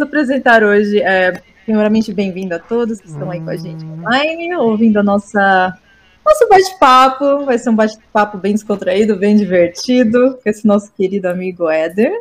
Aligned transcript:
vamos 0.00 0.02
apresentar 0.02 0.64
hoje, 0.64 1.00
é, 1.00 1.40
primeiramente, 1.64 2.12
bem-vindo 2.12 2.54
a 2.54 2.58
todos 2.58 3.00
que 3.00 3.06
estão 3.06 3.30
aí 3.30 3.40
com 3.40 3.50
a 3.50 3.56
gente 3.56 3.84
online, 3.84 4.54
ouvindo 4.56 4.98
a 4.98 5.02
nossa 5.02 5.76
nosso 6.24 6.48
bate-papo. 6.48 7.44
Vai 7.44 7.58
ser 7.58 7.70
um 7.70 7.76
bate-papo 7.76 8.38
bem 8.38 8.54
descontraído, 8.54 9.16
bem 9.16 9.36
divertido, 9.36 10.38
com 10.42 10.48
esse 10.48 10.66
nosso 10.66 10.90
querido 10.92 11.28
amigo 11.28 11.68
Éder. 11.68 12.12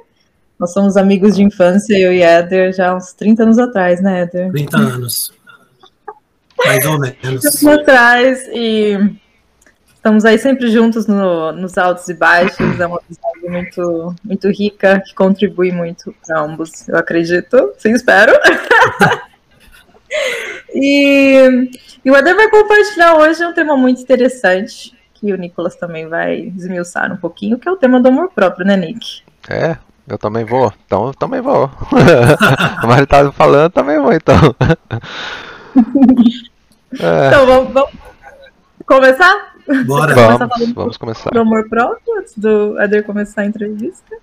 Nós 0.59 0.73
somos 0.73 0.97
amigos 0.97 1.35
de 1.35 1.43
infância, 1.43 1.97
eu 1.97 2.11
e 2.11 2.21
Éder, 2.21 2.73
já 2.73 2.93
uns 2.93 3.13
30 3.13 3.43
anos 3.43 3.57
atrás, 3.57 4.01
né, 4.01 4.21
Éder? 4.21 4.51
30 4.51 4.77
anos. 4.77 5.31
Mais 6.65 6.85
ou 6.85 6.99
menos. 6.99 7.17
30 7.21 7.37
anos 7.37 7.65
atrás, 7.65 8.49
e 8.53 8.97
estamos 9.99 10.23
aí 10.23 10.39
sempre 10.39 10.71
juntos 10.71 11.05
no, 11.05 11.51
nos 11.51 11.77
altos 11.77 12.07
e 12.07 12.13
baixos. 12.13 12.79
É 12.79 12.87
uma 12.87 12.99
amizade 12.99 13.49
muito, 13.49 14.15
muito 14.23 14.49
rica, 14.49 15.01
que 15.05 15.13
contribui 15.13 15.71
muito 15.71 16.15
para 16.25 16.39
ambos, 16.39 16.87
eu 16.87 16.97
acredito. 16.97 17.73
Sim, 17.77 17.91
espero. 17.91 18.31
e, 20.73 21.69
e 22.03 22.11
o 22.11 22.15
Éder 22.15 22.35
vai 22.35 22.49
compartilhar 22.49 23.17
hoje 23.17 23.45
um 23.45 23.53
tema 23.53 23.75
muito 23.75 24.01
interessante, 24.01 24.97
que 25.13 25.33
o 25.33 25.37
Nicolas 25.37 25.75
também 25.75 26.07
vai 26.07 26.39
esmiuçar 26.39 27.11
um 27.11 27.17
pouquinho, 27.17 27.59
que 27.59 27.67
é 27.67 27.71
o 27.71 27.77
tema 27.77 27.99
do 27.99 28.07
amor 28.07 28.31
próprio, 28.33 28.65
né, 28.65 28.77
Nick? 28.77 29.21
É, 29.49 29.77
eu 30.07 30.17
também 30.17 30.45
vou. 30.45 30.73
Então 30.85 31.07
eu 31.07 31.13
também 31.13 31.41
vou. 31.41 31.69
Mas 32.87 32.97
ele 32.97 33.05
tá 33.05 33.29
falando, 33.33 33.69
também 33.71 33.99
vou, 33.99 34.13
então. 34.13 34.35
é. 36.97 37.27
Então, 37.27 37.45
vamos, 37.45 37.73
vamos, 37.73 37.91
começar? 38.85 39.48
Bora. 39.85 40.15
Vamos, 40.15 40.73
vamos 40.73 40.97
começar. 40.97 41.29
Do 41.31 41.39
amor 41.39 41.67
próprio, 41.69 42.19
antes 42.19 42.37
do 42.37 42.79
Eder 42.81 43.03
começar 43.03 43.41
a 43.41 43.45
entrevista. 43.45 44.15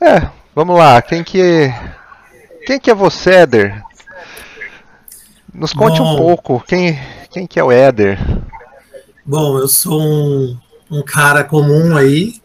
É, 0.00 0.28
vamos 0.54 0.78
lá. 0.78 1.02
Quem 1.02 1.24
que, 1.24 1.72
quem 2.66 2.78
que 2.78 2.90
é 2.90 2.94
você, 2.94 3.42
Eder? 3.42 3.82
Nos 5.52 5.72
conte 5.72 5.98
Bom, 5.98 6.14
um 6.14 6.16
pouco. 6.16 6.64
Quem, 6.66 6.98
quem 7.30 7.46
que 7.46 7.58
é 7.58 7.64
o 7.64 7.72
Éder? 7.72 8.18
Bom, 9.26 9.58
eu 9.58 9.68
sou 9.68 10.00
um, 10.00 10.56
um 10.90 11.02
cara 11.02 11.44
comum 11.44 11.96
aí, 11.96 12.40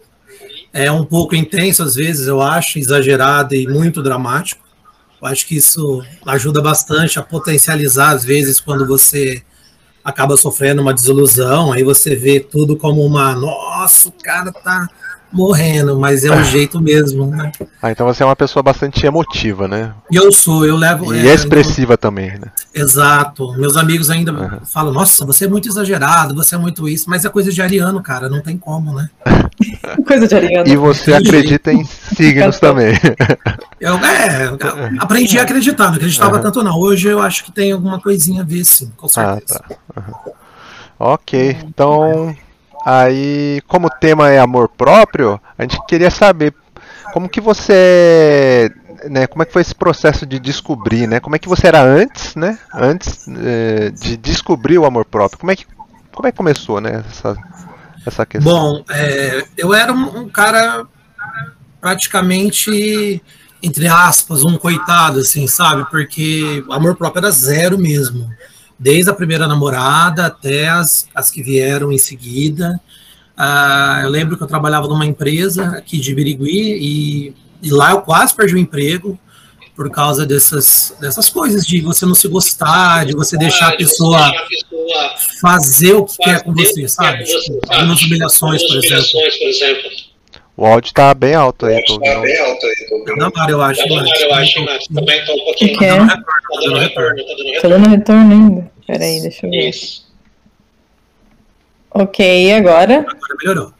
é 0.74 0.92
um 0.92 1.06
pouco 1.06 1.36
intenso 1.36 1.84
às 1.84 1.96
vezes, 1.96 2.28
eu 2.28 2.42
acho, 2.42 2.80
exagerado 2.80 3.56
e 3.56 3.68
muito 3.68 4.02
dramático. 4.02 4.66
Eu 5.22 5.28
acho 5.28 5.48
que 5.48 5.56
isso 5.56 6.04
ajuda 6.26 6.62
bastante 6.62 7.18
a 7.18 7.24
potencializar, 7.24 8.10
às 8.10 8.26
vezes, 8.26 8.60
quando 8.60 8.86
você 8.86 9.42
acaba 10.06 10.38
sofrendo 10.38 10.84
uma 10.84 10.94
desilusão, 10.94 11.74
aí 11.74 11.84
você 11.84 12.16
vê 12.16 12.40
tudo 12.40 12.78
como 12.78 13.04
uma, 13.04 13.34
nossa, 13.34 14.10
o 14.10 14.12
cara 14.12 14.52
tá 14.52 14.88
morrendo, 15.36 16.00
mas 16.00 16.24
é 16.24 16.32
o 16.32 16.44
jeito 16.44 16.80
mesmo, 16.82 17.28
né? 17.28 17.52
Ah, 17.82 17.92
então 17.92 18.06
você 18.06 18.24
é 18.24 18.26
uma 18.26 18.36
pessoa 18.36 18.64
bastante 18.64 19.06
emotiva, 19.06 19.68
né? 19.68 19.94
Eu 20.10 20.32
sou, 20.32 20.66
eu 20.66 20.78
levo. 20.78 21.14
E 21.14 21.28
é, 21.28 21.34
expressiva 21.34 21.94
eu... 21.94 21.98
também, 21.98 22.32
né? 22.32 22.48
Exato. 22.74 23.52
Meus 23.54 23.76
amigos 23.76 24.10
ainda 24.10 24.32
uhum. 24.32 24.66
falam, 24.66 24.94
nossa, 24.94 25.26
você 25.26 25.46
é 25.46 25.48
muito 25.48 25.68
exagerado, 25.68 26.34
você 26.34 26.56
é 26.56 26.58
muito 26.58 26.88
isso, 26.88 27.10
mas 27.10 27.26
é 27.26 27.30
coisa 27.30 27.52
de 27.52 27.62
ariano, 27.62 28.02
cara, 28.02 28.30
não 28.30 28.42
tem 28.42 28.58
como, 28.58 28.94
né? 28.94 29.10
coisa 30.08 30.26
de 30.26 30.36
ariano. 30.36 30.68
E 30.68 30.76
você 30.78 31.14
acredita 31.14 31.74
em 31.74 31.84
signos 32.16 32.58
também. 32.58 32.94
Eu 33.80 33.96
é, 33.98 34.52
aprendi 35.00 35.38
a 35.38 35.44
acreditar, 35.44 35.88
não 35.90 35.96
acreditava 35.96 36.38
uhum. 36.38 36.42
tanto 36.42 36.64
não. 36.64 36.80
Hoje 36.80 37.10
eu 37.10 37.22
acho 37.22 37.44
que 37.44 37.52
tem 37.52 37.74
alguma 37.74 38.00
coisinha 38.00 38.42
a 38.42 38.46
ver, 38.46 38.64
sim, 38.64 38.90
com 38.96 39.10
certeza. 39.10 39.62
Ah, 39.68 39.74
tá. 39.74 40.02
Uhum. 40.02 40.34
Ok, 40.98 41.58
então 41.68 42.34
Aí, 42.86 43.64
como 43.68 43.88
o 43.88 43.90
tema 43.90 44.30
é 44.30 44.38
amor 44.38 44.70
próprio, 44.70 45.42
a 45.58 45.64
gente 45.64 45.84
queria 45.88 46.12
saber 46.12 46.54
como 47.12 47.28
que 47.28 47.42
você, 47.42 48.72
né, 49.10 49.26
como 49.26 49.42
é 49.42 49.46
que 49.48 49.54
foi 49.54 49.64
esse 49.64 49.74
processo 49.74 50.24
de 50.24 50.40
descobrir, 50.40 51.08
né? 51.08 51.20
Como 51.20 51.36
é 51.36 51.40
que 51.40 51.50
você 51.50 51.66
era 51.66 51.82
antes, 51.82 52.36
né? 52.36 52.60
Antes 52.72 53.26
é, 53.28 53.90
de 53.90 54.16
descobrir 54.16 54.78
o 54.78 54.86
amor 54.86 55.04
próprio. 55.04 55.40
Como 55.40 55.52
é 55.52 55.56
que, 55.56 55.66
como 56.14 56.28
é 56.28 56.32
que 56.32 56.38
começou, 56.38 56.80
né? 56.80 57.04
Essa, 57.10 57.36
essa 58.06 58.24
questão. 58.24 58.54
Bom, 58.54 58.86
é, 58.92 59.44
eu 59.58 59.74
era 59.74 59.92
um, 59.92 60.20
um 60.20 60.30
cara 60.30 60.86
praticamente 61.82 63.20
entre 63.64 63.88
aspas, 63.88 64.44
um 64.44 64.58
coitado, 64.58 65.22
assim, 65.22 65.48
sabe? 65.48 65.90
Porque 65.90 66.64
amor 66.70 66.96
próprio 66.96 67.22
era 67.22 67.32
zero 67.32 67.80
mesmo 67.80 68.30
desde 68.78 69.10
a 69.10 69.14
primeira 69.14 69.48
namorada 69.48 70.26
até 70.26 70.68
as, 70.68 71.08
as 71.14 71.32
que 71.32 71.42
vieram 71.42 71.92
em 71.92 71.98
seguida. 71.98 72.80
Uh, 73.38 74.04
eu 74.04 74.10
lembro 74.10 74.38
que 74.38 74.44
eu 74.44 74.48
trabalhava 74.48 74.88
numa 74.88 75.06
empresa 75.06 75.70
aqui 75.72 76.00
de 76.00 76.14
Birigui 76.14 76.78
e, 76.80 77.34
e, 77.62 77.70
lá 77.70 77.92
eu 77.92 78.02
quase 78.02 78.34
perdi 78.34 78.56
o 78.56 78.58
emprego 78.58 79.20
por 79.76 79.92
causa 79.92 80.26
dessas, 80.26 80.96
dessas 81.02 81.30
coisas, 81.30 81.66
de 81.66 81.82
você 81.82 82.06
não 82.06 82.16
se 82.16 82.30
gostar, 82.30 83.06
de 83.06 83.14
você 83.14 83.38
deixar 83.38 83.70
a 83.70 83.76
pessoa 83.76 84.32
fazer 85.42 85.94
o 85.94 86.06
que 86.06 86.18
quer 86.18 86.44
com 86.44 86.54
você, 86.54 86.88
sabe? 86.88 87.26
Tipo, 87.26 87.60
algumas 87.68 88.02
humilhações, 88.02 88.64
por 88.66 88.78
exemplo. 88.78 89.04
O 90.58 90.66
áudio 90.66 90.94
tá 90.94 91.14
bem 91.14 91.34
alto 91.34 91.66
aí. 91.66 91.84
Tô 91.84 92.00
tá 92.00 92.20
bem 92.20 92.40
alto 92.40 92.66
aí. 92.66 92.88
Tô 92.88 93.16
Não, 93.16 93.50
eu 93.50 93.62
acho. 93.62 93.88
Não, 93.88 93.98
eu 93.98 94.34
acho, 94.36 94.64
mas 94.64 94.88
também 94.88 95.26
tô 95.26 95.34
um 95.34 95.46
pouquinho. 95.46 95.78
Que 95.78 95.86
é? 95.86 95.98
Tá 95.98 96.24
dando 96.62 96.78
retorno. 96.78 97.24
Tá 97.62 97.68
dando 97.68 97.90
retorno 97.90 98.32
ainda. 98.32 98.72
Peraí, 98.88 99.22
deixa 99.22 99.46
eu 99.46 99.50
ver. 99.50 99.70
Isso. 99.70 100.06
Ok, 101.92 102.54
agora? 102.54 103.00
Agora 103.00 103.36
melhorou. 103.42 103.74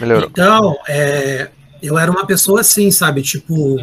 Melhorou. 0.00 0.28
Então, 0.30 0.78
é, 0.88 1.48
eu 1.82 1.98
era 1.98 2.10
uma 2.10 2.26
pessoa 2.26 2.60
assim, 2.60 2.90
sabe? 2.90 3.22
Tipo, 3.22 3.78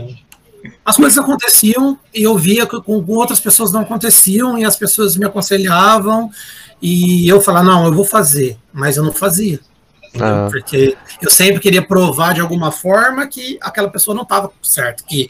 as 0.85 0.95
coisas 0.95 1.17
aconteciam 1.17 1.97
e 2.13 2.23
eu 2.23 2.37
via 2.37 2.67
que 2.67 2.79
com 2.81 3.03
outras 3.07 3.39
pessoas 3.39 3.71
não 3.71 3.81
aconteciam 3.81 4.57
e 4.57 4.65
as 4.65 4.75
pessoas 4.75 5.15
me 5.15 5.25
aconselhavam 5.25 6.29
e 6.81 7.27
eu 7.27 7.41
falava, 7.41 7.65
não, 7.65 7.85
eu 7.85 7.93
vou 7.93 8.05
fazer, 8.05 8.57
mas 8.71 8.97
eu 8.97 9.03
não 9.03 9.11
fazia. 9.11 9.59
Ah. 10.19 10.47
Porque 10.49 10.97
eu 11.21 11.29
sempre 11.29 11.59
queria 11.59 11.81
provar 11.81 12.33
de 12.33 12.41
alguma 12.41 12.71
forma 12.71 13.27
que 13.27 13.57
aquela 13.61 13.89
pessoa 13.89 14.15
não 14.15 14.23
estava 14.23 14.51
certo, 14.61 15.03
que 15.05 15.29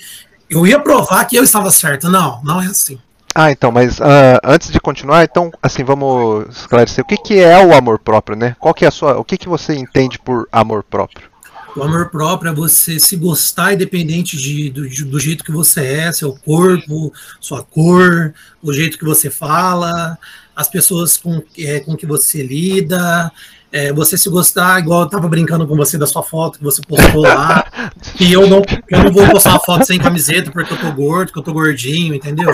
eu 0.49 0.65
ia 0.65 0.79
provar 0.79 1.25
que 1.25 1.35
eu 1.35 1.43
estava 1.43 1.69
certo. 1.71 2.09
Não, 2.09 2.41
não 2.43 2.61
é 2.61 2.67
assim. 2.67 2.99
Ah, 3.35 3.51
então, 3.51 3.71
mas 3.71 3.99
uh, 3.99 4.39
antes 4.43 4.71
de 4.71 4.79
continuar, 4.79 5.23
então, 5.23 5.51
assim, 5.61 5.83
vamos 5.83 6.47
esclarecer 6.57 7.03
o 7.03 7.07
que, 7.07 7.17
que 7.17 7.39
é 7.39 7.63
o 7.63 7.75
amor 7.75 7.99
próprio, 7.99 8.35
né? 8.35 8.55
Qual 8.59 8.73
que 8.73 8.83
é 8.83 8.87
a 8.87 8.91
sua, 8.91 9.19
o 9.19 9.23
que, 9.23 9.37
que 9.37 9.47
você 9.47 9.75
entende 9.75 10.17
por 10.17 10.47
amor 10.51 10.83
próprio? 10.83 11.29
O 11.75 11.83
amor 11.83 12.09
próprio 12.09 12.49
é 12.49 12.55
você 12.55 12.99
se 12.99 13.15
gostar 13.15 13.73
independente 13.73 14.35
de, 14.35 14.71
do, 14.71 14.89
do 15.05 15.19
jeito 15.19 15.43
que 15.43 15.51
você 15.51 15.85
é, 15.85 16.11
seu 16.11 16.33
corpo, 16.33 17.13
sua 17.39 17.61
cor, 17.61 18.33
o 18.63 18.73
jeito 18.73 18.97
que 18.97 19.05
você 19.05 19.29
fala, 19.29 20.17
as 20.55 20.67
pessoas 20.67 21.17
com, 21.17 21.43
é, 21.55 21.79
com 21.81 21.95
que 21.95 22.07
você 22.07 22.41
lida, 22.41 23.31
é, 23.71 23.91
você 23.91 24.17
se 24.17 24.29
gostar, 24.29 24.79
igual 24.79 25.01
eu 25.01 25.09
tava 25.09 25.27
brincando 25.27 25.67
com 25.67 25.75
você 25.75 25.97
da 25.97 26.07
sua 26.07 26.23
foto 26.23 26.57
que 26.57 26.63
você 26.63 26.81
postou 26.81 27.21
lá, 27.21 27.65
que 28.15 28.31
eu 28.31 28.47
não, 28.47 28.61
eu 28.89 29.03
não 29.03 29.11
vou 29.11 29.27
postar 29.29 29.51
uma 29.51 29.59
foto 29.59 29.85
sem 29.85 29.99
camiseta 29.99 30.51
porque 30.51 30.73
eu 30.73 30.79
tô 30.79 30.91
gordo, 30.91 31.27
porque 31.27 31.39
eu 31.39 31.43
tô 31.43 31.53
gordinho, 31.53 32.13
entendeu? 32.13 32.51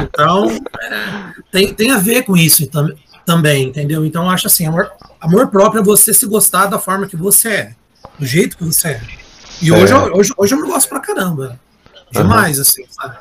Então, 0.00 0.50
é, 0.80 1.32
tem, 1.50 1.74
tem 1.74 1.90
a 1.92 1.98
ver 1.98 2.24
com 2.24 2.36
isso 2.36 2.66
tam, 2.66 2.88
também, 3.24 3.68
entendeu? 3.68 4.04
Então, 4.04 4.28
acho 4.28 4.46
assim, 4.46 4.66
amor, 4.66 4.90
amor 5.20 5.48
próprio 5.48 5.80
é 5.80 5.84
você 5.84 6.12
se 6.12 6.26
gostar 6.26 6.66
da 6.66 6.78
forma 6.78 7.06
que 7.06 7.16
você 7.16 7.48
é, 7.48 7.74
do 8.18 8.26
jeito 8.26 8.56
que 8.56 8.64
você 8.64 8.88
é. 8.88 9.00
E 9.60 9.70
hoje, 9.70 9.92
eu, 9.92 10.12
hoje, 10.14 10.32
hoje 10.36 10.54
eu 10.54 10.60
me 10.60 10.66
gosto 10.66 10.88
pra 10.88 10.98
caramba. 10.98 11.58
Demais, 12.10 12.56
uhum. 12.56 12.62
assim, 12.62 12.84
sabe? 12.90 13.16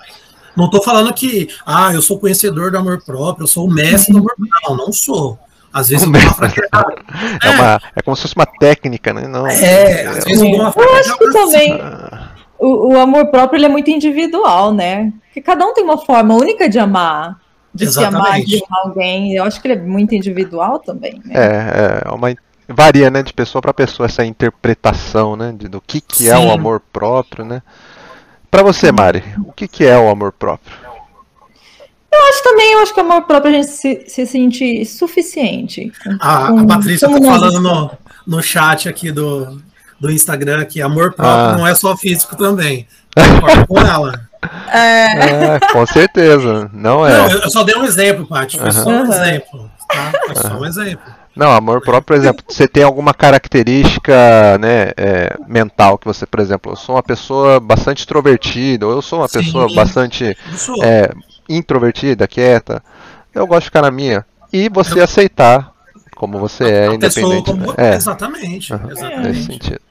Não 0.56 0.70
tô 0.70 0.82
falando 0.82 1.14
que, 1.14 1.48
ah, 1.66 1.94
eu 1.94 2.02
sou 2.02 2.20
conhecedor 2.20 2.72
do 2.72 2.78
amor 2.78 3.02
próprio, 3.04 3.44
eu 3.44 3.48
sou 3.48 3.68
o 3.68 3.72
mestre 3.72 4.12
do 4.12 4.20
amor 4.20 4.36
próprio. 4.36 4.52
Não, 4.68 4.76
não 4.76 4.92
sou. 4.92 5.40
Às 5.74 5.90
vezes 5.90 6.06
eu 6.06 6.12
dou 6.14 6.22
uma 6.22 6.34
fraquejada. 6.34 6.96
É, 7.44 7.48
é, 7.48 7.50
uma, 7.52 7.82
é 7.96 8.02
como 8.02 8.16
se 8.16 8.24
fosse 8.24 8.36
uma 8.36 8.46
técnica, 8.46 9.14
né? 9.14 9.28
Não, 9.28 9.48
é, 9.48 10.06
às 10.06 10.24
vezes 10.26 10.42
eu 10.42 10.52
dou 10.52 10.62
uma 10.62 10.74
Eu 10.76 10.96
acho 10.96 11.18
que 11.18 11.32
também 11.32 11.80
o, 12.60 12.94
o, 12.94 13.00
amor 13.00 13.28
próprio 13.28 13.58
ele 13.58 13.66
é 13.66 13.70
muito 13.70 13.90
individual, 13.90 14.74
né? 14.74 15.12
Porque 15.26 15.42
cada 15.42 15.66
um 15.66 15.74
tem 15.74 15.84
uma 15.84 15.98
forma 15.98 16.36
única 16.36 16.70
de 16.70 16.80
amar. 16.80 17.40
De 17.74 17.86
Exatamente. 17.86 18.22
se 18.22 18.28
amar, 18.28 18.42
de 18.42 18.64
amar 18.68 18.86
alguém. 18.86 19.34
Eu 19.34 19.44
acho 19.46 19.62
que 19.62 19.68
ele 19.68 19.80
é 19.80 19.82
muito 19.82 20.14
individual 20.14 20.80
também. 20.80 21.22
Né? 21.24 21.34
É, 21.34 22.04
é 22.06 22.12
uma 22.12 22.30
varia, 22.68 23.10
né, 23.10 23.22
de 23.22 23.34
pessoa 23.34 23.62
para 23.62 23.74
pessoa 23.74 24.08
essa 24.08 24.26
interpretação, 24.26 25.36
né, 25.36 25.54
de, 25.58 25.68
do 25.68 25.82
que 25.82 26.02
que 26.02 26.30
é 26.30 26.38
o 26.38 26.52
amor 26.52 26.82
próprio, 26.92 27.44
né? 27.46 27.62
Para 28.50 28.64
você, 28.64 28.92
Mari, 28.92 29.24
o 29.46 29.54
que 29.54 29.68
que 29.68 29.86
é 29.86 29.98
o 29.98 30.10
amor 30.10 30.34
próprio? 30.34 30.74
Eu 32.14 32.20
acho 32.30 32.44
também, 32.44 32.74
eu 32.74 32.80
acho 32.80 32.94
que 32.94 33.00
amor 33.00 33.22
próprio 33.22 33.54
a 33.54 33.56
gente 33.56 33.72
se, 33.72 34.04
se 34.08 34.26
sentir 34.26 34.86
suficiente. 34.86 35.92
a, 36.20 36.48
com, 36.48 36.60
a 36.60 36.68
Patrícia 36.68 37.10
tá 37.10 37.18
falando 37.22 37.62
no, 37.62 37.92
no 38.28 38.44
chat 38.44 38.90
aqui 38.90 39.12
do, 39.12 39.62
do 40.00 40.12
Instagram 40.12 40.66
que 40.66 40.82
amor 40.82 41.14
próprio 41.14 41.56
ah. 41.56 41.58
não 41.58 41.66
é 41.66 41.74
só 41.74 41.96
físico 41.96 42.36
também. 42.36 42.86
com 43.68 43.80
ela. 43.80 44.30
É... 44.72 45.56
é... 45.56 45.60
com 45.72 45.86
certeza. 45.86 46.70
Não 46.74 47.08
é. 47.08 47.18
Não, 47.18 47.30
eu 47.30 47.50
só 47.50 47.64
dei 47.64 47.76
um 47.76 47.86
exemplo, 47.86 48.26
Paty. 48.26 48.58
Foi 48.58 48.68
uhum. 48.68 48.72
só 48.72 48.90
um 48.90 49.14
exemplo. 49.14 49.72
Tá? 49.88 50.12
Foi 50.26 50.36
só 50.36 50.60
um 50.60 50.66
exemplo. 50.66 51.22
Não, 51.34 51.50
amor 51.50 51.80
próprio, 51.80 52.04
por 52.04 52.16
exemplo, 52.18 52.44
você 52.46 52.68
tem 52.68 52.84
alguma 52.84 53.14
característica 53.14 54.58
né, 54.60 54.92
é, 54.98 55.34
mental 55.48 55.98
que 55.98 56.06
você, 56.06 56.26
por 56.26 56.42
exemplo, 56.42 56.74
eu 56.74 56.76
sou 56.76 56.96
uma 56.96 57.04
pessoa 57.04 57.58
bastante 57.58 58.00
extrovertida, 58.00 58.86
ou 58.86 58.92
eu 58.92 59.02
sou 59.02 59.20
uma 59.20 59.30
Sim. 59.30 59.40
pessoa 59.40 59.74
bastante 59.74 60.38
é, 60.84 61.14
introvertida, 61.56 62.28
quieta. 62.28 62.84
Eu 63.34 63.48
gosto 63.48 63.62
de 63.62 63.66
ficar 63.66 63.82
na 63.82 63.92
minha. 63.92 64.26
E 64.52 64.70
você 64.70 65.00
aceitar 65.00 65.72
como 66.16 66.38
você 66.38 66.66
é, 66.66 66.88
a 66.88 66.94
independente. 66.94 67.46
como... 67.46 67.68
né? 67.68 67.74
É, 67.78 67.96
Exatamente. 67.96 68.74
Aham, 68.74 68.92
exatamente. 68.92 69.28
nesse 69.28 69.44
sentido. 69.46 69.82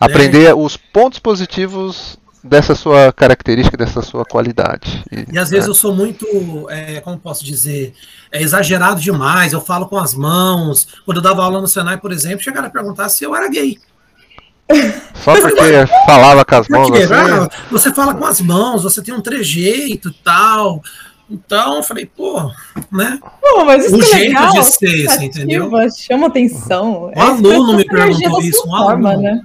Aprender 0.00 0.54
os 0.54 0.76
pontos 0.76 1.18
positivos 1.18 2.18
dessa 2.42 2.74
sua 2.74 3.12
característica, 3.12 3.76
dessa 3.76 4.02
sua 4.02 4.24
qualidade. 4.24 5.04
E 5.32 5.38
às 5.38 5.50
vezes 5.50 5.66
eu 5.66 5.74
sou 5.74 5.94
muito, 5.94 6.26
é, 6.70 7.00
como 7.00 7.18
posso 7.18 7.44
dizer, 7.44 7.92
é 8.30 8.40
exagerado 8.40 9.00
demais. 9.00 9.52
Eu 9.52 9.60
falo 9.60 9.86
com 9.86 9.98
as 9.98 10.14
mãos. 10.14 10.86
Quando 11.04 11.18
eu 11.18 11.22
dava 11.22 11.42
aula 11.42 11.60
no 11.60 11.68
Senai, 11.68 11.98
por 11.98 12.12
exemplo, 12.12 12.42
chegaram 12.42 12.68
a 12.68 12.70
perguntar 12.70 13.08
se 13.08 13.24
eu 13.24 13.34
era 13.34 13.48
gay. 13.48 13.78
Só 15.14 15.32
porque 15.40 15.86
falava 16.06 16.44
com 16.44 16.54
as 16.56 16.68
mãos 16.68 16.90
assim. 16.92 17.12
ah, 17.14 17.48
você 17.70 17.92
fala 17.94 18.14
com 18.14 18.24
as 18.24 18.40
mãos, 18.40 18.82
você 18.82 19.02
tem 19.02 19.14
um 19.14 19.20
trejeito 19.20 20.08
e 20.08 20.12
tal. 20.24 20.82
Então, 21.28 21.76
eu 21.76 21.82
falei, 21.82 22.06
pô, 22.06 22.52
né? 22.92 23.18
Pô, 23.40 23.64
mas 23.64 23.84
isso 23.86 23.96
O 23.96 24.00
é 24.02 24.04
jeito 24.04 24.28
legal, 24.28 24.52
de 24.52 24.62
ser, 24.64 25.08
você 25.08 25.24
entendeu? 25.24 25.70
Chama 25.96 26.28
atenção. 26.28 27.10
Um 27.16 27.20
aluno 27.20 27.74
me 27.74 27.84
perguntou 27.84 28.40
isso, 28.40 28.62
um 28.64 28.70
forma, 28.70 29.10
aluno. 29.12 29.22
né? 29.22 29.42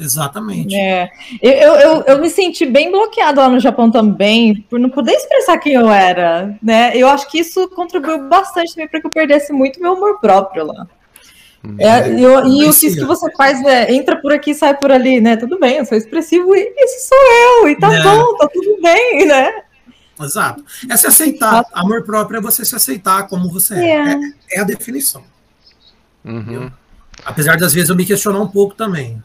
Exatamente. 0.00 0.74
É. 0.74 1.10
Eu, 1.40 1.52
eu, 1.52 1.74
eu, 1.74 2.02
eu 2.02 2.18
me 2.18 2.28
senti 2.28 2.66
bem 2.66 2.90
bloqueada 2.90 3.42
lá 3.42 3.48
no 3.48 3.60
Japão 3.60 3.88
também, 3.90 4.66
por 4.68 4.80
não 4.80 4.90
poder 4.90 5.12
expressar 5.12 5.58
quem 5.58 5.74
eu 5.74 5.88
era, 5.90 6.56
né? 6.60 6.90
Eu 6.96 7.08
acho 7.08 7.30
que 7.30 7.38
isso 7.38 7.68
contribuiu 7.68 8.28
bastante 8.28 8.74
também 8.74 8.88
para 8.88 9.00
que 9.00 9.06
eu 9.06 9.12
perdesse 9.12 9.52
muito 9.52 9.80
meu 9.80 9.92
amor 9.92 10.18
próprio 10.18 10.66
lá. 10.66 10.88
É, 11.78 12.08
eu- 12.08 12.46
e 12.48 12.68
o 12.68 12.72
que 12.72 12.86
isso 12.86 12.96
que 12.98 13.04
você 13.04 13.30
faz 13.36 13.64
é 13.64 13.92
entra 13.94 14.16
por 14.20 14.32
aqui, 14.32 14.52
sai 14.52 14.76
por 14.76 14.90
ali, 14.90 15.20
né? 15.20 15.36
Tudo 15.36 15.58
bem, 15.60 15.76
eu 15.76 15.84
sou 15.84 15.96
expressivo 15.96 16.56
e 16.56 16.72
esse 16.76 17.08
sou 17.08 17.18
eu, 17.18 17.68
e 17.68 17.76
tá 17.78 17.92
É. 17.94 18.02
bom, 18.02 18.36
tá 18.36 18.48
tudo 18.52 18.80
bem, 18.82 19.26
né? 19.26 19.62
Exato. 20.20 20.64
É 20.90 20.96
se 20.96 21.06
aceitar. 21.06 21.64
Amor 21.72 22.02
próprio 22.04 22.38
é 22.38 22.40
você 22.40 22.64
se 22.64 22.74
aceitar 22.74 23.28
como 23.28 23.48
você 23.50 23.74
é. 23.74 23.88
É. 23.90 24.12
É, 24.12 24.18
é 24.56 24.60
a 24.60 24.64
definição. 24.64 25.22
Uhum. 26.24 26.70
Apesar 27.24 27.56
das 27.56 27.72
vezes 27.72 27.90
eu 27.90 27.96
me 27.96 28.04
questionar 28.04 28.40
um 28.40 28.48
pouco 28.48 28.74
também. 28.74 29.22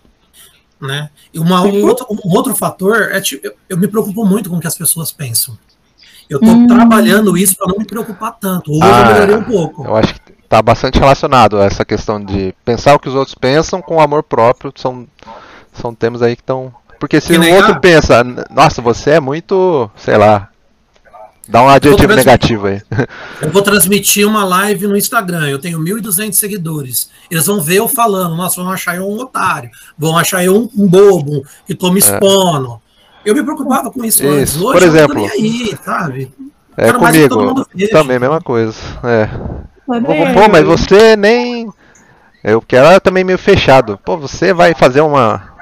Né? 0.80 1.10
E 1.34 1.40
uma, 1.40 1.64
um, 1.64 1.84
outro, 1.88 2.06
um 2.12 2.36
outro 2.36 2.56
fator 2.56 3.10
é 3.12 3.20
tipo, 3.20 3.48
eu, 3.48 3.54
eu 3.70 3.78
me 3.78 3.88
preocupo 3.88 4.24
muito 4.24 4.48
com 4.50 4.58
o 4.58 4.60
que 4.60 4.68
as 4.68 4.78
pessoas 4.78 5.12
pensam. 5.12 5.58
Eu 6.30 6.40
tô 6.40 6.46
Hum. 6.48 6.68
trabalhando 6.68 7.36
isso 7.36 7.56
para 7.56 7.68
não 7.68 7.80
me 7.80 7.86
preocupar 7.86 8.38
tanto. 8.40 8.72
Hoje 8.72 8.82
Ah, 8.84 9.02
eu 9.02 9.14
melhorei 9.14 9.36
um 9.38 9.44
pouco. 9.44 9.84
Eu 9.86 9.96
acho 9.96 10.14
que 10.16 10.27
tá 10.48 10.62
bastante 10.62 11.00
relacionado 11.00 11.60
a 11.60 11.66
essa 11.66 11.84
questão 11.84 12.24
de 12.24 12.54
pensar 12.64 12.96
o 12.96 13.00
que 13.00 13.10
os 13.10 13.16
outros 13.16 13.36
pensam 13.36 13.82
com 13.82 13.96
o 13.96 14.02
amor 14.02 14.24
próprio. 14.24 14.72
São, 14.76 15.08
são 15.74 15.94
temas 15.94 16.22
aí 16.22 16.36
que 16.36 16.42
estão. 16.42 16.74
Porque 17.00 17.22
se 17.22 17.34
o 17.34 17.40
legal. 17.40 17.58
outro 17.58 17.80
pensa, 17.80 18.24
nossa, 18.50 18.82
você 18.82 19.12
é 19.12 19.20
muito, 19.20 19.90
sei 19.96 20.18
lá, 20.18 20.50
dá 21.48 21.62
um 21.62 21.70
adjetivo 21.70 22.16
negativo 22.16 22.68
aí. 22.68 22.82
Eu 23.42 23.52
vou 23.52 23.62
transmitir 23.62 24.28
uma 24.28 24.44
live 24.44 24.88
no 24.88 24.98
Instagram. 24.98 25.48
Eu 25.48 25.60
tenho 25.60 25.80
1.200 25.80 26.34
seguidores. 26.34 27.10
Eles 27.30 27.46
vão 27.46 27.62
ver 27.62 27.76
eu 27.76 27.88
falando. 27.88 28.36
Nossa, 28.36 28.62
vão 28.62 28.72
achar 28.72 28.96
eu 28.96 29.08
um 29.08 29.20
otário. 29.20 29.70
Vão 29.98 30.18
achar 30.18 30.44
eu 30.44 30.56
um, 30.56 30.70
um 30.76 30.88
bobo, 30.88 31.46
que 31.68 31.76
tô 31.76 31.92
me 31.92 32.00
expondo. 32.00 32.82
Eu 33.24 33.36
me 33.36 33.44
preocupava 33.44 33.92
com 33.92 34.04
isso, 34.04 34.26
antes. 34.26 34.56
Isso. 34.56 34.66
Hoje 34.66 34.80
Por 34.80 34.82
eu 34.82 34.88
exemplo, 34.88 35.16
nem 35.16 35.30
aí, 35.30 35.78
sabe? 35.84 36.34
É 36.76 36.92
todo 36.92 37.00
comigo. 37.00 37.66
Também, 37.92 38.18
mesma 38.18 38.42
coisa. 38.42 38.76
É. 39.04 39.30
Pô, 39.88 39.94
pô, 40.02 40.50
mas 40.52 40.66
você 40.66 41.16
nem. 41.16 41.72
Eu 42.44 42.62
quero 42.62 43.00
também 43.00 43.24
meio 43.24 43.38
fechado. 43.38 43.98
Pô, 44.04 44.18
você 44.18 44.54
vai 44.54 44.76
fazer 44.76 45.00
uma. 45.00 45.56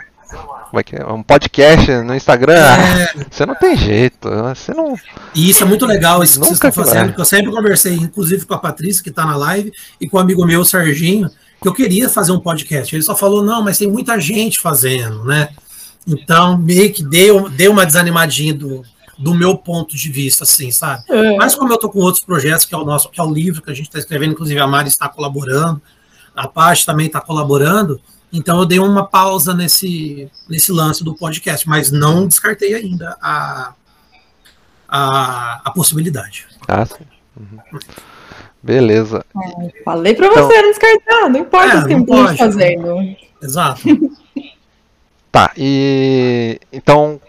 Como 0.70 0.80
é 0.80 0.84
que 0.84 0.96
é? 0.96 1.06
Um 1.06 1.22
podcast 1.22 1.92
no 2.02 2.16
Instagram? 2.16 2.56
É. 2.56 3.26
Você 3.30 3.46
não 3.46 3.54
tem 3.54 3.78
jeito. 3.78 4.28
Você 4.28 4.74
não. 4.74 4.96
E 5.34 5.50
isso 5.50 5.64
é 5.64 5.66
muito 5.66 5.86
legal, 5.86 6.24
isso 6.24 6.40
que 6.40 6.48
vocês 6.48 6.56
estão 6.56 6.72
que 6.72 6.76
fazendo, 6.76 7.14
que 7.14 7.22
eu 7.22 7.26
sempre 7.26 7.52
conversei, 7.52 7.94
inclusive 7.94 8.46
com 8.46 8.56
a 8.56 8.58
Patrícia, 8.58 9.04
que 9.04 9.10
está 9.10 9.26
na 9.26 9.38
live, 9.38 9.72
e 10.02 10.10
com 10.10 10.18
o 10.18 10.20
amigo 10.20 10.44
meu, 10.44 10.62
o 10.62 10.66
Serginho, 10.66 11.30
que 11.62 11.68
eu 11.68 11.74
queria 11.74 12.10
fazer 12.10 12.32
um 12.32 12.40
podcast. 12.40 12.94
Ele 12.96 13.04
só 13.04 13.16
falou, 13.16 13.44
não, 13.44 13.64
mas 13.64 13.78
tem 13.78 13.88
muita 13.88 14.20
gente 14.20 14.60
fazendo, 14.60 15.24
né? 15.24 15.50
Então, 16.08 16.58
meio 16.58 16.92
que 16.92 17.04
deu, 17.04 17.48
deu 17.48 17.72
uma 17.72 17.86
desanimadinha 17.86 18.54
do, 18.54 18.84
do 19.18 19.34
meu 19.34 19.58
ponto 19.58 19.96
de 19.96 20.12
vista, 20.12 20.44
assim, 20.44 20.72
sabe? 20.72 21.04
É. 21.10 21.36
Mas 21.38 21.56
como 21.56 21.72
eu 21.72 21.78
tô 21.78 21.90
com 21.90 22.00
outros 22.00 22.24
projetos, 22.24 22.66
que 22.66 22.76
é 22.76 22.78
o 22.78 22.84
nosso, 22.86 23.10
que 23.10 23.20
é 23.20 23.24
o 23.24 23.32
livro 23.34 23.62
que 23.62 23.72
a 23.72 23.74
gente 23.74 23.88
está 23.88 23.98
escrevendo, 24.00 24.34
inclusive 24.34 24.60
a 24.60 24.68
Mari 24.68 24.90
está 24.90 25.08
colaborando, 25.10 25.82
a 26.36 26.48
Paty 26.48 26.86
também 26.86 27.08
está 27.08 27.22
colaborando, 27.22 28.00
então 28.34 28.60
eu 28.60 28.66
dei 28.66 28.80
uma 28.80 29.06
pausa 29.06 29.54
nesse, 29.54 30.30
nesse 30.50 30.72
lance 30.72 31.04
do 31.04 31.16
podcast, 31.16 31.68
mas 31.70 31.92
não 31.92 32.28
descartei 32.28 32.74
ainda 32.76 33.16
a, 33.22 33.74
a, 34.88 35.62
a 35.64 35.72
possibilidade. 35.72 36.46
Ah, 36.68 36.86
sim. 36.86 36.96
Uhum. 37.38 37.80
Beleza. 38.62 39.24
Falei 39.84 40.16
pra 40.16 40.28
Então- 40.28 40.48
você 40.48 40.62
não 40.62 40.70
descartar, 40.70 41.30
não 41.30 41.40
importa 41.40 41.78
É, 41.78 41.96
muita 41.96 42.06
pode. 42.06 42.28
gente 42.30 42.38
fazendo. 42.38 43.16
Exato. 43.42 43.82
Tá, 45.32 45.52
e. 45.58 46.58
Então. 46.72 47.20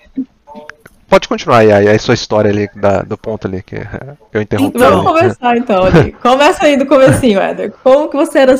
Pode 1.08 1.28
continuar 1.28 1.58
aí, 1.58 1.70
aí 1.72 1.88
a 1.88 1.98
sua 1.98 2.14
história 2.14 2.50
ali, 2.50 2.68
da- 2.74 3.02
do 3.02 3.16
ponto 3.16 3.46
ali 3.46 3.62
que 3.62 3.76
eu 4.32 4.42
interrompi. 4.42 4.76
Então, 4.76 5.02
Vamos 5.04 5.12
começar 5.20 5.56
então 5.56 5.84
ali. 5.84 6.12
Começa 6.20 6.64
aí 6.64 6.76
do 6.76 6.86
comecinho, 6.86 7.38
Éder. 7.40 7.72
Como 7.82 8.08
que 8.08 8.16
você 8.16 8.38
era 8.40 8.54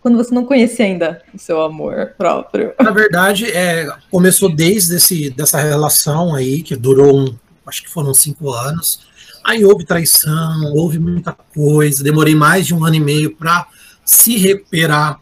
quando 0.00 0.16
você 0.16 0.34
não 0.34 0.44
conhecia 0.44 0.84
ainda 0.86 1.20
o 1.34 1.38
seu 1.38 1.60
amor 1.60 2.12
próprio? 2.16 2.72
Na 2.80 2.90
verdade, 2.90 3.50
é, 3.50 3.86
começou 4.10 4.48
desde 4.54 4.96
esse, 4.96 5.30
dessa 5.30 5.58
relação 5.60 6.34
aí, 6.34 6.62
que 6.62 6.74
durou, 6.76 7.14
um, 7.18 7.34
acho 7.66 7.82
que 7.82 7.90
foram 7.90 8.14
cinco 8.14 8.52
anos. 8.52 9.00
Aí 9.44 9.64
houve 9.64 9.84
traição, 9.84 10.72
houve 10.74 10.98
muita 10.98 11.36
coisa. 11.54 12.04
Demorei 12.04 12.34
mais 12.34 12.66
de 12.66 12.74
um 12.74 12.84
ano 12.84 12.96
e 12.96 13.00
meio 13.00 13.34
para 13.34 13.66
se 14.04 14.36
recuperar, 14.38 15.18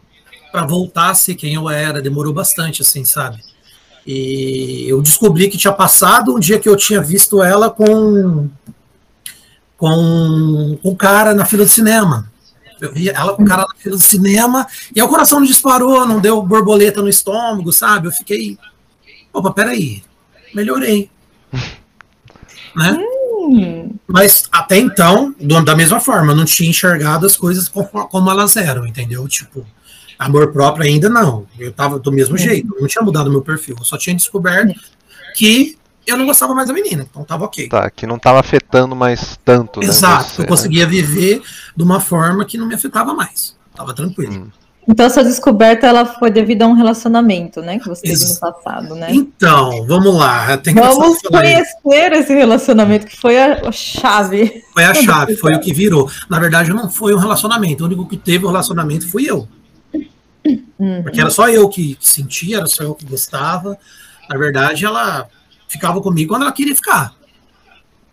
para 0.51 0.65
voltar 0.65 1.09
a 1.09 1.15
ser 1.15 1.35
quem 1.35 1.55
eu 1.55 1.69
era. 1.69 2.01
Demorou 2.01 2.33
bastante, 2.33 2.81
assim, 2.81 3.03
sabe? 3.03 3.37
E 4.11 4.85
eu 4.89 5.01
descobri 5.03 5.49
que 5.49 5.57
tinha 5.57 5.71
passado 5.71 6.35
um 6.35 6.39
dia 6.39 6.57
que 6.57 6.67
eu 6.67 6.75
tinha 6.75 6.99
visto 6.99 7.43
ela 7.43 7.69
com 7.69 8.49
com 9.77 10.77
com 10.81 10.89
o 10.89 10.95
cara 10.95 11.33
na 11.35 11.45
fila 11.45 11.63
do 11.63 11.69
cinema. 11.69 12.31
Eu 12.81 12.91
vi 12.91 13.09
ela 13.09 13.33
com 13.35 13.43
o 13.43 13.45
cara 13.45 13.63
na 13.67 13.75
fila 13.77 13.95
do 13.97 14.01
cinema 14.01 14.65
e 14.95 15.01
o 15.01 15.07
coração 15.07 15.39
não 15.39 15.45
disparou, 15.45 16.07
não 16.07 16.19
deu 16.19 16.41
borboleta 16.41 17.01
no 17.01 17.09
estômago, 17.09 17.71
sabe? 17.71 18.07
Eu 18.07 18.11
fiquei, 18.11 18.57
opa, 19.31 19.51
peraí, 19.51 20.01
melhorei. 20.55 21.09
né? 22.75 22.97
Hum, 23.41 23.91
Mas 24.07 24.47
até 24.51 24.77
então, 24.77 25.35
do- 25.39 25.63
da 25.63 25.75
mesma 25.75 25.99
forma, 25.99 26.31
eu 26.31 26.35
não 26.35 26.45
tinha 26.45 26.69
enxergado 26.69 27.25
as 27.25 27.35
coisas 27.37 27.67
como, 27.67 27.87
como 28.07 28.31
elas 28.31 28.55
eram, 28.55 28.87
entendeu? 28.87 29.27
Tipo, 29.27 29.65
amor 30.19 30.51
próprio 30.51 30.85
ainda 30.85 31.09
não. 31.09 31.47
Eu 31.57 31.71
tava 31.71 31.97
do 31.97 32.11
mesmo 32.11 32.37
jeito, 32.37 32.75
eu 32.75 32.81
não 32.81 32.87
tinha 32.87 33.03
mudado 33.03 33.31
meu 33.31 33.41
perfil. 33.41 33.75
Eu 33.79 33.85
só 33.85 33.97
tinha 33.97 34.15
descoberto 34.15 34.77
que 35.33 35.77
eu 36.05 36.17
não 36.17 36.25
gostava 36.25 36.53
mais 36.53 36.67
da 36.67 36.73
menina, 36.73 37.07
então 37.09 37.23
tava 37.23 37.45
ok. 37.45 37.69
Tá, 37.69 37.89
que 37.89 38.05
não 38.05 38.19
tava 38.19 38.39
afetando 38.39 38.95
mais 38.95 39.39
tanto, 39.45 39.79
né? 39.79 39.85
Exato, 39.85 40.25
você, 40.25 40.41
eu 40.41 40.43
né? 40.43 40.49
conseguia 40.49 40.85
viver 40.85 41.41
de 41.75 41.83
uma 41.83 41.99
forma 41.99 42.43
que 42.45 42.57
não 42.57 42.67
me 42.67 42.75
afetava 42.75 43.13
mais. 43.13 43.55
Tava 43.75 43.93
tranquilo. 43.93 44.33
Hum. 44.33 44.47
Então, 44.87 45.07
sua 45.07 45.23
descoberta 45.23 45.85
ela 45.85 46.03
foi 46.03 46.31
devido 46.31 46.63
a 46.63 46.65
um 46.65 46.73
relacionamento, 46.73 47.61
né? 47.61 47.77
Que 47.77 47.87
você 47.87 48.01
teve 48.01 48.13
Ex- 48.13 48.33
no 48.33 48.39
passado, 48.39 48.95
né? 48.95 49.09
Então, 49.11 49.85
vamos 49.85 50.15
lá. 50.15 50.57
Tem 50.57 50.73
que 50.73 50.81
Vamos 50.81 51.19
conhecer 51.21 52.11
esse 52.13 52.33
relacionamento 52.33 53.05
que 53.05 53.15
foi 53.15 53.37
a 53.37 53.67
a 53.67 53.71
chave. 53.71 54.63
Foi 54.73 54.83
a 54.83 54.93
chave, 54.95 55.35
foi 55.35 55.53
o 55.53 55.59
que 55.59 55.71
virou. 55.71 56.09
Na 56.27 56.39
verdade, 56.39 56.73
não 56.73 56.89
foi 56.89 57.13
um 57.13 57.19
relacionamento. 57.19 57.83
O 57.83 57.85
único 57.85 58.07
que 58.07 58.17
teve 58.17 58.45
o 58.45 58.47
relacionamento 58.47 59.07
fui 59.07 59.29
eu. 59.29 59.47
Uhum. 60.45 61.03
Porque 61.03 61.19
era 61.19 61.29
só 61.29 61.49
eu 61.49 61.67
que 61.67 61.97
sentia, 61.99 62.57
era 62.57 62.67
só 62.67 62.83
eu 62.83 62.95
que 62.95 63.05
gostava. 63.05 63.77
Na 64.29 64.37
verdade, 64.37 64.85
ela 64.85 65.27
ficava 65.67 66.01
comigo 66.01 66.33
quando 66.33 66.43
ela 66.43 66.51
queria 66.51 66.75
ficar. 66.75 67.13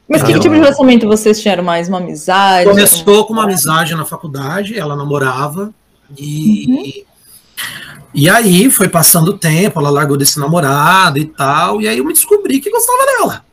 Mas 0.09 0.23
que 0.23 0.33
Ah, 0.33 0.38
tipo 0.38 0.54
de 0.54 0.61
relacionamento 0.61 1.06
vocês 1.06 1.38
tiveram 1.38 1.64
mais? 1.64 1.88
Uma 1.88 1.99
amizade? 1.99 2.68
Começou 2.68 3.26
com 3.26 3.33
uma 3.33 3.45
amizade 3.45 3.95
na 3.95 4.04
faculdade, 4.04 4.78
ela 4.78 4.95
namorava. 4.95 5.75
E, 6.16 7.04
e 8.14 8.30
aí 8.30 8.71
foi 8.71 8.88
passando 8.88 9.28
o 9.28 9.38
tempo, 9.38 9.80
ela 9.80 9.90
largou 9.90 10.16
desse 10.16 10.38
namorado 10.38 11.18
e 11.18 11.26
tal. 11.26 11.80
E 11.80 11.88
aí 11.88 11.99
eu 11.99 12.04
me 12.04 12.12
descobri 12.12 12.61
que 12.61 12.71
gostava 12.71 13.04
dela. 13.04 13.45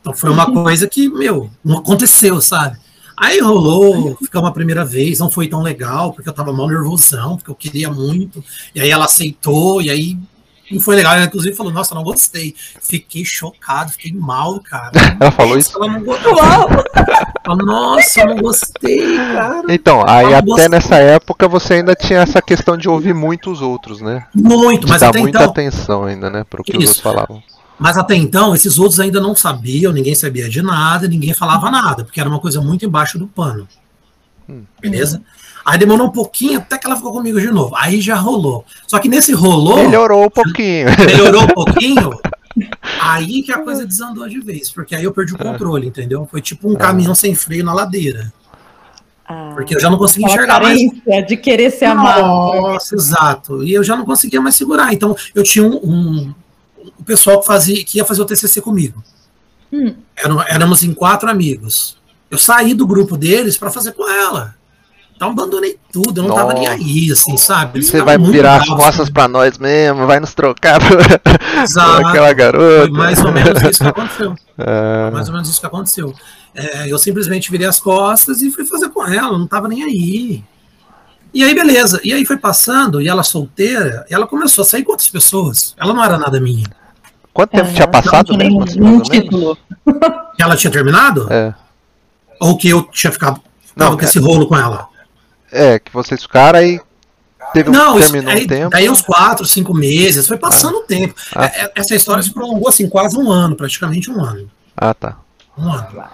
Então 0.00 0.12
foi 0.12 0.30
uma 0.30 0.52
coisa 0.52 0.88
que, 0.88 1.08
meu, 1.08 1.48
não 1.64 1.78
aconteceu, 1.78 2.40
sabe? 2.40 2.76
Aí 3.22 3.38
rolou, 3.38 4.16
ficamos 4.16 4.48
a 4.48 4.52
primeira 4.52 4.84
vez, 4.84 5.20
não 5.20 5.30
foi 5.30 5.46
tão 5.46 5.62
legal, 5.62 6.12
porque 6.12 6.28
eu 6.28 6.32
tava 6.32 6.52
mal 6.52 6.66
nervosão, 6.66 7.36
porque 7.36 7.50
eu 7.52 7.54
queria 7.54 7.88
muito. 7.88 8.42
E 8.74 8.80
aí 8.80 8.90
ela 8.90 9.04
aceitou, 9.04 9.80
e 9.80 9.88
aí 9.90 10.18
não 10.68 10.80
foi 10.80 10.96
legal. 10.96 11.14
Ela 11.14 11.26
inclusive 11.26 11.54
falou, 11.54 11.72
nossa, 11.72 11.94
não 11.94 12.02
gostei. 12.02 12.52
Fiquei 12.80 13.24
chocado, 13.24 13.92
fiquei 13.92 14.12
mal, 14.12 14.58
cara. 14.58 14.90
Ela 15.20 15.30
falou 15.30 15.56
isso? 15.56 15.70
Ela 15.76 15.92
não 15.92 16.02
gostou. 16.02 16.34
Nossa, 17.64 18.20
eu 18.22 18.26
não 18.26 18.36
gostei, 18.38 19.16
cara. 19.16 19.62
Então, 19.68 20.04
aí 20.04 20.24
Eu 20.24 20.36
até 20.38 20.46
gostei. 20.46 20.68
nessa 20.68 20.96
época 20.96 21.46
você 21.46 21.74
ainda 21.74 21.94
tinha 21.94 22.20
essa 22.20 22.42
questão 22.42 22.76
de 22.76 22.88
ouvir 22.88 23.14
muito 23.14 23.52
os 23.52 23.60
outros, 23.62 24.00
né? 24.00 24.26
Muito, 24.34 24.86
De 24.86 24.90
mas 24.90 25.00
dar 25.00 25.10
até 25.10 25.20
muita 25.20 25.38
então. 25.38 25.50
atenção 25.50 26.04
ainda, 26.04 26.28
né? 26.28 26.44
Pro 26.48 26.64
que 26.64 26.76
os 26.76 26.82
Isso. 26.84 26.88
outros 26.94 27.00
falavam. 27.02 27.42
Mas 27.82 27.98
até 27.98 28.14
então, 28.14 28.54
esses 28.54 28.78
outros 28.78 29.00
ainda 29.00 29.20
não 29.20 29.34
sabiam, 29.34 29.92
ninguém 29.92 30.14
sabia 30.14 30.48
de 30.48 30.62
nada, 30.62 31.08
ninguém 31.08 31.34
falava 31.34 31.68
nada, 31.68 32.04
porque 32.04 32.20
era 32.20 32.28
uma 32.28 32.38
coisa 32.38 32.60
muito 32.60 32.84
embaixo 32.84 33.18
do 33.18 33.26
pano. 33.26 33.66
Hum. 34.48 34.62
Beleza? 34.80 35.20
Aí 35.64 35.76
demorou 35.76 36.06
um 36.06 36.12
pouquinho 36.12 36.60
até 36.60 36.78
que 36.78 36.86
ela 36.86 36.94
ficou 36.94 37.12
comigo 37.12 37.40
de 37.40 37.50
novo. 37.50 37.74
Aí 37.74 38.00
já 38.00 38.14
rolou. 38.14 38.64
Só 38.86 39.00
que 39.00 39.08
nesse 39.08 39.32
rolou, 39.32 39.78
Melhorou 39.78 40.26
um 40.26 40.30
pouquinho. 40.30 40.86
melhorou 41.04 41.42
um 41.42 41.48
pouquinho. 41.48 42.20
Aí 43.00 43.42
que 43.42 43.50
a 43.50 43.58
coisa 43.58 43.84
desandou 43.84 44.28
de 44.28 44.38
vez, 44.38 44.70
porque 44.70 44.94
aí 44.94 45.02
eu 45.02 45.12
perdi 45.12 45.34
o 45.34 45.38
controle, 45.38 45.88
entendeu? 45.88 46.28
Foi 46.30 46.40
tipo 46.40 46.70
um 46.70 46.76
caminhão 46.76 47.14
sem 47.14 47.34
freio 47.34 47.64
na 47.64 47.72
ladeira. 47.72 48.32
Ah, 49.26 49.52
Porque 49.54 49.74
eu 49.74 49.80
já 49.80 49.88
não 49.88 49.96
conseguia 49.96 50.26
enxergar 50.26 50.60
mais. 50.60 50.78
de 51.26 51.36
querer 51.36 51.70
ser 51.70 51.86
amado. 51.86 52.20
Nossa, 52.20 52.94
exato. 52.94 53.64
E 53.64 53.72
eu 53.72 53.82
já 53.82 53.96
não 53.96 54.04
conseguia 54.04 54.40
mais 54.40 54.54
segurar. 54.54 54.92
Então, 54.92 55.16
eu 55.34 55.42
tinha 55.42 55.64
um, 55.64 55.76
um, 55.76 56.34
um 57.02 57.04
pessoal 57.04 57.40
que, 57.40 57.46
fazia, 57.46 57.84
que 57.84 57.98
ia 57.98 58.04
fazer 58.04 58.22
o 58.22 58.24
TCC 58.24 58.60
comigo. 58.60 59.02
Hum. 59.72 59.94
Eram, 60.16 60.40
éramos 60.42 60.84
em 60.84 60.94
quatro 60.94 61.28
amigos. 61.28 61.96
Eu 62.30 62.38
saí 62.38 62.74
do 62.74 62.86
grupo 62.86 63.16
deles 63.16 63.58
para 63.58 63.70
fazer 63.70 63.92
com 63.92 64.08
ela. 64.08 64.54
Então, 65.16 65.30
abandonei 65.30 65.78
tudo. 65.92 66.20
Eu 66.20 66.28
não 66.28 66.34
tava 66.34 66.54
nem 66.54 66.64
Nossa. 66.64 66.74
aí, 66.74 67.12
assim, 67.12 67.36
sabe? 67.36 67.78
Eles 67.78 67.88
Você 67.88 68.02
vai 68.02 68.16
virar 68.18 68.56
as 68.56 68.68
costas 68.68 69.10
pra 69.10 69.26
nós 69.28 69.58
mesmo, 69.58 70.06
vai 70.06 70.20
nos 70.20 70.32
trocar 70.32 70.80
por 70.80 70.98
Exato. 71.62 72.06
aquela 72.06 72.26
Foi 72.26 72.34
garota. 72.34 72.90
mais 72.92 73.24
ou 73.24 73.32
menos 73.32 73.62
isso 73.62 73.82
que 73.82 73.88
aconteceu. 73.88 74.34
É, 74.58 75.10
Mais 75.10 75.26
ou 75.28 75.32
menos 75.34 75.48
isso 75.48 75.58
que 75.60 75.66
aconteceu. 75.66 76.14
É, 76.54 76.92
eu 76.92 76.98
simplesmente 76.98 77.50
virei 77.50 77.66
as 77.66 77.80
costas 77.80 78.42
e 78.42 78.50
fui 78.50 78.64
fazer 78.64 78.90
com 78.90 79.04
ela, 79.04 79.36
não 79.36 79.46
tava 79.46 79.66
nem 79.66 79.82
aí. 79.82 80.44
E 81.34 81.42
aí, 81.42 81.54
beleza. 81.54 81.98
E 82.04 82.12
aí 82.12 82.24
foi 82.26 82.36
passando, 82.36 83.00
e 83.00 83.08
ela 83.08 83.22
solteira, 83.22 84.04
e 84.08 84.14
ela 84.14 84.26
começou 84.26 84.62
a 84.62 84.66
sair 84.66 84.84
com 84.84 84.92
outras 84.92 85.08
pessoas. 85.08 85.74
Ela 85.80 85.94
não 85.94 86.04
era 86.04 86.18
nada 86.18 86.38
minha. 86.38 86.66
Quanto 87.32 87.50
tempo 87.50 87.68
É, 87.70 87.72
tinha 87.72 87.88
passado 87.88 88.36
mesmo? 88.36 88.64
nem 88.76 88.96
assim, 89.00 89.00
título. 89.02 89.56
Que 90.36 90.42
ela 90.42 90.56
tinha 90.56 90.70
terminado? 90.70 91.26
É. 91.32 91.54
Ou 92.40 92.56
que 92.56 92.68
eu 92.68 92.82
tinha 92.84 93.12
ficado 93.12 93.40
Não, 93.76 93.86
tava 93.86 93.96
com 93.96 94.02
é- 94.02 94.08
esse 94.08 94.18
rolo 94.18 94.46
com 94.46 94.56
ela? 94.56 94.88
É, 95.50 95.78
que 95.78 95.92
vocês 95.92 96.22
ficaram 96.22 96.58
aí. 96.58 96.80
Teve 97.52 97.68
um, 97.68 97.72
Não, 97.72 97.98
isso, 97.98 98.10
terminou 98.10 98.32
aí, 98.34 98.44
um 98.44 98.46
tempo. 98.46 98.70
daí 98.70 98.88
uns 98.88 99.02
quatro, 99.02 99.44
cinco 99.44 99.74
meses, 99.74 100.26
foi 100.26 100.38
passando 100.38 100.78
o 100.78 100.82
tempo. 100.82 101.14
Ah. 101.34 101.44
É, 101.46 101.64
é, 101.64 101.72
Essa 101.76 101.94
história 101.94 102.22
se 102.22 102.32
prolongou 102.32 102.68
assim, 102.68 102.88
quase 102.88 103.18
um 103.18 103.30
ano, 103.30 103.54
praticamente 103.56 104.10
um 104.10 104.22
ano. 104.24 104.50
Ah, 104.76 104.94
tá. 104.94 105.18
Um 105.58 105.70
ano. 105.70 106.04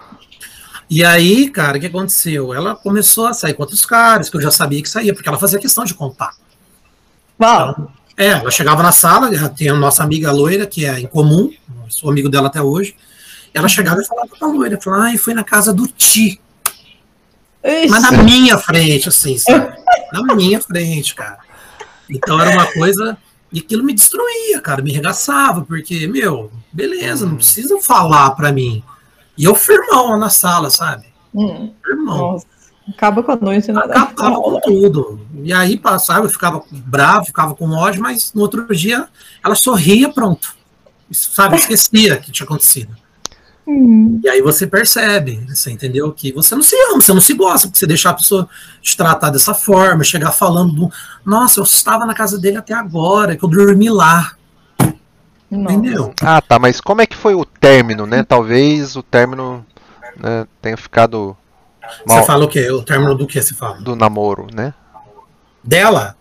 E 0.90 1.04
aí, 1.04 1.48
cara, 1.50 1.76
o 1.76 1.80
que 1.80 1.86
aconteceu? 1.86 2.52
Ela 2.54 2.74
começou 2.74 3.26
a 3.26 3.34
sair 3.34 3.54
com 3.54 3.62
outros 3.62 3.84
caras, 3.84 4.28
que 4.30 4.36
eu 4.36 4.40
já 4.40 4.50
sabia 4.50 4.82
que 4.82 4.88
saía, 4.88 5.14
porque 5.14 5.28
ela 5.28 5.38
fazia 5.38 5.58
questão 5.60 5.84
de 5.84 5.94
contar. 5.94 6.32
Uau. 7.40 7.92
É, 8.18 8.26
ela 8.30 8.50
chegava 8.50 8.82
na 8.82 8.90
sala, 8.90 9.30
tem 9.50 9.68
a 9.68 9.74
nossa 9.74 10.02
amiga 10.02 10.32
loira, 10.32 10.66
que 10.66 10.84
é 10.84 10.98
em 10.98 11.06
comum, 11.06 11.52
sou 11.88 12.10
amigo 12.10 12.28
dela 12.28 12.48
até 12.48 12.60
hoje. 12.60 12.96
Ela 13.54 13.68
chegava 13.68 14.00
e 14.02 14.04
falava 14.04 14.28
pra 14.36 14.48
loira, 14.48 14.80
falava, 14.80 15.04
ai, 15.04 15.16
foi 15.16 15.34
na 15.34 15.44
casa 15.44 15.72
do 15.72 15.86
Ti. 15.86 16.40
Ixi. 17.62 17.88
Mas 17.88 18.02
na 18.02 18.10
minha 18.22 18.58
frente, 18.58 19.08
assim, 19.08 19.38
sabe? 19.38 19.72
Na 20.12 20.34
minha 20.34 20.60
frente, 20.60 21.14
cara. 21.14 21.38
Então 22.10 22.40
era 22.40 22.50
uma 22.50 22.66
coisa. 22.72 23.16
E 23.52 23.60
aquilo 23.60 23.84
me 23.84 23.94
destruía, 23.94 24.60
cara, 24.60 24.82
me 24.82 24.92
regaçava, 24.92 25.62
porque, 25.62 26.06
meu, 26.06 26.50
beleza, 26.72 27.24
não 27.24 27.36
precisa 27.36 27.80
falar 27.80 28.32
pra 28.32 28.52
mim. 28.52 28.82
E 29.36 29.44
eu 29.44 29.54
firmão 29.54 30.18
na 30.18 30.28
sala, 30.28 30.70
sabe? 30.70 31.06
Hum, 31.34 31.72
Firmão. 31.84 32.32
nossa. 32.32 32.46
Acaba 32.90 33.22
com 33.22 33.32
a 33.32 33.36
noite, 33.36 33.70
né? 33.72 33.80
Acabava 33.80 34.40
com 34.40 34.60
tudo. 34.60 35.20
E 35.42 35.52
aí 35.52 35.78
passava, 35.78 36.26
eu 36.26 36.30
ficava 36.30 36.62
bravo, 36.70 37.26
ficava 37.26 37.54
com 37.54 37.70
ódio, 37.70 38.02
mas 38.02 38.32
no 38.32 38.40
outro 38.42 38.66
dia 38.74 39.08
ela 39.44 39.54
sorria, 39.54 40.10
pronto. 40.12 40.56
Sabe, 41.10 41.56
esquecia 41.56 42.16
que 42.18 42.30
tinha 42.30 42.44
acontecido. 42.44 42.94
Hum, 43.66 44.20
E 44.24 44.28
aí 44.28 44.40
você 44.40 44.66
percebe, 44.66 45.44
você 45.46 45.70
entendeu? 45.70 46.10
Que 46.12 46.32
você 46.32 46.54
não 46.54 46.62
se 46.62 46.74
ama, 46.90 47.00
você 47.02 47.12
não 47.12 47.20
se 47.20 47.34
gosta, 47.34 47.68
porque 47.68 47.78
você 47.78 47.86
deixar 47.86 48.10
a 48.10 48.14
pessoa 48.14 48.48
te 48.80 48.96
tratar 48.96 49.30
dessa 49.30 49.52
forma, 49.52 50.02
chegar 50.02 50.32
falando, 50.32 50.72
do, 50.72 50.92
nossa, 51.24 51.60
eu 51.60 51.64
estava 51.64 52.06
na 52.06 52.14
casa 52.14 52.38
dele 52.38 52.56
até 52.56 52.72
agora, 52.72 53.36
que 53.36 53.44
eu 53.44 53.48
dormi 53.48 53.90
lá, 53.90 54.32
nossa. 55.50 55.74
entendeu? 55.74 56.14
Ah, 56.22 56.40
tá, 56.40 56.58
mas 56.58 56.80
como 56.80 57.00
é 57.02 57.06
que 57.06 57.16
foi 57.16 57.34
o 57.34 57.44
término, 57.44 58.06
né? 58.06 58.22
Talvez 58.22 58.96
o 58.96 59.02
término 59.02 59.64
né, 60.16 60.46
tenha 60.60 60.76
ficado 60.76 61.36
mal 62.06 62.18
Você 62.18 62.26
fala 62.26 62.44
o 62.44 62.48
quê? 62.48 62.70
O 62.70 62.82
término 62.82 63.14
do 63.14 63.26
que 63.26 63.40
você 63.40 63.54
fala? 63.54 63.76
do 63.80 63.94
namoro, 63.96 64.46
né? 64.52 64.72
Dela? 65.62 66.14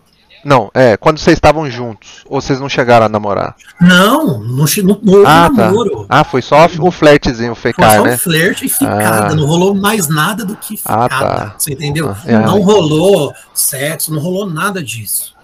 Não, 0.44 0.70
é, 0.72 0.96
quando 0.96 1.18
vocês 1.18 1.36
estavam 1.36 1.68
juntos, 1.68 2.22
ou 2.26 2.40
vocês 2.40 2.60
não 2.60 2.68
chegaram 2.68 3.06
a 3.06 3.08
namorar? 3.08 3.56
Não, 3.80 4.38
não, 4.38 4.66
che- 4.68 4.82
não, 4.82 4.98
não 5.02 5.14
houve 5.14 5.26
Ah, 5.26 5.50
tá. 5.54 5.64
namoro. 5.66 6.06
Ah, 6.08 6.22
foi 6.22 6.40
só 6.40 6.66
o 6.80 6.90
flertezinho, 6.92 7.52
o 7.52 7.54
Foi 7.56 7.72
fecar, 7.72 7.96
só 7.96 8.02
um 8.02 8.04
né? 8.04 8.16
flerte 8.16 8.66
e 8.66 8.68
ficada, 8.68 9.32
Ah. 9.32 9.34
não 9.34 9.44
rolou 9.46 9.74
mais 9.74 10.08
nada 10.08 10.44
do 10.44 10.54
que 10.56 10.78
Ah, 10.84 11.02
ficada. 11.08 11.34
tá. 11.36 11.54
Você 11.58 11.72
entendeu? 11.72 12.10
Ah, 12.10 12.16
é. 12.24 12.38
Não 12.38 12.60
rolou 12.62 13.34
sexo, 13.52 14.14
não 14.14 14.20
rolou 14.22 14.48
nada 14.48 14.82
disso. 14.82 15.36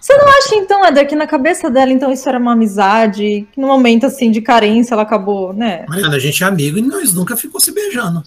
Você 0.00 0.16
não 0.16 0.26
acha, 0.26 0.56
então, 0.56 0.84
Eder, 0.84 1.06
que 1.06 1.14
na 1.14 1.28
cabeça 1.28 1.70
dela, 1.70 1.92
então, 1.92 2.10
isso 2.10 2.28
era 2.28 2.36
uma 2.36 2.52
amizade, 2.54 3.46
que 3.52 3.60
no 3.60 3.68
momento, 3.68 4.06
assim, 4.06 4.32
de 4.32 4.40
carência, 4.40 4.94
ela 4.94 5.04
acabou, 5.04 5.52
né? 5.52 5.84
Mariana, 5.88 6.16
a 6.16 6.18
gente 6.18 6.42
é 6.42 6.46
amigo 6.48 6.76
e 6.76 6.82
nós 6.82 7.14
nunca 7.14 7.36
ficou 7.36 7.60
se 7.60 7.70
beijando. 7.72 8.20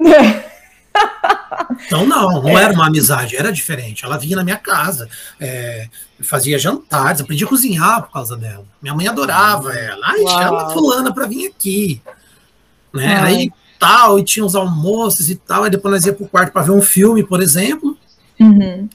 Então, 1.86 2.06
não, 2.06 2.42
não 2.42 2.58
era 2.58 2.72
uma 2.72 2.86
amizade, 2.86 3.36
era 3.36 3.52
diferente. 3.52 4.04
Ela 4.04 4.18
vinha 4.18 4.36
na 4.36 4.44
minha 4.44 4.56
casa, 4.56 5.08
é, 5.40 5.88
fazia 6.20 6.58
jantares, 6.58 7.20
aprendi 7.20 7.44
a 7.44 7.48
cozinhar 7.48 8.02
por 8.02 8.12
causa 8.12 8.36
dela. 8.36 8.64
Minha 8.80 8.94
mãe 8.94 9.08
adorava 9.08 9.72
ela. 9.72 10.00
Ai, 10.04 10.26
chama 10.26 10.70
fulana 10.70 11.12
pra 11.12 11.26
vir 11.26 11.46
aqui. 11.46 12.00
Né? 12.92 13.16
Aí 13.20 13.52
tal, 13.78 14.18
e 14.18 14.24
tinha 14.24 14.44
os 14.44 14.54
almoços 14.54 15.28
e 15.28 15.36
tal. 15.36 15.64
Aí 15.64 15.70
depois 15.70 15.92
nós 15.92 16.06
ia 16.06 16.12
pro 16.12 16.26
quarto 16.26 16.52
pra 16.52 16.62
ver 16.62 16.70
um 16.70 16.82
filme, 16.82 17.22
por 17.22 17.42
exemplo. 17.42 17.96
Uhum. 18.40 18.88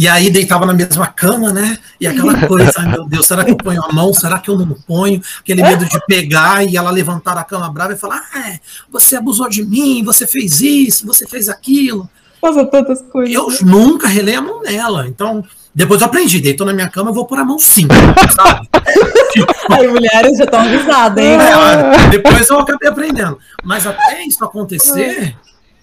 E 0.00 0.08
aí 0.08 0.30
deitava 0.30 0.64
na 0.64 0.72
mesma 0.72 1.06
cama, 1.08 1.52
né? 1.52 1.76
E 2.00 2.06
aquela 2.06 2.46
coisa, 2.46 2.72
ai 2.78 2.90
meu 2.90 3.04
Deus, 3.04 3.26
será 3.26 3.44
que 3.44 3.50
eu 3.50 3.56
ponho 3.58 3.84
a 3.84 3.92
mão? 3.92 4.14
Será 4.14 4.38
que 4.38 4.48
eu 4.48 4.58
não 4.58 4.68
ponho? 4.68 5.20
Aquele 5.40 5.62
medo 5.62 5.84
de 5.84 6.00
pegar 6.06 6.64
e 6.64 6.74
ela 6.74 6.90
levantar 6.90 7.36
a 7.36 7.44
cama 7.44 7.70
brava 7.70 7.92
e 7.92 7.98
falar: 7.98 8.22
ah, 8.34 8.58
você 8.90 9.16
abusou 9.16 9.46
de 9.46 9.62
mim, 9.62 10.02
você 10.02 10.26
fez 10.26 10.62
isso, 10.62 11.06
você 11.06 11.26
fez 11.26 11.50
aquilo. 11.50 12.08
Nossa, 12.42 12.64
tantas 12.64 13.02
coisas. 13.02 13.34
Eu 13.34 13.46
nunca 13.60 14.08
relei 14.08 14.36
a 14.36 14.40
mão 14.40 14.62
nela. 14.62 15.06
Então, 15.06 15.44
depois 15.74 16.00
eu 16.00 16.06
aprendi, 16.06 16.40
deitou 16.40 16.66
na 16.66 16.72
minha 16.72 16.88
cama, 16.88 17.10
eu 17.10 17.14
vou 17.14 17.26
pôr 17.26 17.38
a 17.38 17.44
mão 17.44 17.58
sim, 17.58 17.86
sabe? 18.34 18.70
Aí, 19.70 19.86
mulheres 19.86 20.38
já 20.38 20.44
estão 20.44 20.60
avisadas, 20.60 21.22
hein? 21.22 21.32
É, 21.32 22.08
depois 22.08 22.48
eu 22.48 22.58
acabei 22.58 22.88
aprendendo. 22.88 23.38
Mas 23.62 23.86
até 23.86 24.24
isso 24.24 24.42
acontecer, 24.42 25.36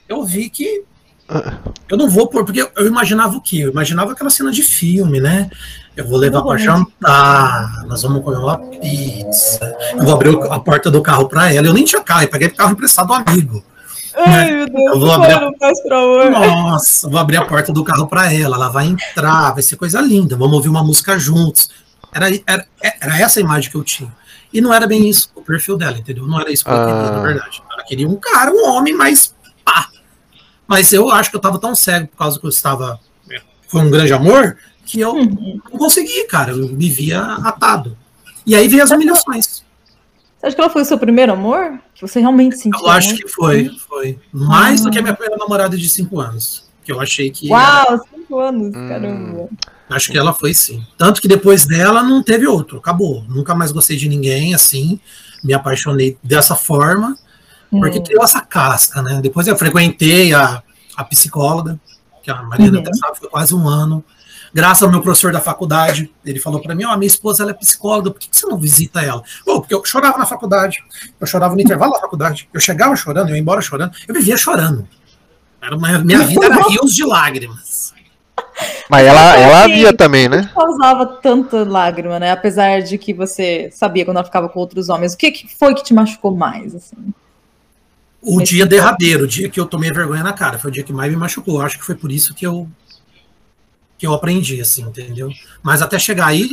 eu 0.10 0.24
vi 0.24 0.50
que 0.50 0.84
eu 1.90 1.98
não 1.98 2.10
vou 2.10 2.28
pôr, 2.28 2.46
porque 2.46 2.62
eu- 2.62 2.88
imaginava 2.88 3.36
o 3.38 3.42
quê? 3.42 3.58
Eu 3.58 3.72
imaginava 3.72 4.12
aquela 4.14 4.30
cena 4.30 4.52
de 4.52 4.64
filme, 4.64 5.20
né? 5.20 5.50
Eu 5.96 6.08
vou 6.08 6.18
levar 6.18 6.42
para 6.44 6.58
jantar, 6.58 7.86
nós 7.88 8.02
vamos 8.04 8.24
comer 8.24 8.38
uma 8.38 8.58
pizza, 8.60 9.76
eu 9.94 10.04
vou 10.04 10.14
abrir 10.14 10.38
a 10.52 10.60
porta 10.60 10.92
do 10.92 11.02
carro 11.02 11.28
para 11.28 11.52
ela. 11.54 11.68
Eu 11.68 11.74
nem 11.74 11.84
tinha 11.84 12.02
carro, 12.02 12.24
eu 12.24 12.28
peguei 12.30 12.48
o 12.50 12.56
carro 12.56 12.72
emprestado 12.74 13.08
do 13.08 13.14
amigo. 13.14 13.64
Ai, 14.16 14.52
meu 14.52 14.66
Deus, 14.68 14.86
Eu 14.94 15.00
vou 15.00 15.12
abrir 15.12 15.34
a- 15.34 15.42
não. 16.30 16.70
Nossa, 16.70 17.10
vou 17.10 17.20
abrir 17.20 17.38
a 17.38 17.46
porta 17.46 17.72
do 17.74 17.84
carro 17.84 18.08
para 18.08 18.32
ela, 18.34 18.56
ela 18.56 18.70
vai 18.70 18.88
entrar, 18.88 19.52
vai 19.54 19.62
ser 19.64 19.76
coisa 19.76 20.00
linda, 20.02 20.36
vamos 20.36 20.54
ouvir 20.56 20.70
uma 20.70 20.84
música 20.84 21.18
juntos. 21.20 21.70
Era, 22.14 22.28
era, 22.48 22.66
era 23.02 23.20
essa 23.20 23.40
a 23.40 23.44
imagem 23.44 23.70
que 23.70 23.76
eu 23.78 23.84
tinha. 23.84 24.12
E 24.54 24.62
não 24.62 24.74
era 24.74 24.88
bem 24.88 25.08
isso 25.10 25.30
o 25.36 25.42
perfil 25.42 25.78
dela, 25.78 25.98
entendeu? 25.98 26.26
Não 26.26 26.40
era 26.40 26.52
isso 26.52 26.64
que 26.64 26.72
eu 26.72 26.78
queria, 26.80 26.94
Ah. 26.94 27.12
na 27.12 27.22
verdade. 27.22 27.62
Ela 27.74 27.84
queria 27.84 28.08
um 28.08 28.16
cara, 28.16 28.50
um 28.52 28.66
homem, 28.70 28.96
mas 28.96 29.28
pá. 29.28 29.37
Mas 30.68 30.92
eu 30.94 31.10
acho 31.10 31.30
que 31.30 31.36
eu 31.36 31.40
tava 31.42 31.60
tão 31.60 31.74
cego 31.76 32.08
por 32.08 32.18
causa 32.18 32.40
que 32.40 32.46
eu 32.46 32.50
estava. 32.50 33.00
Foi 33.68 33.82
um 33.82 33.90
grande 33.90 34.14
amor, 34.14 34.58
que 34.86 35.00
eu 35.00 35.12
Uhum. 35.14 35.60
não 35.72 35.78
consegui, 35.80 36.24
cara. 36.26 36.52
Eu 36.52 36.70
me 36.70 36.90
via 36.90 37.22
atado. 37.22 37.98
E 38.46 38.56
aí 38.56 38.68
veio 38.68 38.84
as 38.84 38.92
humilhações. 38.92 39.64
Você 40.40 40.46
acha 40.48 40.56
que 40.56 40.62
ela 40.62 40.70
foi 40.70 40.84
o 40.84 40.86
seu 40.86 40.98
primeiro 40.98 41.34
amor? 41.34 41.80
Que 41.94 42.02
você 42.02 42.20
realmente 42.20 42.58
sentiu 42.58 42.80
Eu 42.80 42.90
acho 42.90 43.10
amor? 43.10 43.20
que 43.22 43.28
foi, 43.28 43.70
foi. 43.88 44.20
Mais 44.32 44.82
do 44.82 44.90
que 44.92 44.98
a 44.98 45.02
Ah. 45.02 45.04
minha 45.04 45.14
primeira 45.16 45.38
namorada 45.38 45.76
de 45.78 45.90
cinco 45.90 46.20
anos. 46.22 46.66
Que 46.84 46.92
eu 46.94 47.02
achei 47.02 47.30
que. 47.30 47.52
era- 47.52 47.86
Uau, 47.92 48.08
cinco 48.16 48.40
anos, 48.40 48.68
Hum. 48.76 48.88
caramba. 48.88 49.50
Acho 49.90 50.12
que 50.12 50.18
ela 50.18 50.34
foi 50.34 50.54
sim. 50.54 50.86
Tanto 50.98 51.22
que 51.22 51.28
depois 51.28 51.66
dela 51.66 52.04
não 52.04 52.22
teve 52.24 52.46
outro, 52.48 52.78
acabou. 52.78 53.24
Nunca 53.28 53.54
mais 53.56 53.72
gostei 53.74 53.98
de 53.98 54.08
ninguém 54.08 54.54
assim. 54.56 55.00
Me 55.44 55.54
apaixonei 55.54 56.18
dessa 56.24 56.56
forma, 56.56 57.18
porque 57.70 58.00
Hum. 58.00 58.04
criou 58.04 58.24
essa 58.24 58.42
casca, 58.42 59.02
né? 59.02 59.20
Depois 59.22 59.48
eu 59.48 59.58
frequentei 59.58 60.34
a, 60.34 60.62
a 60.96 61.04
psicóloga, 61.04 61.80
que 62.24 62.32
a 62.32 62.42
Mariana 62.44 62.78
Uhum. 62.78 62.84
até 62.84 62.94
sabe, 62.94 63.18
foi 63.20 63.30
quase 63.30 63.54
um 63.54 63.68
ano. 63.68 64.04
Graças 64.54 64.84
ao 64.84 64.90
meu 64.90 65.02
professor 65.02 65.32
da 65.32 65.42
faculdade, 65.42 66.12
ele 66.26 66.40
falou 66.40 66.62
para 66.62 66.74
mim: 66.74 66.86
Ó, 66.86 66.94
oh, 66.94 66.98
minha 66.98 67.08
esposa 67.08 67.44
ela 67.44 67.52
é 67.52 67.54
psicóloga, 67.54 68.12
por 68.12 68.20
que, 68.20 68.30
que 68.30 68.38
você 68.38 68.48
não 68.48 68.58
visita 68.58 69.02
ela? 69.02 69.22
Pô, 69.46 69.60
porque 69.60 69.74
eu 69.74 69.84
chorava 69.86 70.18
na 70.18 70.26
faculdade, 70.26 70.78
eu 71.20 71.28
chorava 71.28 71.54
no 71.54 71.62
intervalo 71.62 71.94
da 71.94 72.00
faculdade, 72.00 72.50
eu 72.54 72.60
chegava 72.60 72.96
chorando, 72.96 73.30
eu 73.30 73.36
ia 73.36 73.42
embora 73.42 73.62
chorando, 73.62 73.92
eu 74.08 74.16
vivia 74.16 74.38
chorando. 74.38 74.88
Era 75.62 75.76
uma, 75.76 76.00
minha 76.00 76.20
vida 76.20 76.46
era 76.46 76.70
rios 76.70 76.96
de 76.96 77.04
lágrimas. 77.04 77.94
Mas 78.90 79.06
ela, 79.06 79.38
ela 79.38 79.64
havia 79.64 79.94
também, 79.96 80.30
né? 80.30 80.50
causava 80.54 81.06
tanta 81.06 81.64
lágrima, 81.64 82.20
né? 82.20 82.32
Apesar 82.32 82.82
de 82.82 82.98
que 82.98 83.14
você 83.14 83.70
sabia 83.74 84.06
quando 84.06 84.18
ela 84.18 84.26
ficava 84.26 84.48
com 84.48 84.60
outros 84.60 84.90
homens. 84.90 85.14
O 85.14 85.18
que, 85.18 85.32
que 85.32 85.56
foi 85.58 85.76
que 85.76 85.84
te 85.84 85.94
machucou 85.94 86.36
mais, 86.36 86.74
assim? 86.74 87.14
O 88.22 88.42
dia 88.42 88.66
derradeiro, 88.66 89.24
o 89.24 89.28
dia 89.28 89.50
que 89.50 89.60
eu 89.60 89.66
tomei 89.66 89.92
vergonha 89.92 90.24
na 90.24 90.34
cara, 90.34 90.58
foi 90.58 90.70
o 90.70 90.74
dia 90.74 90.84
que 90.84 90.92
mais 90.92 91.12
me 91.12 91.18
machucou. 91.18 91.62
Acho 91.62 91.78
que 91.78 91.86
foi 91.86 91.96
por 91.96 92.12
isso 92.12 92.34
que 92.34 92.46
eu 92.46 92.68
que 93.98 94.06
eu 94.06 94.14
aprendi, 94.14 94.62
assim, 94.62 94.84
entendeu? 94.84 95.32
Mas 95.64 95.82
até 95.82 95.98
chegar 95.98 96.28
aí, 96.28 96.52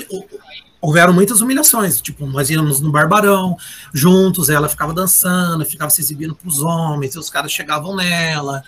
houveram 0.80 1.12
muitas 1.12 1.40
humilhações. 1.40 2.00
Tipo, 2.00 2.26
nós 2.26 2.48
íamos 2.48 2.80
no 2.80 2.90
Barbarão 2.90 3.56
juntos, 3.92 4.48
ela 4.48 4.68
ficava 4.68 4.94
dançando, 4.94 5.64
ficava 5.64 5.90
se 5.90 6.00
exibindo 6.00 6.34
para 6.34 6.48
os 6.48 6.60
homens, 6.60 7.14
e 7.14 7.18
os 7.18 7.28
caras 7.28 7.52
chegavam 7.52 7.94
nela, 7.96 8.62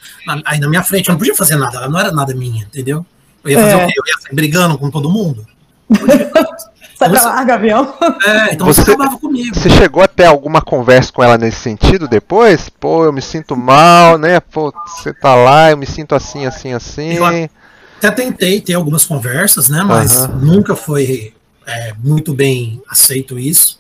aí 0.45 0.61
na 0.61 0.69
minha 0.69 0.83
frente, 0.83 1.09
eu 1.09 1.13
não 1.13 1.19
podia 1.19 1.35
fazer 1.35 1.57
nada, 1.57 1.79
ela 1.79 1.89
não 1.89 1.99
era 1.99 2.13
nada 2.13 2.35
minha, 2.35 2.65
entendeu? 2.65 3.05
Eu 3.45 3.51
ia 3.51 3.61
fazer 3.61 3.73
é. 3.73 3.85
o 3.85 3.87
quê? 3.87 3.95
Eu 3.97 4.05
ia 4.07 4.19
sair 4.21 4.35
brigando 4.35 4.79
com 4.79 4.91
todo 4.91 5.11
mundo? 5.11 5.47
Sai 6.99 7.11
pra 7.11 7.23
lá, 7.23 7.45
Gavião. 7.45 7.95
É, 8.25 8.55
então 8.55 8.67
você, 8.67 8.83
você 8.83 8.93
acabava 8.93 9.19
comigo. 9.19 9.55
Você 9.55 9.69
chegou 9.69 10.03
a 10.03 10.09
ter 10.09 10.25
alguma 10.25 10.63
conversa 10.63 11.13
com 11.13 11.23
ela 11.23 11.37
nesse 11.37 11.59
sentido 11.59 12.09
depois? 12.09 12.71
Pô, 12.71 13.05
eu 13.05 13.13
me 13.13 13.21
sinto 13.21 13.55
mal, 13.55 14.17
né? 14.17 14.41
Pô, 14.41 14.73
você 14.87 15.13
tá 15.13 15.35
lá, 15.35 15.71
eu 15.71 15.77
me 15.77 15.87
sinto 15.87 16.15
assim, 16.15 16.47
assim, 16.47 16.73
assim. 16.73 17.15
Eu 17.15 17.25
até 17.27 18.11
tentei 18.11 18.61
ter 18.61 18.75
algumas 18.75 19.05
conversas, 19.05 19.69
né? 19.69 19.83
Mas 19.83 20.25
uhum. 20.25 20.37
nunca 20.37 20.75
foi 20.75 21.35
é, 21.67 21.93
muito 22.03 22.33
bem 22.33 22.81
aceito 22.89 23.39
isso. 23.39 23.79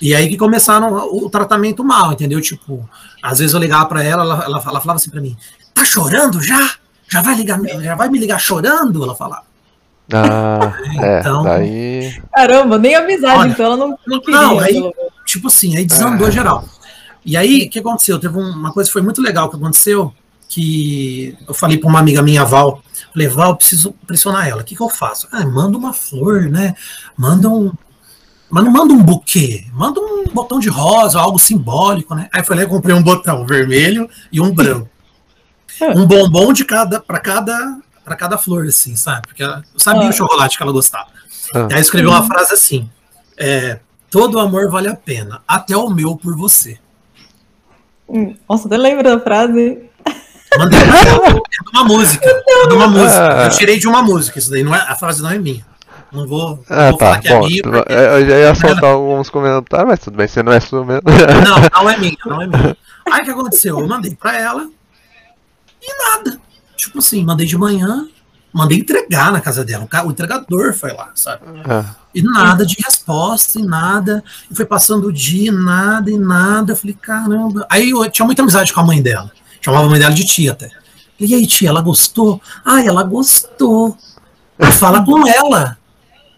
E 0.00 0.14
aí 0.14 0.28
que 0.28 0.36
começaram 0.36 0.92
o, 0.92 1.26
o 1.26 1.30
tratamento 1.30 1.84
mal, 1.84 2.12
entendeu? 2.12 2.40
Tipo, 2.40 2.88
às 3.22 3.38
vezes 3.38 3.54
eu 3.54 3.60
ligava 3.60 3.86
para 3.86 4.02
ela, 4.02 4.22
ela, 4.22 4.44
ela, 4.44 4.44
ela 4.44 4.60
falava 4.80 4.94
assim 4.94 5.10
para 5.10 5.20
mim: 5.20 5.36
tá 5.72 5.84
chorando 5.84 6.42
já? 6.42 6.74
Já 7.08 7.20
vai 7.20 7.34
ligar, 7.34 7.60
já 7.80 7.94
vai 7.94 8.08
me 8.08 8.18
ligar 8.18 8.38
chorando? 8.38 9.02
Ela 9.02 9.14
falava. 9.14 9.53
Ah, 10.12 10.74
é, 11.00 11.20
então, 11.20 11.42
daí... 11.42 12.22
Caramba, 12.32 12.78
nem 12.78 12.94
amizade, 12.94 13.38
Olha, 13.40 13.50
então 13.50 13.66
ela 13.66 13.76
não, 13.76 13.98
não 14.06 14.20
queria. 14.20 14.40
Não, 14.40 14.58
aí, 14.58 14.92
tipo 15.24 15.46
assim, 15.48 15.76
aí 15.76 15.84
desandou 15.84 16.28
é. 16.28 16.30
geral. 16.30 16.64
E 17.24 17.36
aí, 17.36 17.64
o 17.64 17.70
que 17.70 17.78
aconteceu? 17.78 18.18
Teve 18.18 18.36
uma 18.38 18.72
coisa 18.72 18.88
que 18.88 18.92
foi 18.92 19.02
muito 19.02 19.22
legal 19.22 19.48
que 19.48 19.56
aconteceu, 19.56 20.12
que 20.48 21.36
eu 21.48 21.54
falei 21.54 21.78
para 21.78 21.88
uma 21.88 21.98
amiga 21.98 22.22
minha, 22.22 22.44
Val, 22.44 22.82
falei, 23.12 23.28
Val, 23.28 23.50
eu 23.50 23.56
preciso 23.56 23.92
pressionar 24.06 24.46
ela, 24.46 24.60
o 24.60 24.64
que, 24.64 24.76
que 24.76 24.82
eu 24.82 24.90
faço? 24.90 25.26
Ah, 25.32 25.46
manda 25.46 25.78
uma 25.78 25.92
flor, 25.92 26.42
né? 26.42 26.74
Manda 27.16 27.48
um... 27.48 27.72
Mas 28.50 28.62
não 28.62 28.70
manda 28.70 28.92
um 28.92 29.02
buquê, 29.02 29.64
manda 29.72 30.00
um 30.00 30.26
botão 30.32 30.60
de 30.60 30.68
rosa, 30.68 31.18
algo 31.18 31.38
simbólico, 31.38 32.14
né? 32.14 32.28
Aí 32.32 32.40
eu 32.40 32.44
falei, 32.44 32.64
eu 32.64 32.68
comprei 32.68 32.94
um 32.94 33.02
botão 33.02 33.44
vermelho 33.46 34.08
e 34.30 34.40
um 34.40 34.52
branco. 34.54 34.88
É. 35.80 35.90
Um 35.90 36.06
bombom 36.06 36.52
de 36.52 36.64
cada 36.64 37.00
para 37.00 37.18
cada 37.18 37.78
para 38.04 38.16
cada 38.16 38.36
flor, 38.36 38.66
assim, 38.66 38.94
sabe? 38.96 39.22
Porque 39.26 39.42
ela, 39.42 39.64
eu 39.72 39.80
sabia 39.80 40.06
ah. 40.06 40.10
o 40.10 40.12
chocolate 40.12 40.56
que 40.56 40.62
ela 40.62 40.72
gostava. 40.72 41.08
Ah. 41.54 41.68
Aí 41.72 41.80
escreveu 41.80 42.10
uma 42.10 42.26
frase 42.26 42.52
assim: 42.52 42.88
é, 43.36 43.80
todo 44.10 44.38
amor 44.38 44.70
vale 44.70 44.88
a 44.88 44.94
pena, 44.94 45.42
até 45.48 45.76
o 45.76 45.88
meu 45.88 46.16
por 46.16 46.36
você. 46.36 46.78
Hum, 48.08 48.36
nossa, 48.48 48.66
até 48.66 48.76
lembra 48.76 49.16
da 49.16 49.20
frase. 49.20 49.90
Mandei 50.56 50.80
pra 50.80 51.00
ela, 51.00 51.26
é 51.26 51.32
de 51.32 51.70
uma 51.72 51.84
música. 51.84 52.28
É 52.28 52.66
de 52.68 52.74
uma 52.74 52.86
música. 52.86 53.42
Ah. 53.42 53.44
Eu 53.46 53.50
tirei 53.50 53.78
de 53.78 53.88
uma 53.88 54.02
música, 54.02 54.38
isso 54.38 54.50
daí 54.50 54.62
não 54.62 54.74
é, 54.74 54.80
a 54.80 54.94
frase 54.94 55.22
não 55.22 55.30
é 55.30 55.38
minha. 55.38 55.64
Não 56.12 56.28
vou, 56.28 56.62
ah, 56.68 56.90
vou 56.90 56.98
tá, 56.98 57.06
falar 57.06 57.20
que 57.20 57.28
é 57.28 57.40
minha. 57.40 57.62
Porque... 57.62 57.92
Eu 57.92 58.26
já 58.26 58.38
ia 58.38 58.54
soltar 58.54 58.84
alguns 58.84 59.28
comentários, 59.30 59.88
mas 59.88 59.98
tudo 59.98 60.16
bem, 60.16 60.28
você 60.28 60.44
não 60.44 60.52
é 60.52 60.60
sua 60.60 60.84
mesmo. 60.84 61.02
Não, 61.10 61.82
não 61.82 61.90
é 61.90 61.96
minha, 61.96 62.16
não 62.24 62.42
é 62.42 62.46
minha. 62.46 62.76
Aí 63.10 63.22
o 63.22 63.24
que 63.24 63.30
aconteceu? 63.30 63.80
Eu 63.80 63.88
mandei 63.88 64.14
pra 64.14 64.38
ela 64.38 64.68
e 65.82 66.04
nada. 66.04 66.40
Tipo 66.86 66.98
assim, 66.98 67.24
mandei 67.24 67.46
de 67.46 67.56
manhã, 67.56 68.06
mandei 68.52 68.78
entregar 68.78 69.32
na 69.32 69.40
casa 69.40 69.64
dela. 69.64 69.88
O 70.04 70.10
entregador 70.10 70.74
foi 70.74 70.92
lá, 70.92 71.10
sabe? 71.14 71.42
É. 71.68 71.84
E 72.14 72.22
nada 72.22 72.64
de 72.64 72.76
resposta, 72.84 73.58
e 73.58 73.62
nada. 73.62 74.22
E 74.50 74.54
foi 74.54 74.64
passando 74.64 75.08
o 75.08 75.12
dia, 75.12 75.50
nada, 75.50 76.10
e 76.10 76.16
nada. 76.16 76.72
Eu 76.72 76.76
falei, 76.76 76.96
caramba. 77.00 77.66
Aí 77.68 77.90
eu 77.90 78.10
tinha 78.10 78.24
muita 78.24 78.42
amizade 78.42 78.72
com 78.72 78.80
a 78.80 78.84
mãe 78.84 79.02
dela. 79.02 79.30
Chamava 79.60 79.86
a 79.86 79.88
mãe 79.88 79.98
dela 79.98 80.14
de 80.14 80.24
tia 80.24 80.52
até. 80.52 80.70
E 81.18 81.34
aí, 81.34 81.46
tia, 81.46 81.68
ela 81.68 81.80
gostou? 81.80 82.40
Ah, 82.64 82.84
ela 82.84 83.02
gostou. 83.02 83.96
Fala 84.78 85.04
com 85.04 85.26
ela. 85.26 85.78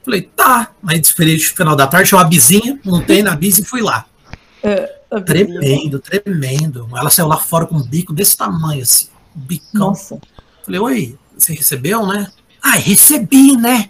Falei, 0.05 0.23
tá. 0.23 0.71
Aí 0.87 1.01
esperei 1.01 1.37
o 1.37 1.41
final 1.41 1.75
da 1.75 1.87
tarde, 1.87 2.09
tinha 2.09 2.19
uma 2.19 2.29
bizinha, 2.29 2.79
montei 2.85 3.23
na 3.23 3.35
bis 3.35 3.59
e 3.59 3.65
fui 3.65 3.83
lá. 3.83 4.07
É, 4.63 4.87
tremendo, 5.25 5.99
tremendo. 5.99 6.89
Ela 6.95 7.11
saiu 7.11 7.27
lá 7.27 7.37
fora 7.37 7.67
com 7.67 7.77
um 7.77 7.83
bico 7.83 8.13
desse 8.13 8.37
tamanho, 8.37 8.83
assim. 8.83 9.09
Um 9.37 9.41
bicão. 9.41 9.89
Nossa. 9.89 10.19
Falei, 10.67 10.81
oi, 10.81 11.19
você 11.39 11.55
recebeu, 11.55 12.05
né? 12.05 12.27
Ah, 12.61 12.73
recebi, 12.73 13.57
né? 13.57 13.89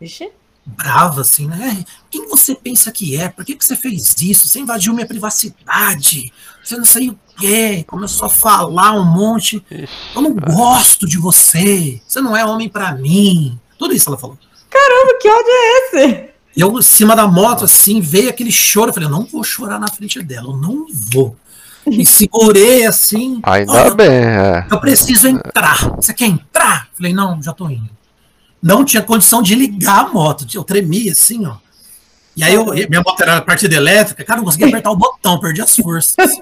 Vixe. 0.00 0.30
Brava, 0.64 1.20
assim, 1.20 1.46
né? 1.46 1.84
Quem 2.10 2.26
você 2.28 2.54
pensa 2.54 2.90
que 2.90 3.14
é? 3.14 3.28
Por 3.28 3.44
que, 3.44 3.54
que 3.54 3.62
você 3.62 3.76
fez 3.76 4.16
isso? 4.22 4.48
Você 4.48 4.58
invadiu 4.58 4.94
minha 4.94 5.06
privacidade. 5.06 6.32
Você 6.64 6.78
não 6.78 6.84
sei 6.86 7.10
o 7.10 7.18
quê. 7.38 7.84
Começou 7.86 8.26
a 8.26 8.30
falar 8.30 8.92
um 8.92 9.04
monte. 9.04 9.62
Eu 9.70 10.22
não 10.22 10.34
gosto 10.34 11.06
de 11.06 11.18
você. 11.18 12.00
Você 12.08 12.22
não 12.22 12.34
é 12.34 12.44
homem 12.44 12.70
para 12.70 12.92
mim. 12.92 13.60
Tudo 13.78 13.94
isso 13.94 14.08
ela 14.08 14.16
falou. 14.16 14.38
Caramba, 14.70 15.18
que 15.20 15.28
ódio 15.28 15.50
é 15.50 15.78
esse? 15.78 16.30
Eu, 16.56 16.78
em 16.78 16.82
cima 16.82 17.14
da 17.14 17.26
moto, 17.26 17.66
assim, 17.66 18.00
veio 18.00 18.30
aquele 18.30 18.50
choro. 18.50 18.88
Eu 18.88 18.94
falei, 18.94 19.08
eu 19.08 19.12
não 19.12 19.26
vou 19.26 19.44
chorar 19.44 19.78
na 19.78 19.88
frente 19.88 20.22
dela. 20.22 20.48
Eu 20.48 20.56
não 20.56 20.86
vou 21.12 21.36
e 21.86 22.04
segurei 22.04 22.86
assim. 22.86 23.40
Ainda 23.42 23.94
bem, 23.94 24.10
é. 24.10 24.66
Eu 24.70 24.80
preciso 24.80 25.28
entrar. 25.28 25.90
Você 25.96 26.12
quer 26.12 26.26
entrar? 26.26 26.88
Falei, 26.94 27.12
não, 27.12 27.42
já 27.42 27.52
tô 27.52 27.68
indo. 27.68 27.88
Não 28.62 28.84
tinha 28.84 29.02
condição 29.02 29.42
de 29.42 29.54
ligar 29.54 30.06
a 30.06 30.08
moto. 30.08 30.46
Eu 30.52 30.64
tremia 30.64 31.12
assim, 31.12 31.46
ó. 31.46 31.56
E 32.36 32.44
aí 32.44 32.52
eu, 32.52 32.66
minha 32.66 33.00
moto 33.00 33.20
era 33.22 33.40
partida 33.40 33.74
elétrica, 33.74 34.22
cara, 34.22 34.38
não 34.38 34.44
conseguia 34.44 34.66
apertar 34.66 34.90
o 34.90 34.96
botão, 34.96 35.40
perdi 35.40 35.62
as 35.62 35.74
forças. 35.74 36.38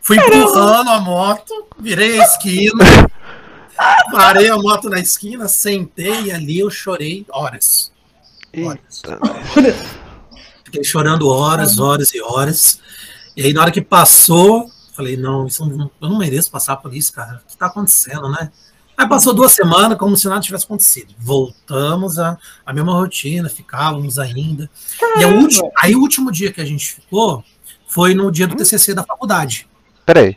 Fui 0.00 0.16
empurrando 0.16 0.90
a 0.90 1.00
moto, 1.00 1.66
virei 1.78 2.20
a 2.20 2.24
esquina, 2.24 2.84
parei 4.12 4.48
a 4.48 4.56
moto 4.56 4.88
na 4.88 5.00
esquina, 5.00 5.48
sentei 5.48 6.26
e 6.26 6.32
ali 6.32 6.60
eu 6.60 6.70
chorei 6.70 7.26
horas. 7.30 7.92
horas. 8.64 9.02
Fiquei 10.64 10.84
chorando 10.84 11.28
horas, 11.28 11.80
horas 11.80 12.14
e 12.14 12.22
horas. 12.22 12.78
E 13.36 13.42
aí, 13.42 13.52
na 13.52 13.62
hora 13.62 13.70
que 13.70 13.80
passou, 13.80 14.70
falei, 14.94 15.16
não, 15.16 15.46
isso 15.46 15.64
não, 15.66 15.90
eu 16.00 16.08
não 16.08 16.18
mereço 16.18 16.50
passar 16.50 16.76
por 16.76 16.94
isso, 16.94 17.12
cara. 17.12 17.42
O 17.44 17.50
que 17.50 17.56
tá 17.56 17.66
acontecendo, 17.66 18.28
né? 18.30 18.50
Aí 18.96 19.08
passou 19.08 19.32
duas 19.32 19.52
semanas 19.52 19.98
como 19.98 20.16
se 20.16 20.28
nada 20.28 20.40
tivesse 20.40 20.64
acontecido. 20.64 21.14
Voltamos 21.18 22.18
a, 22.18 22.36
a 22.64 22.72
mesma 22.72 22.92
rotina, 22.92 23.48
ficávamos 23.48 24.18
ainda. 24.18 24.70
E 25.18 25.24
último, 25.24 25.72
aí 25.80 25.94
o 25.94 26.00
último 26.00 26.30
dia 26.30 26.52
que 26.52 26.60
a 26.60 26.64
gente 26.64 26.94
ficou 26.94 27.42
foi 27.88 28.14
no 28.14 28.30
dia 28.30 28.46
do 28.46 28.54
TCC 28.54 28.94
da 28.94 29.02
faculdade. 29.02 29.66
Peraí, 30.04 30.36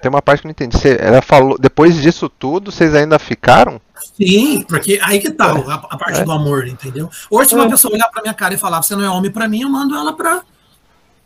tem 0.00 0.10
uma 0.10 0.22
parte 0.22 0.42
que 0.42 0.46
eu 0.46 0.48
não 0.48 0.52
entendi. 0.52 0.76
Você, 0.76 0.96
ela 1.00 1.22
falou, 1.22 1.56
depois 1.58 2.00
disso 2.00 2.28
tudo, 2.28 2.70
vocês 2.70 2.94
ainda 2.94 3.18
ficaram? 3.18 3.80
Sim, 4.16 4.62
porque 4.68 5.00
aí 5.02 5.18
que 5.18 5.30
tá 5.30 5.46
a, 5.46 5.74
a 5.74 5.96
parte 5.96 6.20
é. 6.20 6.24
do 6.24 6.32
amor, 6.32 6.66
entendeu? 6.66 7.08
Hoje, 7.30 7.48
se 7.48 7.54
uma 7.54 7.64
é. 7.64 7.68
pessoa 7.68 7.94
olhar 7.94 8.08
pra 8.08 8.22
minha 8.22 8.34
cara 8.34 8.54
e 8.54 8.58
falar, 8.58 8.82
você 8.82 8.94
não 8.94 9.04
é 9.04 9.08
homem 9.08 9.30
pra 9.30 9.48
mim, 9.48 9.62
eu 9.62 9.68
mando 9.68 9.94
ela 9.94 10.12
pra, 10.12 10.42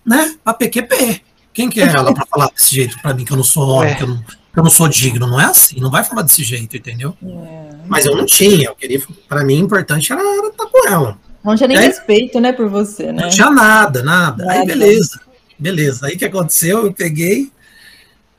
né, 0.04 0.37
a 0.44 0.54
PQP. 0.54 1.22
Quem 1.52 1.68
que 1.68 1.80
é 1.80 1.87
ela 1.87 2.14
para 2.14 2.24
falar 2.24 2.50
desse 2.54 2.74
jeito 2.74 2.98
para 3.00 3.12
mim, 3.12 3.24
que 3.24 3.32
eu 3.32 3.37
não 3.37 3.44
sou 3.44 3.68
homem, 3.68 3.92
é. 3.92 3.94
que, 3.96 4.02
eu 4.04 4.06
não, 4.06 4.22
que, 4.22 4.58
eu 4.58 4.62
não, 4.62 4.70
sou 4.70 4.87
digno? 4.87 5.26
Não 5.26 5.40
é 5.40 5.46
assim, 5.46 5.80
não 5.80 5.90
vai 5.90 6.04
falar 6.04 6.22
desse 6.22 6.44
jeito, 6.44 6.76
entendeu? 6.76 7.16
É. 7.20 7.74
Mas 7.87 8.06
eu 8.06 8.14
não 8.14 8.24
tinha, 8.24 8.68
eu 8.68 8.76
queria, 8.76 9.02
para 9.28 9.44
mim, 9.44 9.61
o 9.61 9.64
importante 9.64 10.12
era, 10.12 10.20
era 10.20 10.48
estar 10.48 10.66
com 10.66 10.88
ela. 10.88 11.18
Não 11.42 11.56
tinha 11.56 11.66
nem 11.66 11.78
aí, 11.78 11.87
respeito, 11.87 12.38
né, 12.38 12.52
por 12.52 12.68
você, 12.68 13.11
né? 13.11 13.22
Não 13.22 13.28
tinha 13.28 13.50
nada, 13.50 14.02
nada. 14.02 14.44
nada. 14.44 14.61
Aí, 14.61 14.66
beleza, 14.66 15.20
beleza. 15.58 16.06
Aí 16.06 16.14
o 16.14 16.18
que 16.18 16.24
aconteceu? 16.24 16.87
Eu 16.87 16.92
peguei 16.92 17.50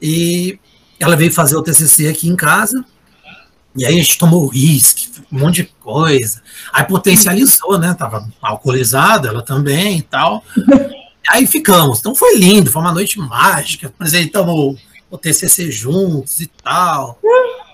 e 0.02 0.58
ela 1.00 1.16
veio 1.16 1.32
fazer 1.32 1.56
o 1.56 1.62
TCC 1.62 2.08
aqui 2.08 2.30
em 2.30 2.36
casa, 2.36 2.86
e 3.76 3.86
aí 3.86 3.96
a 3.96 3.98
gente 3.98 4.18
tomou 4.18 4.50
uísque, 4.50 5.10
um 5.32 5.40
monte 5.40 5.64
de 5.64 5.72
coisa. 5.80 6.42
Aí 6.72 6.86
potencializou, 6.86 7.78
né? 7.78 7.94
Tava 7.94 8.28
alcoolizada, 8.42 9.28
ela 9.28 9.42
também 9.42 9.98
e 9.98 10.02
tal. 10.02 10.44
Aí 11.28 11.46
ficamos. 11.46 12.00
Então 12.00 12.16
foi 12.16 12.38
lindo, 12.38 12.72
foi 12.72 12.82
uma 12.82 12.94
noite 12.94 13.20
mágica. 13.20 13.88
Apresentamos 13.88 14.78
o, 15.10 15.18
TCC 15.18 15.72
juntos 15.72 16.40
e 16.40 16.48
tal. 16.64 17.20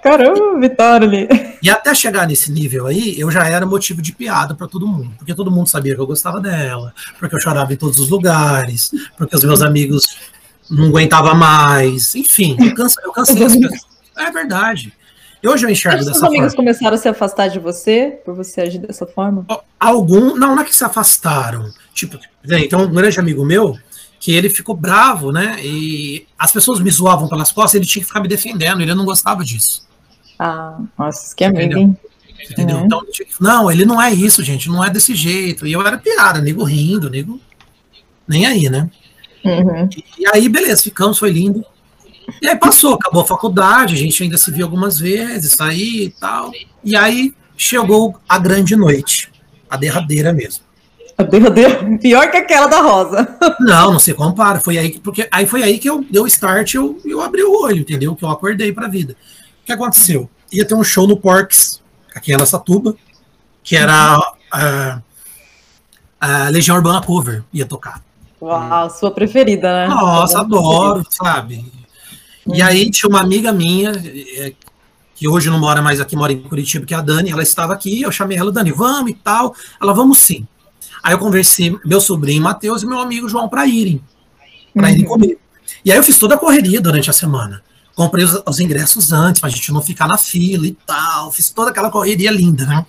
Caramba, 0.01 0.59
Vitória 0.59 1.07
ali. 1.07 1.27
E 1.61 1.69
até 1.69 1.93
chegar 1.93 2.27
nesse 2.27 2.51
nível 2.51 2.87
aí, 2.87 3.19
eu 3.19 3.29
já 3.29 3.47
era 3.47 3.65
motivo 3.65 4.01
de 4.01 4.13
piada 4.13 4.53
para 4.53 4.67
todo 4.67 4.87
mundo, 4.87 5.11
porque 5.17 5.33
todo 5.33 5.51
mundo 5.51 5.67
sabia 5.67 5.95
que 5.95 6.01
eu 6.01 6.07
gostava 6.07 6.39
dela, 6.39 6.93
porque 7.19 7.35
eu 7.35 7.39
chorava 7.39 7.73
em 7.73 7.77
todos 7.77 7.99
os 7.99 8.09
lugares, 8.09 8.91
porque 9.17 9.35
os 9.35 9.43
meus 9.43 9.61
amigos 9.61 10.05
não 10.69 10.87
aguentavam 10.87 11.35
mais, 11.35 12.15
enfim, 12.15 12.55
eu, 12.59 12.73
canso, 12.73 12.99
eu 13.03 13.11
cansei 13.11 13.43
as 13.43 13.55
pessoas. 13.57 13.81
É 14.17 14.31
verdade. 14.31 14.93
E 15.45 15.47
hoje 15.47 15.63
eu 15.63 15.69
enxergo 15.69 15.99
Os 15.99 16.05
dessa 16.07 16.17
seus 16.21 16.29
amigos 16.29 16.53
forma. 16.55 16.63
começaram 16.63 16.95
a 16.95 16.97
se 16.97 17.07
afastar 17.07 17.49
de 17.49 17.59
você 17.59 18.17
por 18.25 18.33
você 18.33 18.61
agir 18.61 18.79
dessa 18.79 19.05
forma? 19.05 19.45
Algum, 19.79 20.35
não, 20.35 20.55
não 20.55 20.61
é 20.63 20.65
que 20.65 20.75
se 20.75 20.83
afastaram. 20.83 21.71
Tipo, 21.93 22.17
tem 22.47 22.67
um 22.73 22.91
grande 22.91 23.19
amigo 23.19 23.45
meu 23.45 23.77
que 24.19 24.31
ele 24.33 24.49
ficou 24.49 24.75
bravo, 24.75 25.31
né? 25.31 25.63
E 25.63 26.25
as 26.39 26.51
pessoas 26.51 26.79
me 26.79 26.89
zoavam 26.89 27.29
pelas 27.29 27.51
costas, 27.51 27.75
ele 27.75 27.85
tinha 27.85 28.01
que 28.01 28.07
ficar 28.07 28.21
me 28.21 28.27
defendendo, 28.27 28.81
ele 28.81 28.95
não 28.95 29.05
gostava 29.05 29.45
disso. 29.45 29.87
Ah, 30.39 30.79
nossa, 30.97 31.35
que 31.35 31.43
é 31.43 31.47
amigo, 31.47 31.61
Entendeu? 31.63 31.79
hein? 31.79 31.97
Entendeu? 32.49 32.77
Uhum. 32.77 32.85
Então, 32.85 33.01
não, 33.39 33.71
ele 33.71 33.85
não 33.85 34.01
é 34.01 34.11
isso, 34.11 34.41
gente, 34.43 34.67
não 34.67 34.83
é 34.83 34.89
desse 34.89 35.13
jeito. 35.13 35.67
E 35.67 35.73
eu 35.73 35.85
era 35.85 35.99
piada, 35.99 36.41
nego 36.41 36.63
rindo, 36.63 37.07
nego. 37.07 37.39
Nem 38.27 38.47
aí, 38.47 38.67
né? 38.67 38.89
Uhum. 39.43 39.87
E 40.17 40.25
aí, 40.33 40.49
beleza, 40.49 40.81
ficamos, 40.81 41.19
foi 41.19 41.29
lindo. 41.29 41.63
E 42.41 42.47
aí 42.47 42.55
passou, 42.55 42.95
acabou 42.95 43.21
a 43.21 43.25
faculdade, 43.25 43.95
a 43.95 43.97
gente 43.97 44.21
ainda 44.23 44.37
se 44.37 44.51
viu 44.51 44.65
algumas 44.65 44.99
vezes, 44.99 45.53
saí 45.53 46.05
e 46.05 46.09
tal. 46.09 46.51
E 46.83 46.95
aí 46.95 47.33
chegou 47.57 48.19
a 48.27 48.37
grande 48.37 48.75
noite, 48.75 49.31
a 49.69 49.77
derradeira 49.77 50.33
mesmo. 50.33 50.63
A 51.17 51.23
derradeira, 51.23 51.97
pior 51.97 52.29
que 52.29 52.37
aquela 52.37 52.67
da 52.67 52.81
Rosa. 52.81 53.37
Não, 53.59 53.93
não 53.93 53.99
se 53.99 54.13
compara. 54.13 54.59
Foi 54.59 54.77
aí 54.77 54.89
que, 54.89 54.99
porque 54.99 55.27
aí 55.31 55.47
foi 55.47 55.63
aí 55.63 55.79
que 55.79 55.89
eu 55.89 56.03
deu 56.09 56.27
start, 56.27 56.73
eu, 56.73 56.99
eu 57.05 57.21
abri 57.21 57.41
o 57.41 57.63
olho, 57.63 57.79
entendeu? 57.79 58.15
Que 58.15 58.25
eu 58.25 58.29
acordei 58.29 58.71
pra 58.73 58.87
vida. 58.87 59.15
O 59.63 59.65
que 59.65 59.71
aconteceu? 59.71 60.29
Ia 60.51 60.65
ter 60.65 60.75
um 60.75 60.83
show 60.83 61.07
no 61.07 61.17
Porks, 61.17 61.81
aqui 62.13 62.31
em 62.31 62.35
Araçatuba, 62.35 62.95
que 63.63 63.75
era 63.75 64.17
a, 64.51 65.01
a 66.19 66.49
Legião 66.49 66.75
Urbana 66.75 67.01
Cover, 67.01 67.43
ia 67.53 67.65
tocar. 67.65 68.01
Uau, 68.41 68.89
sua 68.89 69.11
preferida, 69.11 69.73
né? 69.73 69.87
Nossa, 69.87 70.41
adoro, 70.41 71.03
sabe? 71.09 71.65
E 72.53 72.61
aí 72.61 72.89
tinha 72.91 73.09
uma 73.09 73.21
amiga 73.21 73.51
minha, 73.51 73.91
eh, 73.91 74.53
que 75.15 75.27
hoje 75.27 75.49
não 75.49 75.59
mora 75.59 75.81
mais 75.81 75.99
aqui, 75.99 76.15
mora 76.15 76.31
em 76.33 76.41
Curitiba, 76.41 76.85
que 76.85 76.93
é 76.93 76.97
a 76.97 77.01
Dani, 77.01 77.31
ela 77.31 77.41
estava 77.41 77.73
aqui, 77.73 78.01
eu 78.01 78.11
chamei 78.11 78.37
ela, 78.37 78.51
Dani, 78.51 78.71
vamos 78.71 79.11
e 79.11 79.15
tal. 79.15 79.55
Ela, 79.81 79.93
vamos 79.93 80.17
sim. 80.19 80.45
Aí 81.01 81.13
eu 81.13 81.19
conversei 81.19 81.77
meu 81.85 82.01
sobrinho 82.01 82.41
Matheus 82.43 82.83
e 82.83 82.85
meu 82.87 82.99
amigo 82.99 83.29
João 83.29 83.47
para 83.47 83.65
irem, 83.65 84.01
para 84.73 84.89
irem 84.91 85.03
Uhum. 85.03 85.09
comigo. 85.09 85.39
E 85.83 85.91
aí 85.91 85.97
eu 85.97 86.03
fiz 86.03 86.17
toda 86.17 86.35
a 86.35 86.37
correria 86.37 86.81
durante 86.81 87.09
a 87.09 87.13
semana. 87.13 87.61
Comprei 87.95 88.25
os, 88.25 88.41
os 88.45 88.59
ingressos 88.59 89.13
antes, 89.13 89.39
pra 89.39 89.49
gente 89.49 89.71
não 89.71 89.81
ficar 89.81 90.07
na 90.07 90.17
fila 90.17 90.67
e 90.67 90.75
tal. 90.85 91.31
Fiz 91.31 91.49
toda 91.49 91.69
aquela 91.71 91.89
correria 91.89 92.29
linda, 92.31 92.65
né? 92.65 92.85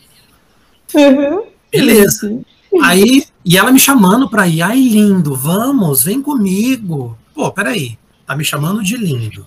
Uhum. 0.95 1.42
Beleza. 1.71 2.40
Aí, 2.83 3.25
e 3.45 3.57
ela 3.57 3.71
me 3.71 3.79
chamando 3.79 4.29
pra 4.29 4.47
ir. 4.49 4.62
Ai, 4.62 4.81
lindo, 4.81 5.35
vamos, 5.35 6.03
vem 6.05 6.21
comigo. 6.21 7.16
Pô, 7.35 7.51
peraí. 7.53 7.99
Tá 8.26 8.34
me 8.36 8.44
chamando 8.44 8.82
de 8.82 8.96
lindo. 8.96 9.46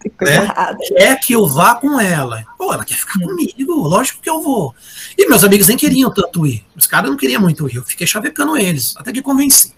Que 0.00 0.10
coisa 0.10 0.32
É. 0.32 0.36
errada. 0.38 0.78
Quer 0.88 1.20
que 1.20 1.32
eu 1.32 1.46
vá 1.46 1.74
com 1.76 2.00
ela? 2.00 2.44
Pô, 2.58 2.72
ela 2.72 2.84
quer 2.84 2.96
ficar 2.96 3.20
comigo, 3.20 3.74
lógico 3.86 4.20
que 4.20 4.28
eu 4.30 4.40
vou. 4.42 4.74
E 5.16 5.28
meus 5.28 5.44
amigos 5.44 5.68
nem 5.68 5.76
queriam 5.76 6.10
tanto 6.12 6.46
ir. 6.46 6.64
Os 6.74 6.86
caras 6.86 7.10
não 7.10 7.16
queriam 7.16 7.40
muito 7.40 7.68
ir. 7.68 7.76
Eu 7.76 7.84
fiquei 7.84 8.06
chavecando 8.06 8.56
eles, 8.56 8.94
até 8.96 9.12
que 9.12 9.22
convenci. 9.22 9.72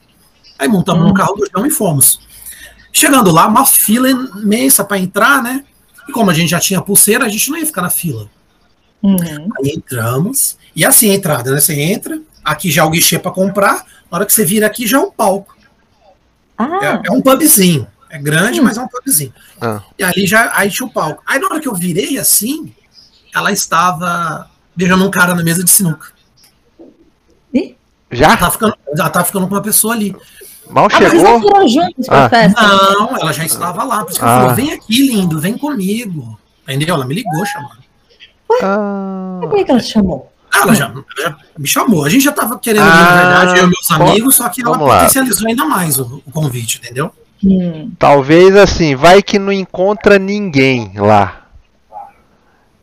Aí 0.59 0.69
montamos 0.69 1.05
Hum. 1.05 1.09
no 1.09 1.15
carro 1.15 1.35
do 1.35 1.47
chão 1.51 1.67
e 1.67 1.71
fomos. 1.71 2.21
Chegando 2.93 3.31
lá, 3.33 3.47
uma 3.49 3.67
fila 3.67 4.09
imensa 4.09 4.85
pra 4.85 4.97
entrar, 4.99 5.43
né? 5.43 5.65
E 6.09 6.13
como 6.13 6.31
a 6.31 6.35
gente 6.35 6.51
já 6.51 6.61
tinha 6.61 6.81
pulseira, 6.81 7.25
a 7.25 7.29
gente 7.29 7.51
não 7.51 7.59
ia 7.59 7.67
ficar 7.67 7.83
na 7.83 7.91
fila. 7.91 8.31
Uhum. 9.03 9.17
Aí 9.59 9.73
entramos. 9.77 10.57
E 10.75 10.85
assim 10.85 11.11
a 11.11 11.15
entrada, 11.15 11.51
né? 11.53 11.61
Você 11.61 11.75
entra, 11.79 12.19
aqui 12.43 12.71
já 12.71 12.83
é 12.83 12.85
o 12.85 12.91
guichê 12.91 13.19
pra 13.19 13.31
comprar. 13.33 13.85
Na 14.11 14.19
hora 14.19 14.25
que 14.27 14.33
você 14.33 14.45
vira 14.45 14.67
aqui 14.67 14.87
já 14.87 14.97
é 14.99 15.01
o 15.01 15.11
palco. 15.11 15.55
Ah, 16.57 17.01
É, 17.05 17.09
é 17.09 17.11
um 17.11 17.21
pubzinho. 17.21 17.87
É 18.15 18.19
grande, 18.19 18.61
Hum. 18.61 18.65
mas 18.65 18.79
é 18.79 18.81
um 18.81 18.87
pubzinho. 18.89 19.33
Ah. 19.61 19.81
E 19.99 20.05
ali 20.05 20.25
já 20.27 20.53
aí 20.55 20.71
tinha 20.71 20.87
o 20.87 20.91
palco. 20.91 21.21
Aí 21.27 21.39
na 21.41 21.47
hora 21.49 21.61
que 21.61 21.67
eu 21.69 21.75
virei 21.75 22.17
assim, 22.17 22.73
ela 23.35 23.51
estava 23.51 24.49
beijando 24.77 25.05
um 25.05 25.11
cara 25.11 25.35
na 25.35 25.43
mesa 25.43 25.65
de 25.65 25.71
sinuca. 25.71 26.09
Já? 28.13 28.27
Ela 28.27 28.37
tá 28.37 28.51
ficando, 28.51 28.77
ela 28.97 29.11
tá 29.11 29.25
ficando 29.25 29.49
com 29.49 29.55
uma 29.55 29.63
pessoa 29.63 29.93
ali. 29.95 30.15
Mal 30.71 30.87
ah 30.87 31.01
mas 31.01 31.11
chegou? 31.11 31.41
foram 31.41 31.69
juntos 31.69 32.09
Ah. 32.09 32.29
festa? 32.29 32.63
Não, 32.63 33.17
ela 33.17 33.33
já 33.33 33.45
estava 33.45 33.83
lá. 33.83 34.05
Por 34.05 34.11
isso 34.13 34.21
que 34.21 34.25
ela 34.25 34.37
Ah. 34.37 34.41
falou: 34.41 34.55
vem 34.55 34.73
aqui, 34.73 35.07
lindo, 35.09 35.41
vem 35.41 35.59
comigo. 35.59 36.39
Entendeu? 36.63 36.95
Ela 36.95 37.05
me 37.07 37.15
ligou 37.17 37.45
chamando. 37.45 37.83
Ah, 38.63 39.41
Como 39.43 39.57
é 39.57 39.65
que 39.65 39.71
ela 39.71 39.81
te 39.81 39.91
chamou? 39.93 40.33
Ah, 40.53 40.61
Ela 40.63 40.75
já, 40.75 40.95
já 41.21 41.37
me 41.59 41.67
chamou. 41.67 42.05
A 42.05 42.09
gente 42.09 42.23
já 42.23 42.31
estava 42.31 42.57
querendo 42.59 42.85
Ah, 42.85 42.87
na 42.87 43.15
verdade, 43.41 43.59
eu 43.59 43.65
e 43.67 43.71
meus 43.71 43.91
amigos, 43.91 44.37
só 44.37 44.49
que 44.49 44.63
ela 44.63 44.77
lá. 44.77 44.95
potencializou 44.99 45.49
ainda 45.49 45.65
mais 45.65 45.99
o, 45.99 46.23
o 46.25 46.31
convite, 46.31 46.79
entendeu? 46.79 47.13
Hum. 47.45 47.91
talvez 47.99 48.57
assim, 48.57 48.95
vai 48.97 49.23
que 49.23 49.39
não 49.39 49.53
encontra 49.53 50.19
ninguém 50.19 50.93
lá. 50.97 51.43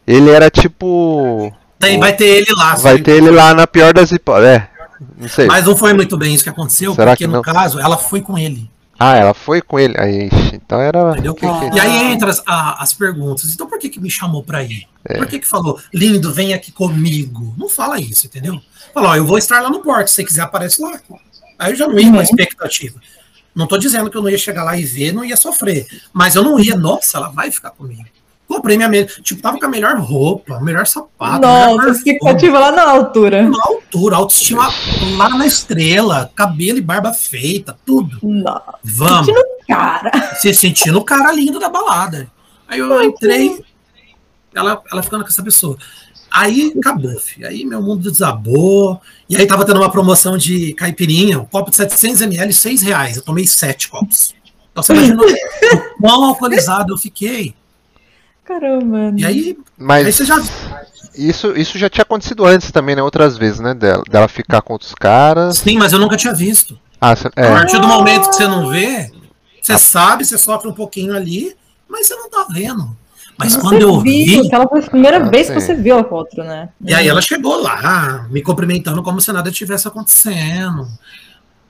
Ele 0.06 0.30
era 0.30 0.50
tipo. 0.50 1.54
Tem, 1.80 2.00
vai 2.00 2.14
ter 2.16 2.26
ele 2.26 2.54
lá. 2.54 2.76
Vai 2.76 3.00
ter 3.00 3.12
ele 3.18 3.32
lá 3.32 3.54
na 3.54 3.66
pior 3.66 3.94
das 3.94 4.12
hipóteses. 4.12 4.50
É, 4.58 4.68
não 5.18 5.28
sei. 5.28 5.48
Mas 5.48 5.66
não 5.66 5.76
foi 5.76 5.94
muito 5.94 6.18
bem 6.18 6.34
isso 6.34 6.44
que 6.44 6.50
aconteceu, 6.50 6.94
Será 6.94 7.12
porque 7.12 7.24
que 7.24 7.28
no 7.28 7.34
não? 7.36 7.42
caso 7.42 7.80
ela 7.80 7.98
foi 7.98 8.22
com 8.22 8.38
ele. 8.38 8.70
Ah, 9.00 9.16
ela 9.18 9.34
foi 9.34 9.62
com 9.64 9.80
ele. 9.80 9.96
Aí, 10.00 10.30
então 10.54 10.80
era. 10.80 11.12
Entendeu? 11.14 11.34
que 11.34 11.42
que- 11.48 11.76
E 11.76 11.80
aí 11.80 12.12
entra 12.12 12.30
as, 12.30 12.44
a- 12.46 12.84
as 12.84 12.94
perguntas. 12.94 13.52
Então 13.52 13.68
por 13.68 13.80
que, 13.80 13.90
que 13.90 14.00
me 14.00 14.12
chamou 14.12 14.44
pra 14.44 14.64
ir? 14.64 14.88
É. 15.06 15.18
Por 15.18 15.26
que, 15.26 15.40
que 15.40 15.48
falou, 15.48 15.80
lindo, 15.92 16.32
vem 16.32 16.54
aqui 16.54 16.72
comigo? 16.72 17.56
Não 17.58 17.68
fala 17.68 18.00
isso, 18.00 18.28
entendeu? 18.28 18.60
Fala, 18.94 19.10
ó, 19.10 19.16
eu 19.16 19.26
vou 19.26 19.40
estar 19.40 19.60
lá 19.62 19.70
no 19.72 19.80
porto, 19.80 20.08
se 20.10 20.16
você 20.16 20.24
quiser 20.24 20.42
aparece 20.42 20.80
lá. 20.80 21.00
Aí 21.58 21.72
eu 21.72 21.76
já 21.76 21.88
não 21.88 21.98
ia 21.98 22.08
com 22.10 22.14
a 22.14 22.18
Uhum. 22.18 22.22
expectativa. 22.22 23.00
Não 23.54 23.68
tô 23.68 23.78
dizendo 23.78 24.10
que 24.10 24.18
eu 24.18 24.22
não 24.22 24.30
ia 24.30 24.38
chegar 24.38 24.64
lá 24.64 24.78
e 24.78 24.84
ver, 24.84 25.12
não 25.12 25.26
ia 25.26 25.36
sofrer. 25.36 25.86
Mas 26.14 26.36
eu 26.36 26.44
não 26.44 26.60
ia, 26.60 26.76
nossa, 26.76 27.18
ela 27.18 27.30
vai 27.30 27.52
ficar 27.52 27.72
comigo. 27.72 28.06
Comprei 28.48 28.76
minha 28.76 28.90
melhor. 28.90 29.08
Tipo, 29.08 29.42
tava 29.42 29.58
com 29.58 29.66
a 29.66 29.70
melhor 29.70 29.98
roupa, 29.98 30.58
o 30.58 30.64
melhor 30.64 30.86
sapato. 30.86 31.42
Nossa, 31.42 31.90
expectativa 31.90 32.60
lá 32.60 32.72
na 32.72 32.90
altura. 32.90 33.44
Na 33.44 33.64
altura, 33.64 34.18
autoestima 34.18 34.70
lá 35.18 35.30
na 35.30 35.46
estrela, 35.46 36.30
cabelo 36.36 36.78
e 36.78 36.82
barba 36.82 37.14
feita, 37.14 37.78
tudo. 37.86 38.20
Nossa, 38.22 38.78
Vamos. 38.84 39.34
cara. 39.68 40.12
se 40.36 40.54
sentindo 40.54 41.00
o 41.00 41.04
cara 41.04 41.32
lindo 41.32 41.60
da 41.60 41.70
balada. 41.70 42.30
Aí 42.68 42.80
eu 42.80 43.04
entrei, 43.04 43.64
ela, 44.54 44.82
ela 44.92 45.02
ficando 45.02 45.24
com 45.24 45.30
essa 45.30 45.44
pessoa. 45.44 45.78
Aí 46.32 46.74
acabou, 46.80 47.20
filho. 47.20 47.46
Aí 47.48 47.66
meu 47.66 47.82
mundo 47.82 48.10
desabou. 48.10 49.02
E 49.30 49.36
aí 49.36 49.46
tava 49.46 49.66
tendo 49.66 49.80
uma 49.82 49.92
promoção 49.92 50.38
de 50.38 50.74
caipirinha, 50.74 51.40
um 51.40 51.46
copo 51.46 51.70
de 51.70 51.78
700ml, 51.78 52.52
6 52.54 52.82
reais. 52.82 53.18
Eu 53.18 53.24
tomei 53.24 53.46
7 53.46 53.90
copos. 53.90 54.34
Então 54.72 54.82
você 54.82 54.94
imagina 54.94 55.22
o 55.22 55.26
quão 56.00 56.24
alcoolizado 56.26 56.94
eu 56.94 56.98
fiquei. 56.98 57.54
Caramba. 58.46 59.14
E 59.18 59.26
aí, 59.26 59.38
aí 59.40 59.58
Mas 59.78 60.16
você 60.16 60.26
já. 60.26 60.42
isso, 61.16 61.52
isso 61.58 61.78
já 61.78 61.90
tinha 61.90 62.04
acontecido 62.04 62.46
antes 62.46 62.72
também, 62.72 62.96
né? 62.96 63.04
Outras 63.04 63.38
vezes, 63.38 63.60
né? 63.60 63.74
Dela, 63.74 64.04
dela 64.10 64.28
ficar 64.28 64.62
com 64.62 64.74
outros 64.74 64.94
caras. 64.96 65.58
Sim, 65.58 65.78
mas 65.78 65.92
eu 65.94 66.00
nunca 66.00 66.18
tinha 66.18 66.34
visto. 66.34 66.80
Ah, 67.00 67.16
cê- 67.16 67.30
A 67.36 67.42
é. 67.42 67.50
partir 67.52 67.80
do 67.80 67.88
momento 67.88 68.30
que 68.30 68.36
você 68.36 68.48
não 68.48 68.70
vê, 68.70 69.12
você 69.62 69.78
sabe, 69.78 70.24
você 70.26 70.38
sofre 70.38 70.70
um 70.70 70.74
pouquinho 70.74 71.14
ali, 71.16 71.56
mas 71.90 72.08
você 72.08 72.16
não 72.16 72.30
tá 72.30 72.48
vendo. 72.52 72.96
Mas 73.44 73.54
Você 73.54 73.60
quando 73.62 73.82
eu 73.82 74.00
viu, 74.02 74.42
vi. 74.42 74.48
aquela 74.48 74.68
foi 74.68 74.80
a 74.80 74.84
primeira 74.84 75.18
Ah, 75.18 75.30
vez 75.30 75.50
que 75.50 75.60
sim. 75.60 75.66
você 75.66 75.74
viu 75.74 75.98
a 75.98 76.04
com 76.04 76.14
outro, 76.14 76.44
né? 76.44 76.70
E 76.86 76.94
aí 76.94 77.08
ela 77.08 77.22
chegou 77.24 77.60
lá, 77.60 78.28
me 78.30 78.40
cumprimentando 78.44 79.02
como 79.02 79.20
se 79.20 79.32
nada 79.34 79.50
tivesse 79.52 79.88
acontecendo. 79.88 80.88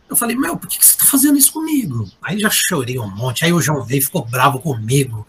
Eu 0.10 0.18
falei, 0.18 0.36
meu, 0.36 0.58
por 0.58 0.68
que, 0.68 0.78
que 0.78 0.86
você 0.86 0.98
tá 0.98 1.06
fazendo 1.06 1.38
isso 1.38 1.54
comigo? 1.54 2.06
Aí 2.22 2.38
já 2.38 2.50
chorei 2.50 3.00
um 3.00 3.10
monte. 3.10 3.46
Aí 3.46 3.54
o 3.54 3.62
João 3.62 3.84
veio, 3.86 4.02
ficou 4.04 4.26
bravo 4.26 4.60
comigo. 4.60 5.26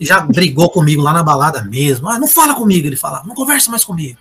Já 0.00 0.20
brigou 0.20 0.70
comigo 0.70 1.02
lá 1.02 1.12
na 1.12 1.22
balada 1.22 1.62
mesmo. 1.62 2.08
Ah, 2.08 2.18
não 2.18 2.26
fala 2.26 2.54
comigo, 2.54 2.86
ele 2.86 2.96
falava, 2.96 3.26
não 3.28 3.34
conversa 3.34 3.70
mais 3.70 3.84
comigo. 3.84 4.18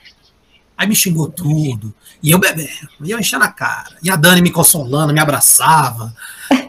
Aí 0.77 0.85
me 0.89 0.95
xingou 0.95 1.29
tudo. 1.29 1.93
E 2.21 2.31
eu 2.31 2.37
bebendo, 2.37 2.69
e 3.01 3.11
eu 3.11 3.17
enchendo 3.17 3.45
a 3.45 3.47
cara. 3.47 3.95
E 4.03 4.09
a 4.09 4.17
Dani 4.17 4.41
me 4.41 4.51
consolando, 4.51 5.13
me 5.13 5.21
abraçava. 5.21 6.13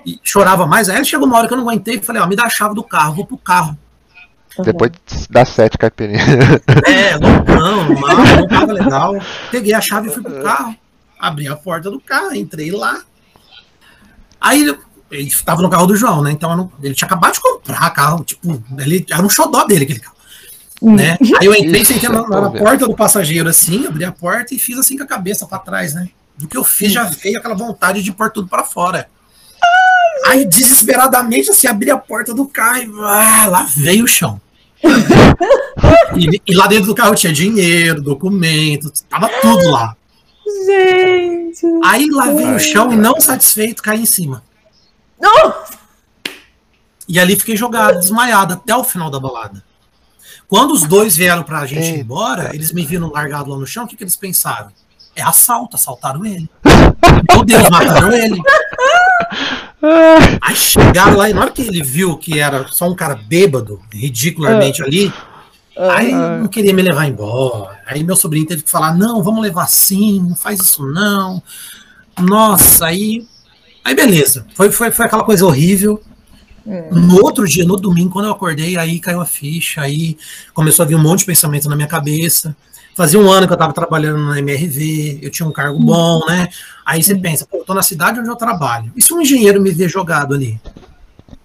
E 0.06 0.20
chorava 0.22 0.64
mais. 0.64 0.88
Aí 0.88 1.04
chegou 1.04 1.26
uma 1.26 1.38
hora 1.38 1.48
que 1.48 1.54
eu 1.54 1.58
não 1.58 1.68
aguentei 1.68 1.96
e 1.96 2.02
falei, 2.02 2.22
ó, 2.22 2.26
me 2.28 2.36
dá 2.36 2.44
a 2.44 2.50
chave 2.50 2.76
do 2.76 2.84
carro, 2.84 3.14
vou 3.16 3.26
pro 3.26 3.36
carro. 3.36 3.76
Tá 4.56 4.62
Depois 4.62 4.92
das 5.30 5.48
sete 5.50 5.76
caipirinhas. 5.78 6.22
É, 6.86 7.16
loucão, 7.16 7.94
mal, 8.00 8.16
não 8.16 8.48
tava 8.48 8.72
legal. 8.72 9.14
Peguei 9.50 9.74
a 9.74 9.80
chave 9.80 10.08
e 10.08 10.12
fui 10.12 10.22
pro 10.22 10.42
carro. 10.42 10.74
Abri 11.18 11.48
a 11.48 11.56
porta 11.56 11.90
do 11.90 12.00
carro, 12.00 12.34
entrei 12.34 12.70
lá. 12.70 13.00
Aí 14.40 14.74
ele 15.10 15.30
tava 15.44 15.62
no 15.62 15.70
carro 15.70 15.86
do 15.86 15.96
João, 15.96 16.22
né? 16.22 16.30
Então 16.30 16.54
não- 16.56 16.72
ele 16.82 16.94
tinha 16.94 17.06
acabado 17.06 17.34
de 17.34 17.40
comprar 17.40 17.90
carro, 17.90 18.24
tipo, 18.24 18.62
ele 18.78 19.04
era 19.10 19.22
um 19.24 19.28
xodó 19.30 19.64
dele 19.64 19.84
aquele 19.84 20.00
carro. 20.00 20.16
Né? 20.82 21.16
Aí 21.40 21.46
eu 21.46 21.54
entrei, 21.54 21.80
Isso, 21.82 21.92
sentei 21.94 22.08
na, 22.08 22.26
na 22.28 22.48
vendo. 22.48 22.62
porta 22.62 22.86
do 22.86 22.94
passageiro 22.94 23.48
assim, 23.48 23.86
abri 23.86 24.04
a 24.04 24.12
porta 24.12 24.54
e 24.54 24.58
fiz 24.58 24.78
assim 24.78 24.96
com 24.96 25.04
a 25.04 25.06
cabeça 25.06 25.46
pra 25.46 25.58
trás, 25.58 25.94
né? 25.94 26.10
Do 26.36 26.46
que 26.46 26.56
eu 26.56 26.62
fiz 26.62 26.92
já 26.92 27.04
veio 27.04 27.38
aquela 27.38 27.54
vontade 27.54 28.02
de 28.02 28.12
pôr 28.12 28.30
tudo 28.30 28.46
pra 28.46 28.62
fora. 28.62 29.08
Aí 30.26 30.44
desesperadamente 30.44 31.50
assim, 31.50 31.66
abri 31.66 31.90
a 31.90 31.96
porta 31.96 32.34
do 32.34 32.46
carro 32.46 32.78
e 32.78 32.90
ah, 33.04 33.46
lá 33.48 33.66
veio 33.74 34.04
o 34.04 34.08
chão. 34.08 34.38
E, 36.16 36.40
e 36.46 36.54
lá 36.54 36.66
dentro 36.66 36.86
do 36.86 36.94
carro 36.94 37.14
tinha 37.14 37.32
dinheiro, 37.32 38.00
documento, 38.00 38.90
tava 39.08 39.28
tudo 39.40 39.70
lá. 39.70 39.94
Gente. 40.64 41.66
Aí 41.84 42.08
lá 42.10 42.26
veio 42.26 42.54
o 42.54 42.58
chão 42.58 42.92
e 42.92 42.96
não 42.96 43.20
satisfeito, 43.20 43.82
caí 43.82 44.00
em 44.00 44.06
cima. 44.06 44.42
Nossa. 45.20 45.78
E 47.08 47.20
ali 47.20 47.36
fiquei 47.36 47.56
jogado, 47.56 48.00
desmaiado, 48.00 48.54
até 48.54 48.74
o 48.74 48.82
final 48.82 49.10
da 49.10 49.20
balada. 49.20 49.62
Quando 50.48 50.72
os 50.72 50.84
dois 50.84 51.16
vieram 51.16 51.42
pra 51.42 51.66
gente 51.66 51.88
ir 51.88 52.00
embora, 52.00 52.54
eles 52.54 52.72
me 52.72 52.84
viram 52.84 53.10
largado 53.10 53.50
lá 53.50 53.58
no 53.58 53.66
chão, 53.66 53.84
o 53.84 53.88
que, 53.88 53.96
que 53.96 54.04
eles 54.04 54.16
pensaram? 54.16 54.70
É 55.14 55.22
assalto, 55.22 55.76
assaltaram 55.76 56.24
ele. 56.24 56.48
Meu 57.30 57.44
Deus, 57.44 57.68
mataram 57.68 58.12
ele. 58.12 58.40
Aí 60.40 60.56
chegaram 60.56 61.16
lá 61.16 61.30
e 61.30 61.32
na 61.32 61.42
hora 61.42 61.50
que 61.50 61.62
ele 61.62 61.82
viu 61.82 62.16
que 62.16 62.38
era 62.38 62.66
só 62.68 62.88
um 62.88 62.94
cara 62.94 63.14
bêbado, 63.14 63.80
ridicularmente 63.92 64.82
ali, 64.82 65.12
aí 65.76 66.12
não 66.12 66.48
queria 66.48 66.72
me 66.72 66.82
levar 66.82 67.06
embora. 67.06 67.80
Aí 67.86 68.02
meu 68.02 68.16
sobrinho 68.16 68.46
teve 68.46 68.62
que 68.62 68.70
falar: 68.70 68.94
não, 68.94 69.22
vamos 69.22 69.42
levar 69.42 69.66
sim, 69.66 70.20
não 70.20 70.36
faz 70.36 70.60
isso 70.60 70.86
não. 70.86 71.42
Nossa, 72.18 72.86
aí. 72.86 73.26
Aí 73.84 73.94
beleza. 73.94 74.46
Foi, 74.54 74.70
foi, 74.70 74.90
foi 74.90 75.06
aquela 75.06 75.24
coisa 75.24 75.44
horrível. 75.46 76.02
No 76.90 77.22
outro 77.22 77.46
dia, 77.46 77.64
no 77.64 77.76
domingo, 77.76 78.10
quando 78.10 78.24
eu 78.24 78.32
acordei, 78.32 78.76
aí 78.76 78.98
caiu 78.98 79.20
a 79.20 79.26
ficha, 79.26 79.82
aí 79.82 80.18
começou 80.52 80.82
a 80.82 80.86
vir 80.86 80.96
um 80.96 81.02
monte 81.02 81.20
de 81.20 81.26
pensamento 81.26 81.68
na 81.68 81.76
minha 81.76 81.86
cabeça. 81.86 82.56
Fazia 82.96 83.20
um 83.20 83.30
ano 83.30 83.46
que 83.46 83.52
eu 83.52 83.56
estava 83.56 83.74
trabalhando 83.74 84.24
na 84.24 84.38
MRV, 84.38 85.18
eu 85.20 85.30
tinha 85.30 85.46
um 85.46 85.52
cargo 85.52 85.78
bom, 85.78 86.24
né? 86.24 86.48
Aí 86.82 87.02
você 87.02 87.14
pensa, 87.14 87.44
pô, 87.44 87.58
eu 87.58 87.64
tô 87.64 87.74
na 87.74 87.82
cidade 87.82 88.18
onde 88.18 88.30
eu 88.30 88.36
trabalho. 88.36 88.90
E 88.96 89.02
se 89.02 89.12
um 89.12 89.20
engenheiro 89.20 89.60
me 89.60 89.70
ver 89.70 89.90
jogado 89.90 90.32
ali? 90.32 90.58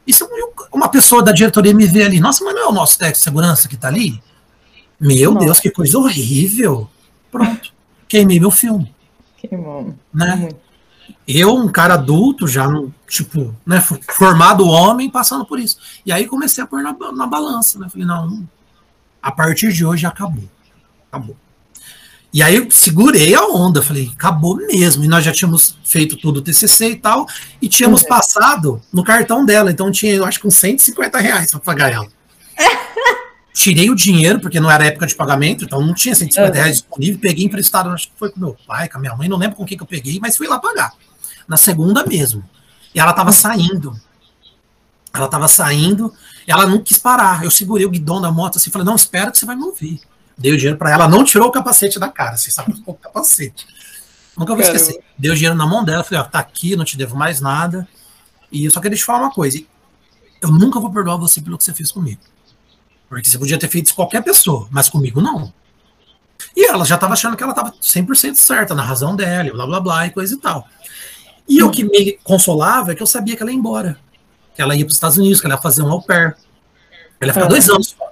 E 0.07 0.13
se 0.13 0.25
uma 0.71 0.87
pessoa 0.87 1.21
da 1.21 1.33
diretoria 1.33 1.73
me 1.73 1.85
ver 1.85 2.03
ali? 2.03 2.21
Nossa, 2.21 2.41
mas 2.45 2.55
não 2.55 2.61
é 2.61 2.67
o 2.67 2.71
nosso 2.71 2.97
técnico 2.97 3.17
de 3.17 3.23
segurança 3.25 3.67
que 3.67 3.75
tá 3.75 3.89
ali? 3.89 4.23
Meu 4.97 5.33
Nossa. 5.33 5.45
Deus, 5.45 5.59
que 5.59 5.69
coisa 5.69 5.99
horrível. 5.99 6.89
Pronto. 7.29 7.73
Queimei 8.07 8.39
meu 8.39 8.49
filme. 8.49 8.95
Queimou. 9.35 9.93
Né? 10.13 10.51
Eu, 11.27 11.53
um 11.53 11.67
cara 11.67 11.95
adulto, 11.95 12.47
já, 12.47 12.65
tipo, 13.09 13.53
né, 13.65 13.83
formado 14.15 14.65
homem, 14.65 15.09
passando 15.09 15.45
por 15.45 15.59
isso. 15.59 15.77
E 16.05 16.13
aí 16.13 16.27
comecei 16.27 16.63
a 16.63 16.67
pôr 16.67 16.81
na, 16.81 16.95
na 17.11 17.27
balança, 17.27 17.77
né? 17.77 17.89
Falei, 17.89 18.07
não, 18.07 18.47
a 19.21 19.33
partir 19.33 19.73
de 19.73 19.85
hoje 19.85 20.05
acabou. 20.05 20.45
Acabou. 21.11 21.35
E 22.33 22.41
aí 22.41 22.55
eu 22.55 22.71
segurei 22.71 23.35
a 23.35 23.45
onda, 23.45 23.83
falei, 23.83 24.09
acabou 24.13 24.55
mesmo. 24.55 25.03
E 25.03 25.07
nós 25.07 25.23
já 25.23 25.33
tínhamos 25.33 25.77
feito 25.83 26.15
tudo 26.15 26.37
o 26.37 26.41
TCC 26.41 26.91
e 26.91 26.95
tal, 26.95 27.27
e 27.61 27.67
tínhamos 27.67 28.03
uhum. 28.03 28.07
passado 28.07 28.81
no 28.91 29.03
cartão 29.03 29.45
dela, 29.45 29.69
então 29.69 29.91
tinha, 29.91 30.13
eu 30.13 30.25
acho 30.25 30.39
que 30.39 30.47
uns 30.47 30.55
150 30.55 31.19
reais 31.19 31.51
para 31.51 31.59
pagar 31.59 31.91
ela. 31.91 32.07
Tirei 33.53 33.89
o 33.89 33.95
dinheiro, 33.95 34.39
porque 34.39 34.61
não 34.61 34.71
era 34.71 34.85
época 34.85 35.05
de 35.05 35.13
pagamento, 35.13 35.65
então 35.65 35.85
não 35.85 35.93
tinha 35.93 36.15
150 36.15 36.47
uhum. 36.47 36.55
reais 36.55 36.77
disponível, 36.77 37.19
peguei 37.19 37.43
emprestado, 37.43 37.89
acho 37.89 38.07
que 38.07 38.13
foi 38.17 38.31
com 38.31 38.39
meu 38.39 38.55
pai, 38.65 38.87
com 38.87 38.97
a 38.97 39.01
minha 39.01 39.13
mãe, 39.13 39.27
não 39.27 39.37
lembro 39.37 39.57
com 39.57 39.65
quem 39.65 39.75
que 39.75 39.83
eu 39.83 39.87
peguei, 39.87 40.17
mas 40.21 40.37
fui 40.37 40.47
lá 40.47 40.57
pagar. 40.57 40.93
Na 41.47 41.57
segunda 41.57 42.05
mesmo. 42.05 42.41
E 42.95 42.99
ela 42.99 43.11
tava 43.11 43.33
saindo. 43.33 43.93
Ela 45.13 45.27
tava 45.27 45.49
saindo, 45.49 46.13
ela 46.47 46.65
não 46.65 46.81
quis 46.81 46.97
parar. 46.97 47.43
Eu 47.43 47.51
segurei 47.51 47.85
o 47.85 47.89
guidão 47.89 48.21
da 48.21 48.31
moto 48.31 48.55
assim, 48.55 48.71
falei, 48.71 48.85
não, 48.85 48.95
espera 48.95 49.29
que 49.29 49.37
você 49.37 49.45
vai 49.45 49.57
me 49.57 49.63
ouvir. 49.63 49.99
Dei 50.37 50.51
o 50.51 50.57
dinheiro 50.57 50.77
para 50.77 50.91
ela, 50.91 51.07
não 51.07 51.23
tirou 51.23 51.47
o 51.47 51.51
capacete 51.51 51.99
da 51.99 52.09
cara, 52.09 52.37
você 52.37 52.51
sabe 52.51 52.73
o 52.85 52.93
capacete. 52.93 53.67
Nunca 54.37 54.53
vou 54.53 54.63
esquecer. 54.63 55.03
Deu 55.17 55.33
o 55.33 55.35
dinheiro 55.35 55.55
na 55.55 55.67
mão 55.67 55.83
dela, 55.83 56.03
falei, 56.03 56.21
ó, 56.21 56.23
tá 56.23 56.39
aqui, 56.39 56.75
não 56.75 56.85
te 56.85 56.97
devo 56.97 57.15
mais 57.15 57.41
nada. 57.41 57.87
E 58.51 58.65
eu 58.65 58.71
só 58.71 58.79
queria 58.79 58.97
te 58.97 59.03
falar 59.03 59.19
uma 59.19 59.31
coisa. 59.31 59.61
Eu 60.41 60.49
nunca 60.49 60.79
vou 60.79 60.91
perdoar 60.91 61.17
você 61.17 61.41
pelo 61.41 61.57
que 61.57 61.63
você 61.63 61.73
fez 61.73 61.91
comigo. 61.91 62.21
Porque 63.07 63.29
você 63.29 63.37
podia 63.37 63.57
ter 63.57 63.67
feito 63.67 63.87
isso 63.87 63.95
com 63.95 64.03
qualquer 64.03 64.23
pessoa, 64.23 64.67
mas 64.71 64.89
comigo 64.89 65.21
não. 65.21 65.53
E 66.55 66.65
ela 66.65 66.85
já 66.85 66.95
estava 66.95 67.13
achando 67.13 67.37
que 67.37 67.43
ela 67.43 67.51
estava 67.51 67.71
100% 67.71 68.35
certa 68.35 68.73
na 68.73 68.81
razão 68.81 69.15
dela, 69.15 69.51
blá 69.51 69.65
blá 69.65 69.79
blá 69.79 70.07
e 70.07 70.11
coisa 70.11 70.33
e 70.33 70.37
tal. 70.37 70.67
E 71.47 71.61
o 71.61 71.69
que 71.69 71.83
me 71.83 72.13
consolava 72.23 72.91
é 72.91 72.95
que 72.95 73.03
eu 73.03 73.07
sabia 73.07 73.35
que 73.35 73.43
ela 73.43 73.51
ia 73.51 73.57
embora. 73.57 73.97
Que 74.55 74.61
ela 74.61 74.75
ia 74.75 74.85
para 74.85 74.91
os 74.91 74.95
Estados 74.95 75.17
Unidos, 75.17 75.39
que 75.39 75.45
ela 75.45 75.55
ia 75.55 75.61
fazer 75.61 75.81
um 75.81 75.91
au 75.91 76.01
pair. 76.01 76.35
Ela 77.19 77.29
ia 77.29 77.33
ficar 77.33 77.47
dois 77.47 77.69
anos 77.69 77.91
fora. 77.91 78.10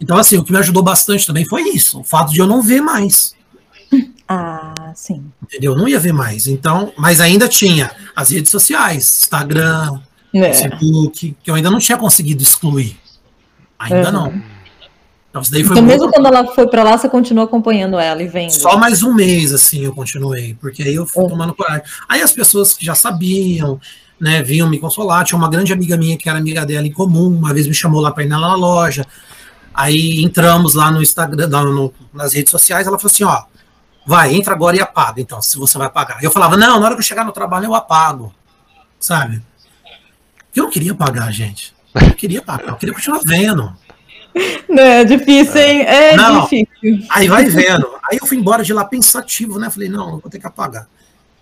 Então, 0.00 0.16
assim, 0.16 0.36
o 0.36 0.44
que 0.44 0.52
me 0.52 0.58
ajudou 0.58 0.82
bastante 0.82 1.26
também 1.26 1.44
foi 1.44 1.62
isso, 1.70 2.00
o 2.00 2.04
fato 2.04 2.32
de 2.32 2.38
eu 2.38 2.46
não 2.46 2.62
ver 2.62 2.80
mais. 2.80 3.34
Ah, 4.28 4.92
sim. 4.94 5.24
Entendeu? 5.42 5.72
Eu 5.72 5.78
não 5.78 5.88
ia 5.88 6.00
ver 6.00 6.12
mais. 6.12 6.46
Então, 6.48 6.92
mas 6.96 7.20
ainda 7.20 7.48
tinha 7.48 7.90
as 8.14 8.30
redes 8.30 8.50
sociais, 8.50 9.20
Instagram, 9.22 10.00
é. 10.34 10.52
Facebook, 10.52 11.36
que 11.42 11.50
eu 11.50 11.54
ainda 11.54 11.70
não 11.70 11.78
tinha 11.78 11.96
conseguido 11.96 12.42
excluir. 12.42 12.96
Ainda 13.78 14.06
uhum. 14.06 14.12
não. 14.12 14.42
Então, 15.30 15.42
então 15.54 15.82
mesmo 15.82 16.10
quando 16.10 16.26
ela 16.26 16.46
foi 16.54 16.66
para 16.66 16.82
lá, 16.82 16.96
você 16.96 17.08
continuou 17.08 17.44
acompanhando 17.44 17.98
ela 17.98 18.22
e 18.22 18.26
vendo? 18.26 18.50
Só 18.50 18.78
mais 18.78 19.02
um 19.02 19.14
mês, 19.14 19.52
assim, 19.52 19.84
eu 19.84 19.92
continuei, 19.92 20.56
porque 20.60 20.82
aí 20.82 20.94
eu 20.94 21.06
fui 21.06 21.22
uhum. 21.22 21.28
tomando 21.28 21.54
coragem. 21.54 21.84
Aí 22.08 22.22
as 22.22 22.32
pessoas 22.32 22.72
que 22.72 22.84
já 22.84 22.94
sabiam, 22.94 23.78
né, 24.18 24.42
vinham 24.42 24.68
me 24.68 24.78
consolar. 24.78 25.24
Tinha 25.24 25.38
uma 25.38 25.50
grande 25.50 25.72
amiga 25.72 25.96
minha 25.96 26.16
que 26.16 26.28
era 26.28 26.38
amiga 26.38 26.64
dela 26.64 26.86
em 26.86 26.92
comum, 26.92 27.28
uma 27.28 27.52
vez 27.52 27.66
me 27.66 27.74
chamou 27.74 28.00
lá 28.00 28.10
para 28.10 28.24
ir 28.24 28.28
na 28.28 28.54
loja. 28.54 29.06
Aí 29.76 30.22
entramos 30.24 30.72
lá 30.72 30.90
no 30.90 31.02
Instagram, 31.02 31.48
no, 31.48 31.92
nas 32.10 32.32
redes 32.32 32.50
sociais, 32.50 32.86
ela 32.86 32.98
falou 32.98 33.12
assim, 33.12 33.24
ó, 33.24 33.44
vai, 34.06 34.34
entra 34.34 34.54
agora 34.54 34.74
e 34.74 34.80
apaga, 34.80 35.20
então, 35.20 35.42
se 35.42 35.58
você 35.58 35.76
vai 35.76 35.90
pagar. 35.90 36.24
Eu 36.24 36.30
falava, 36.30 36.56
não, 36.56 36.80
na 36.80 36.86
hora 36.86 36.94
que 36.94 37.00
eu 37.00 37.04
chegar 37.04 37.24
no 37.24 37.32
trabalho 37.32 37.66
eu 37.66 37.74
apago, 37.74 38.34
sabe? 38.98 39.42
Eu 40.54 40.64
não 40.64 40.70
queria 40.70 40.94
pagar, 40.94 41.30
gente. 41.30 41.74
Eu 41.94 42.08
não 42.08 42.14
queria 42.14 42.40
pagar, 42.40 42.68
eu 42.68 42.76
queria 42.76 42.94
continuar 42.94 43.20
vendo. 43.26 43.76
Não, 44.66 44.82
é 44.82 45.04
difícil, 45.04 45.60
hein? 45.60 45.82
É 45.82 46.16
não, 46.16 46.42
difícil. 46.42 47.06
Aí 47.10 47.28
vai 47.28 47.44
vendo. 47.44 47.86
Aí 48.10 48.18
eu 48.18 48.26
fui 48.26 48.38
embora 48.38 48.64
de 48.64 48.72
lá 48.72 48.82
pensativo, 48.82 49.58
né? 49.58 49.68
Falei, 49.68 49.90
não, 49.90 50.18
vou 50.18 50.30
ter 50.30 50.38
que 50.38 50.46
apagar. 50.46 50.88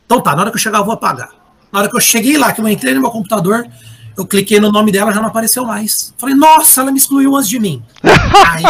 Então 0.07 0.20
tá, 0.20 0.35
na 0.35 0.42
hora 0.42 0.51
que 0.51 0.57
eu 0.57 0.61
chegar 0.61 0.79
eu 0.79 0.85
vou 0.85 0.94
apagar. 0.94 1.31
Na 1.70 1.79
hora 1.79 1.88
que 1.88 1.97
eu 1.97 2.01
cheguei 2.01 2.37
lá, 2.37 2.53
que 2.53 2.61
eu 2.61 2.68
entrei 2.68 2.94
no 2.94 3.01
meu 3.01 3.11
computador, 3.11 3.64
eu 4.16 4.27
cliquei 4.27 4.61
no 4.61 4.70
nome 4.70 4.92
dela, 4.92 5.12
já 5.12 5.20
não 5.20 5.29
apareceu 5.29 5.64
mais. 5.64 6.14
Falei, 6.18 6.35
nossa, 6.35 6.81
ela 6.81 6.92
me 6.92 6.98
excluiu 6.98 7.37
antes 7.37 7.48
de 7.48 7.59
mim. 7.59 7.83
aí 8.03 8.62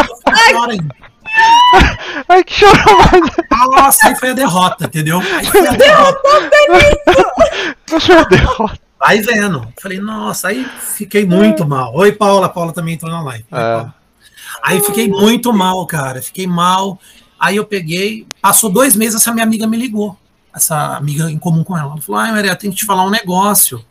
eu 0.52 0.62
ainda. 0.62 0.94
Ai, 2.28 2.44
que 2.44 2.54
chorou 2.54 2.96
mais. 2.96 3.70
Nossa, 3.70 4.08
aí 4.08 4.16
foi 4.16 4.30
a 4.30 4.34
derrota, 4.34 4.84
entendeu? 4.86 5.20
Aí 5.20 5.44
foi 5.46 5.66
a 5.66 5.72
derrota. 5.72 6.20
Foi 7.88 8.16
a 8.16 8.24
derrota. 8.28 8.78
Aí 9.00 9.20
vendo. 9.20 9.66
Falei, 9.80 10.00
nossa, 10.00 10.48
aí 10.48 10.66
fiquei 10.80 11.26
muito 11.26 11.66
mal. 11.66 11.94
Oi, 11.94 12.12
Paula. 12.12 12.48
Paula 12.48 12.72
também 12.72 12.94
entrou 12.94 13.10
na 13.10 13.22
live. 13.22 13.44
É. 13.52 13.86
Aí 14.62 14.80
fiquei 14.80 15.08
muito 15.08 15.52
mal, 15.52 15.84
cara. 15.86 16.22
Fiquei 16.22 16.46
mal. 16.46 16.98
Aí 17.38 17.56
eu 17.56 17.66
peguei. 17.66 18.26
Passou 18.40 18.70
dois 18.70 18.96
meses, 18.96 19.16
essa 19.16 19.32
minha 19.32 19.44
amiga 19.44 19.66
me 19.66 19.76
ligou. 19.76 20.16
Essa 20.54 20.96
amiga 20.96 21.30
em 21.30 21.38
comum 21.38 21.62
com 21.62 21.76
ela. 21.76 21.92
Ela 21.92 22.00
falou: 22.00 22.20
Ai, 22.20 22.32
Maria, 22.32 22.56
tem 22.56 22.70
que 22.70 22.76
te 22.76 22.86
falar 22.86 23.04
um 23.04 23.10
negócio. 23.10 23.84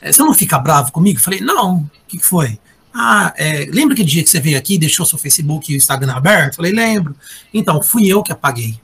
É, 0.00 0.12
você 0.12 0.22
não 0.22 0.34
fica 0.34 0.58
bravo 0.58 0.92
comigo? 0.92 1.20
Falei, 1.20 1.40
não, 1.40 1.76
o 1.76 1.90
que, 2.08 2.18
que 2.18 2.26
foi? 2.26 2.58
Ah, 2.94 3.32
é, 3.36 3.68
lembra 3.70 3.92
aquele 3.92 4.08
dia 4.08 4.22
que 4.22 4.30
você 4.30 4.40
veio 4.40 4.56
aqui 4.56 4.74
e 4.74 4.78
deixou 4.78 5.04
seu 5.04 5.18
Facebook 5.18 5.70
e 5.70 5.74
o 5.74 5.78
Instagram 5.78 6.14
aberto? 6.14 6.56
Falei, 6.56 6.72
lembro. 6.72 7.14
Então, 7.52 7.82
fui 7.82 8.06
eu 8.06 8.22
que 8.22 8.32
apaguei. 8.32 8.80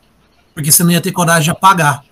Porque 0.54 0.70
você 0.70 0.84
não 0.84 0.90
ia 0.90 1.00
ter 1.00 1.12
coragem 1.12 1.44
de 1.44 1.50
apagar. 1.50 2.04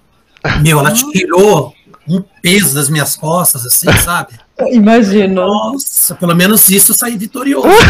Meu, 0.62 0.78
ela 0.78 0.92
tirou 0.92 1.74
um 2.08 2.22
peso 2.42 2.74
das 2.74 2.88
minhas 2.88 3.14
costas, 3.16 3.66
assim, 3.66 3.92
sabe? 4.02 4.34
Imagino. 4.72 5.46
Nossa, 5.46 6.14
pelo 6.14 6.34
menos 6.34 6.68
isso 6.68 6.92
eu 6.92 6.96
saí 6.96 7.16
vitorioso. 7.16 7.68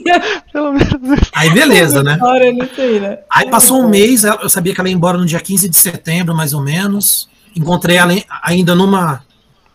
Né? 0.00 0.18
pelo 0.52 0.72
menos 0.72 1.20
Aí 1.32 1.50
beleza, 1.50 2.02
né? 2.02 2.16
né? 2.16 3.18
Aí 3.30 3.48
passou 3.50 3.82
um 3.82 3.88
mês, 3.88 4.24
eu 4.24 4.48
sabia 4.48 4.74
que 4.74 4.80
ela 4.80 4.88
ia 4.88 4.94
embora 4.94 5.18
no 5.18 5.26
dia 5.26 5.40
15 5.40 5.68
de 5.68 5.76
setembro, 5.76 6.34
mais 6.34 6.52
ou 6.52 6.62
menos. 6.62 7.28
Encontrei 7.54 7.96
ela 7.96 8.14
ainda 8.42 8.74
numa 8.74 9.22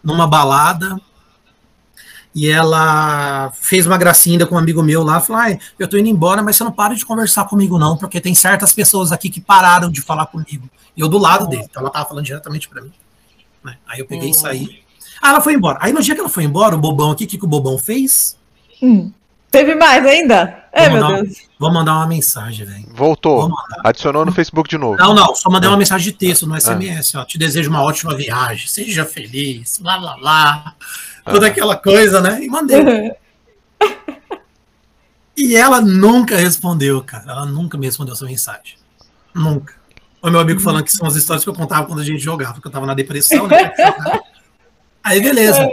numa 0.06 0.28
balada 0.28 1.02
e 2.36 2.48
ela 2.50 3.50
fez 3.54 3.88
uma 3.88 3.98
gracinha 3.98 4.46
com 4.46 4.56
um 4.56 4.58
amigo 4.58 4.84
meu 4.84 5.04
lá, 5.04 5.22
falou, 5.22 5.42
ah, 5.42 5.58
eu 5.80 5.88
tô 5.88 5.98
indo 5.98 6.10
embora, 6.10 6.44
mas 6.44 6.58
você 6.58 6.66
não 6.66 6.72
para 6.72 6.94
de 6.94 7.06
conversar 7.06 7.46
comigo 7.46 7.80
não, 7.80 7.98
porque 7.98 8.20
tem 8.20 8.36
certas 8.36 8.74
pessoas 8.74 9.14
aqui 9.14 9.30
que 9.30 9.40
pararam 9.40 9.90
de 9.90 10.02
falar 10.02 10.26
comigo. 10.26 10.70
E 10.98 11.02
eu 11.02 11.08
do 11.08 11.18
lado 11.18 11.48
dele, 11.48 11.64
então 11.64 11.82
ela 11.82 11.90
tava 11.90 12.10
falando 12.10 12.26
diretamente 12.26 12.68
para 12.68 12.82
mim. 12.82 12.92
Né? 13.64 13.78
Aí 13.88 14.00
eu 14.00 14.06
peguei 14.06 14.28
hum. 14.28 14.32
e 14.32 14.38
saí. 14.38 14.84
Ah, 15.22 15.30
ela 15.30 15.42
foi 15.42 15.54
embora. 15.54 15.80
Aí 15.82 15.94
no 15.94 16.02
dia 16.02 16.14
que 16.14 16.20
ela 16.20 16.30
foi 16.30 16.44
embora, 16.44 16.76
o 16.76 16.78
bobão 16.78 17.12
aqui, 17.12 17.24
o 17.24 17.28
que, 17.28 17.38
que 17.38 17.46
o 17.46 17.48
bobão 17.48 17.78
fez? 17.78 18.38
Hum. 18.84 19.12
Teve 19.56 19.74
mais 19.74 20.06
ainda? 20.06 20.66
É, 20.74 20.90
meu 20.90 21.08
Deus. 21.08 21.22
Uma, 21.22 21.48
vou 21.58 21.72
mandar 21.72 21.94
uma 21.94 22.08
mensagem, 22.08 22.66
velho. 22.66 22.86
Voltou. 22.94 23.50
Adicionou 23.86 24.26
no 24.26 24.34
Facebook 24.34 24.70
de 24.70 24.78
novo. 24.78 24.98
Não, 24.98 25.14
não. 25.14 25.34
Só 25.34 25.50
mandei 25.50 25.70
uma 25.70 25.78
mensagem 25.78 26.12
de 26.12 26.18
texto 26.18 26.46
no 26.46 26.60
SMS. 26.60 27.16
Ah. 27.16 27.22
Ó, 27.22 27.24
te 27.26 27.38
desejo 27.38 27.70
uma 27.70 27.82
ótima 27.82 28.14
viagem. 28.14 28.68
Seja 28.68 29.06
feliz. 29.06 29.80
Lá, 29.82 29.96
lá, 29.96 30.18
lá. 30.18 30.76
Ah. 31.26 31.32
Toda 31.32 31.48
aquela 31.48 31.78
coisa, 31.78 32.20
né? 32.20 32.44
E 32.44 32.50
mandei. 32.50 33.14
e 35.38 35.56
ela 35.56 35.80
nunca 35.80 36.36
respondeu, 36.36 37.02
cara. 37.02 37.32
Ela 37.32 37.46
nunca 37.46 37.78
me 37.78 37.86
respondeu 37.86 38.14
essa 38.14 38.26
mensagem. 38.26 38.76
Nunca. 39.34 39.74
O 40.22 40.30
meu 40.30 40.42
amigo 40.42 40.60
falando 40.60 40.84
que 40.84 40.92
são 40.92 41.08
as 41.08 41.16
histórias 41.16 41.46
que 41.46 41.50
eu 41.50 41.56
contava 41.56 41.88
quando 41.88 42.02
a 42.02 42.06
gente 42.06 42.20
jogava, 42.20 42.56
porque 42.56 42.68
eu 42.68 42.72
tava 42.74 42.86
na 42.86 42.94
depressão, 42.94 43.48
né? 43.48 43.72
Aí, 45.02 45.22
beleza. 45.22 45.66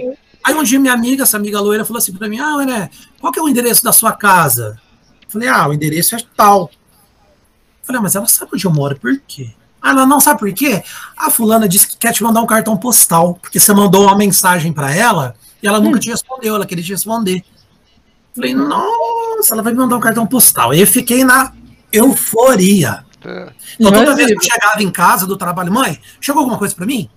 Aí 0.45 0.55
um 0.55 0.63
dia 0.63 0.79
minha 0.79 0.93
amiga, 0.93 1.23
essa 1.23 1.37
amiga 1.37 1.61
loira, 1.61 1.85
falou 1.85 1.99
assim 1.99 2.13
para 2.13 2.29
mim: 2.29 2.39
Ah, 2.39 2.59
René, 2.59 2.91
qual 3.21 3.33
que 3.33 3.39
é 3.39 3.43
o 3.43 3.49
endereço 3.49 3.85
da 3.85 3.93
sua 3.93 4.13
casa? 4.13 4.81
Eu 5.23 5.31
falei: 5.31 5.49
Ah, 5.49 5.69
o 5.69 5.73
endereço 5.73 6.17
é 6.17 6.19
tal. 6.37 6.71
Eu 6.73 7.87
falei: 7.87 7.99
ah, 7.99 8.03
Mas 8.03 8.15
ela 8.15 8.27
sabe 8.27 8.51
onde 8.55 8.65
eu 8.65 8.73
moro, 8.73 8.99
por 8.99 9.19
quê? 9.27 9.51
Ah, 9.81 9.91
ela 9.91 10.07
não 10.07 10.21
sabe 10.21 10.41
por 10.41 10.53
quê? 10.53 10.83
A 11.17 11.31
fulana 11.31 11.69
disse 11.69 11.89
que 11.89 11.97
quer 11.97 12.13
te 12.13 12.23
mandar 12.23 12.41
um 12.41 12.47
cartão 12.47 12.77
postal, 12.77 13.35
porque 13.35 13.59
você 13.59 13.73
mandou 13.73 14.05
uma 14.05 14.17
mensagem 14.17 14.73
para 14.73 14.95
ela 14.95 15.35
e 15.63 15.67
ela 15.67 15.81
nunca 15.81 15.97
hum. 15.97 16.01
te 16.01 16.11
respondeu, 16.11 16.55
ela 16.55 16.67
queria 16.67 16.85
te 16.85 16.93
responder. 16.93 17.37
Eu 17.37 18.35
falei: 18.35 18.55
Nossa 18.55 19.55
ela 19.55 19.63
vai 19.63 19.73
me 19.73 19.79
mandar 19.79 19.97
um 19.97 20.01
cartão 20.01 20.27
postal. 20.27 20.71
Aí 20.71 20.81
eu 20.81 20.87
fiquei 20.87 21.25
na 21.25 21.53
euforia. 21.93 23.05
É. 23.25 23.53
Então, 23.79 23.93
toda 23.93 24.17
vez 24.17 24.29
que 24.29 24.35
eu 24.35 24.43
chegava 24.43 24.83
em 24.83 24.91
casa 24.91 25.27
do 25.27 25.37
trabalho, 25.37 25.73
mãe, 25.73 26.01
chegou 26.21 26.41
alguma 26.41 26.59
coisa 26.59 26.75
pra 26.75 26.87
mim? 26.87 27.09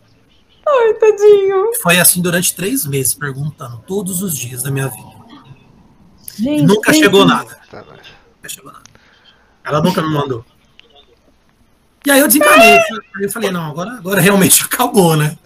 Ai, 0.68 0.94
tadinho. 0.96 1.72
Foi 1.82 2.00
assim 2.00 2.22
durante 2.22 2.56
três 2.56 2.86
meses, 2.86 3.14
perguntando 3.14 3.78
todos 3.88 4.22
os 4.22 4.36
dias 4.36 4.64
da 4.64 4.72
minha 4.72 4.88
vida. 4.88 5.16
Gente, 6.38 6.64
nunca 6.64 6.92
tem 6.92 7.02
chegou 7.02 7.26
nada. 7.26 7.58
Nunca 7.72 8.50
chegou 8.50 8.72
nada. 8.72 8.84
Ela 9.64 9.82
nunca 9.82 10.02
me 10.02 10.10
mandou. 10.14 10.46
E 12.06 12.12
aí 12.12 12.20
eu 12.20 12.28
desencanei. 12.28 12.74
Aí 13.16 13.24
eu 13.24 13.32
falei, 13.32 13.52
não, 13.52 13.66
agora, 13.72 13.92
agora 13.92 14.22
realmente 14.22 14.62
acabou, 14.66 15.16
né? 15.16 15.38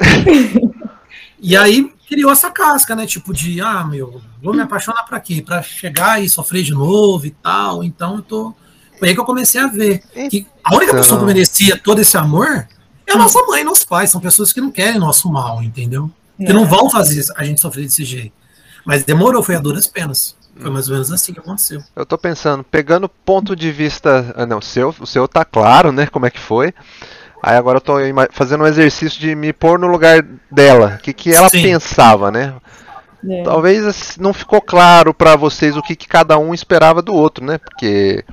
E 1.39 1.55
aí 1.55 1.93
criou 2.07 2.31
essa 2.31 2.49
casca, 2.51 2.95
né? 2.95 3.05
Tipo 3.05 3.33
de, 3.33 3.61
ah, 3.61 3.83
meu, 3.83 4.21
vou 4.41 4.53
me 4.53 4.61
apaixonar 4.61 5.03
pra 5.03 5.19
quê? 5.19 5.41
Pra 5.45 5.61
chegar 5.61 6.21
e 6.21 6.29
sofrer 6.29 6.63
de 6.63 6.71
novo 6.73 7.25
e 7.25 7.31
tal. 7.31 7.83
Então 7.83 8.15
eu 8.15 8.21
tô. 8.21 8.53
Foi 8.97 9.09
aí 9.09 9.13
que 9.13 9.19
eu 9.21 9.25
comecei 9.25 9.61
a 9.61 9.67
ver. 9.67 9.99
Que 10.29 10.45
a 10.63 10.71
única 10.75 10.91
Então- 10.91 11.01
pessoa 11.01 11.19
que 11.19 11.25
merecia 11.25 11.77
todo 11.77 11.99
esse 11.99 12.17
amor 12.17 12.67
é 13.09 13.15
a 13.15 13.17
nossa 13.17 13.41
mãe 13.43 13.61
e 13.61 13.63
nossos 13.63 13.83
pais. 13.85 14.09
São 14.11 14.21
pessoas 14.21 14.51
que 14.53 14.61
não 14.61 14.71
querem 14.71 14.99
nosso 14.99 15.29
mal, 15.31 15.61
entendeu? 15.63 16.09
Que 16.37 16.53
não 16.53 16.63
É. 16.63 16.67
vão 16.67 16.89
fazer 16.89 17.23
a 17.35 17.43
gente 17.43 17.59
sofrer 17.61 17.83
desse 17.85 18.03
jeito. 18.05 18.31
Mas 18.85 19.03
demorou, 19.03 19.43
foi 19.43 19.55
a 19.55 19.59
duras 19.59 19.87
penas. 19.87 20.35
Foi 20.59 20.69
mais 20.69 20.87
ou 20.87 20.93
menos 20.93 21.11
assim 21.11 21.33
que 21.33 21.39
aconteceu. 21.39 21.81
Eu 21.95 22.05
tô 22.05 22.17
pensando, 22.17 22.63
pegando 22.63 23.07
ponto 23.07 23.55
de 23.55 23.71
vista. 23.71 24.33
Ah, 24.35 24.45
não, 24.45 24.57
o 24.57 24.61
seu, 24.61 24.93
o 24.99 25.05
seu 25.07 25.27
tá 25.27 25.45
claro, 25.45 25.91
né? 25.91 26.07
Como 26.07 26.25
é 26.25 26.29
que 26.29 26.39
foi. 26.39 26.73
Aí 27.41 27.55
agora 27.55 27.77
eu 27.77 27.81
tô 27.81 27.93
fazendo 28.31 28.63
um 28.63 28.67
exercício 28.67 29.19
de 29.19 29.33
me 29.35 29.53
pôr 29.53 29.79
no 29.79 29.87
lugar 29.87 30.25
dela. 30.51 30.97
O 30.99 31.01
que, 31.03 31.13
que 31.13 31.33
ela 31.33 31.47
Sim. 31.49 31.61
pensava, 31.61 32.29
né? 32.29 32.53
É. 33.27 33.43
Talvez 33.43 33.85
assim, 33.85 34.19
não 34.21 34.33
ficou 34.33 34.61
claro 34.61 35.13
pra 35.13 35.35
vocês 35.37 35.77
o 35.77 35.81
que, 35.81 35.95
que 35.95 36.07
cada 36.07 36.37
um 36.37 36.53
esperava 36.53 37.01
do 37.01 37.13
outro, 37.13 37.45
né? 37.45 37.57
Porque 37.57 38.23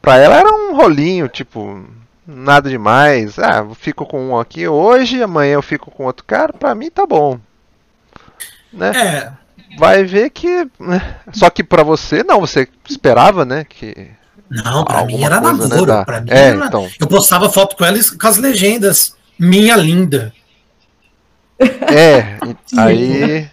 pra 0.00 0.16
ela 0.18 0.36
era 0.36 0.48
um 0.52 0.76
rolinho, 0.76 1.28
tipo, 1.28 1.84
nada 2.26 2.68
demais. 2.70 3.38
Ah, 3.38 3.58
eu 3.68 3.74
fico 3.74 4.04
com 4.06 4.30
um 4.30 4.38
aqui 4.38 4.66
hoje, 4.68 5.22
amanhã 5.22 5.54
eu 5.54 5.62
fico 5.62 5.90
com 5.90 6.04
outro 6.04 6.24
cara, 6.24 6.52
pra 6.52 6.74
mim 6.74 6.90
tá 6.90 7.06
bom. 7.06 7.38
Né? 8.72 8.90
É, 8.94 9.32
Vai 9.78 10.04
ver 10.04 10.30
que. 10.30 10.66
né? 10.78 11.16
Só 11.32 11.48
que 11.50 11.62
pra 11.64 11.82
você, 11.82 12.22
não, 12.22 12.40
você 12.40 12.68
esperava, 12.88 13.44
né? 13.44 13.64
Que. 13.68 14.10
não, 14.50 14.84
pra 14.84 15.04
mim 15.04 15.12
alguma 15.14 15.26
era 15.26 15.40
coisa, 15.40 15.62
né, 15.62 15.68
namoro. 15.68 15.86
da- 15.86 16.04
Pra 16.04 16.20
mim 16.20 16.30
É, 16.30 16.48
era... 16.48 16.66
então. 16.66 16.88
Eu 17.00 17.06
postava 17.06 17.50
foto 17.50 17.76
com 17.76 17.84
ela 17.84 17.96
e- 17.98 18.18
com 18.18 18.26
as 18.26 18.36
legendas. 18.38 19.16
Minha 19.38 19.76
linda. 19.76 20.32
É, 21.58 22.38
aí. 22.78 23.48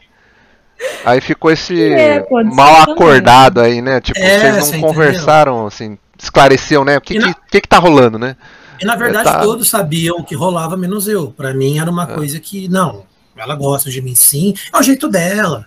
Aí 1.03 1.19
ficou 1.21 1.51
esse 1.51 1.91
É, 1.91 2.25
mal 2.29 2.85
também. 2.85 2.93
acordado 2.93 3.59
aí, 3.59 3.81
né? 3.81 3.99
Tipo, 3.99 4.19
É, 4.19 4.39
vocês 4.39 4.41
você 4.41 4.71
não 4.71 4.77
entendeu? 4.79 4.87
conversaram, 4.87 5.67
assim, 5.67 5.97
esclareceu, 6.17 6.85
né? 6.85 6.97
O 6.97 7.01
que, 7.01 7.19
na- 7.19 7.33
que, 7.33 7.39
que, 7.51 7.61
que 7.61 7.67
tá 7.67 7.77
rolando, 7.77 8.17
né? 8.17 8.35
E 8.81 8.85
na 8.85 8.95
verdade 8.95 9.25
Tá. 9.29 9.39
todos 9.41 9.69
sabiam 9.69 10.17
o 10.17 10.23
que 10.23 10.35
rolava, 10.35 10.75
menos 10.77 11.07
eu. 11.07 11.31
Pra 11.31 11.53
mim 11.53 11.79
era 11.79 11.89
uma 11.89 12.03
É. 12.03 12.13
coisa 12.15 12.39
que, 12.39 12.67
não, 12.67 13.03
ela 13.35 13.55
gosta 13.55 13.89
de 13.89 14.01
mim 14.01 14.15
sim. 14.15 14.53
É 14.73 14.77
o 14.77 14.81
jeito 14.83 15.07
dela. 15.07 15.65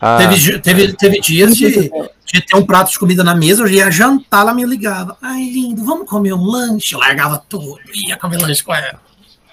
Ah, 0.00 0.18
Teve, 0.18 0.58
teve, 0.58 0.92
teve 0.92 1.20
dias 1.20 1.56
de, 1.56 1.70
de 1.70 2.40
ter 2.42 2.54
um 2.56 2.66
prato 2.66 2.90
de 2.92 2.98
comida 2.98 3.24
na 3.24 3.34
mesa, 3.34 3.62
eu 3.62 3.68
ia 3.68 3.90
jantar, 3.90 4.42
ela 4.42 4.52
me 4.52 4.62
ligava. 4.64 5.16
Ai, 5.22 5.42
lindo, 5.48 5.82
vamos 5.84 6.08
comer 6.08 6.34
um 6.34 6.44
lanche? 6.44 6.94
Eu 6.94 6.98
largava 6.98 7.42
tudo, 7.48 7.78
ia 8.06 8.16
comer 8.18 8.36
lanche 8.42 8.62
com 8.62 8.74
ela. 8.74 9.00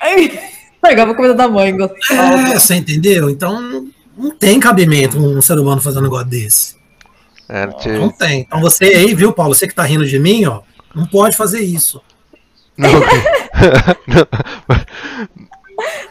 Ai, 0.01 0.37
Pegava 0.81 1.11
a 1.13 1.15
comida 1.15 1.33
da 1.33 1.47
mãe, 1.47 1.69
É, 1.69 1.71
gostosa. 1.71 2.59
você 2.59 2.75
entendeu? 2.75 3.29
Então 3.29 3.87
não 4.17 4.31
tem 4.31 4.59
cabimento 4.59 5.17
um 5.17 5.41
ser 5.41 5.57
humano 5.57 5.81
fazer 5.81 5.99
um 5.99 6.01
negócio 6.03 6.27
desse. 6.27 6.75
é, 7.47 7.65
Não 7.97 8.09
tem. 8.09 8.41
Então 8.41 8.59
você 8.59 8.83
aí, 8.83 9.15
viu, 9.15 9.31
Paulo? 9.31 9.55
Você 9.55 9.65
que 9.65 9.73
tá 9.73 9.83
rindo 9.83 10.05
de 10.05 10.19
mim, 10.19 10.43
ó, 10.45 10.59
não 10.93 11.05
pode 11.05 11.37
fazer 11.37 11.61
isso. 11.61 12.01
Não. 12.77 12.89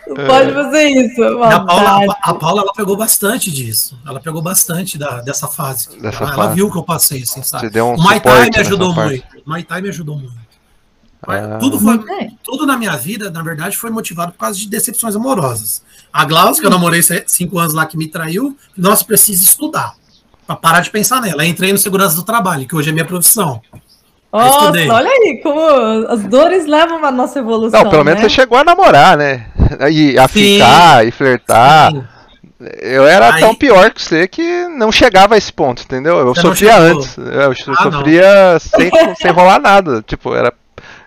Não 0.07 0.27
pode 0.27 0.53
fazer 0.53 0.88
isso. 0.88 1.20
E 1.22 1.53
a 1.53 1.61
Paula, 1.61 2.16
a, 2.22 2.35
Paula, 2.35 2.62
ela 2.62 2.72
pegou 2.75 2.96
bastante 2.96 3.51
disso. 3.51 3.98
Ela 4.07 4.20
pegou 4.20 4.42
bastante 4.42 4.98
da, 4.98 5.20
dessa 5.20 5.48
fase. 5.48 5.88
Dessa 5.98 6.18
ela, 6.18 6.29
fase. 6.29 6.40
ela 6.40 6.55
viu 6.55 6.70
que 6.70 6.77
eu 6.77 6.83
passei, 6.83 7.22
assim, 7.22 7.42
sabe? 7.42 7.70
Deu 7.70 7.87
um 7.87 7.94
o 7.94 8.03
Mai 8.03 8.20
Tai 8.20 8.51
me 8.51 8.59
ajudou 8.59 8.94
muito. 8.94 9.25
O 9.46 9.48
Mai 9.48 9.62
Tai 9.62 9.81
me 9.81 9.88
ajudou 9.88 10.18
muito. 10.18 10.42
Ah. 11.22 11.59
Tudo, 11.61 11.79
foi, 11.79 11.96
Muito 11.98 12.07
bem. 12.07 12.37
tudo 12.42 12.66
na 12.66 12.77
minha 12.77 12.96
vida, 12.96 13.31
na 13.31 13.42
verdade, 13.42 13.77
foi 13.77 13.90
motivado 13.90 14.33
por 14.33 14.38
causa 14.38 14.59
de 14.59 14.68
decepções 14.68 15.14
amorosas. 15.14 15.83
A 16.12 16.25
Glaucia, 16.25 16.61
que 16.61 16.66
eu 16.66 16.70
namorei 16.70 17.01
cinco 17.27 17.61
anos 17.61 17.72
lá, 17.72 17.87
que 17.87 17.96
me 17.96 18.09
traiu, 18.09 18.57
nossa, 18.77 19.05
precisa 19.05 19.44
estudar. 19.44 19.94
Pra 20.44 20.57
parar 20.57 20.81
de 20.81 20.90
pensar 20.90 21.20
nela. 21.20 21.42
Aí 21.42 21.48
entrei 21.48 21.72
no 21.72 21.79
segurança 21.79 22.16
do 22.16 22.25
trabalho, 22.25 22.66
que 22.66 22.75
hoje 22.75 22.90
é 22.90 22.92
minha 22.92 23.05
profissão. 23.05 23.62
Nossa, 24.33 24.59
estudei. 24.66 24.88
olha 24.90 25.09
aí 25.11 25.40
como 25.42 25.61
as 26.09 26.23
dores 26.25 26.66
levam 26.66 27.05
a 27.05 27.11
nossa 27.11 27.38
evolução. 27.38 27.83
Não, 27.85 27.90
pelo 27.90 28.05
menos 28.05 28.23
né? 28.23 28.29
você 28.29 28.35
chegou 28.35 28.57
a 28.59 28.64
namorar, 28.64 29.16
né? 29.16 29.47
E 29.90 30.18
a 30.18 30.27
Sim. 30.29 30.55
ficar, 30.55 31.07
e 31.07 31.11
flertar. 31.11 31.92
Sim. 31.92 32.05
Eu 32.81 33.07
era 33.07 33.35
Aí- 33.35 33.40
tão 33.40 33.55
pior 33.55 33.90
que 33.90 34.01
você 34.01 34.27
que 34.29 34.68
não 34.68 34.92
chegava 34.92 35.35
a 35.35 35.38
esse 35.38 35.53
ponto, 35.53 35.83
entendeu? 35.83 36.16
Eu 36.18 36.35
Você 36.35 36.40
sofria 36.42 36.79
antes. 36.79 37.16
Eu 37.18 37.51
Ah, 37.51 37.85
não. 37.85 37.92
sofria 37.92 38.59
sem, 38.61 38.90
sem 39.21 39.31
rolar 39.33 39.59
nada. 39.59 40.01
Tipo, 40.07 40.33
era. 40.35 40.53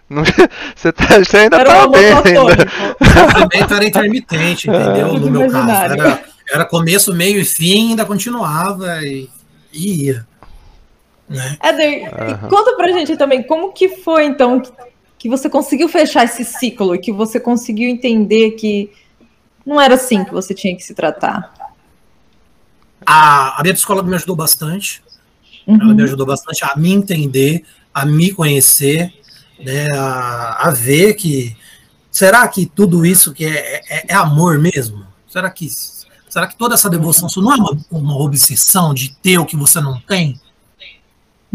não- 0.10 0.24
Você, 0.76 0.92
tá- 0.92 1.18
você 1.24 1.38
ainda 1.38 1.58
Era 1.58 1.70
tá 1.74 1.88
bem 1.88 2.06
ainda. 2.14 2.68
O 3.00 3.06
sofrimento 3.06 3.74
era 3.74 3.86
intermitente, 3.86 4.70
entendeu? 4.70 5.10
Tudo 5.10 5.30
No 5.30 5.40
meu 5.40 5.50
caso. 5.52 5.94
Era, 5.94 6.20
era 6.52 6.66
começo, 6.66 7.14
meio 7.14 7.40
e 7.40 7.46
fim, 7.46 7.92
ainda 7.92 8.04
continuava 8.06 9.00
e, 9.02 9.30
e 9.74 10.08
ia. 10.08 10.28
Né? 11.28 11.58
Éder, 11.62 12.14
e 12.30 12.50
conta 12.50 12.76
pra 12.76 12.92
gente 12.92 13.18
também 13.18 13.44
como 13.44 13.74
que 13.74 13.90
foi, 13.90 14.26
então, 14.26 14.60
que, 14.60 14.72
que 15.18 15.30
você 15.30 15.50
conseguiu 15.50 15.90
fechar 15.90 16.24
esse 16.24 16.44
ciclo 16.46 16.94
e 16.94 17.00
que 17.00 17.12
você 17.12 17.40
conseguiu 17.40 17.90
entender 17.90 18.52
que 18.52 18.92
não 19.66 19.82
era 19.82 19.96
assim 19.96 20.24
que 20.24 20.32
você 20.32 20.54
tinha 20.54 20.76
que 20.76 20.84
se 20.84 20.94
tratar. 20.94 21.52
A, 23.06 23.60
a 23.60 23.64
minha 23.64 23.74
psicóloga 23.74 24.08
me 24.08 24.16
ajudou 24.16 24.36
bastante. 24.36 25.04
Uhum. 25.66 25.80
Ela 25.82 25.94
me 25.96 26.04
ajudou 26.04 26.26
bastante 26.26 26.64
a 26.64 26.76
me 26.76 26.94
entender, 26.94 27.66
a 27.94 28.06
me 28.06 28.32
conhecer, 28.32 29.12
né, 29.60 29.88
a, 29.92 30.68
a 30.68 30.72
ver 30.72 31.16
que 31.16 31.56
será 32.12 32.48
que 32.48 32.66
tudo 32.68 33.06
isso 33.06 33.34
que 33.34 33.46
é, 33.46 33.82
é, 33.90 34.06
é 34.10 34.14
amor 34.14 34.60
mesmo? 34.60 35.06
Será 35.28 35.50
que 35.50 35.68
será 36.30 36.48
que 36.48 36.56
toda 36.56 36.76
essa 36.76 36.90
devoção 36.90 37.28
isso 37.28 37.42
não 37.42 37.54
é 37.54 37.56
uma, 37.56 37.78
uma 37.92 38.18
obsessão 38.18 38.94
de 38.94 39.16
ter 39.16 39.40
o 39.40 39.46
que 39.46 39.56
você 39.56 39.82
não 39.82 40.00
tem? 40.02 40.40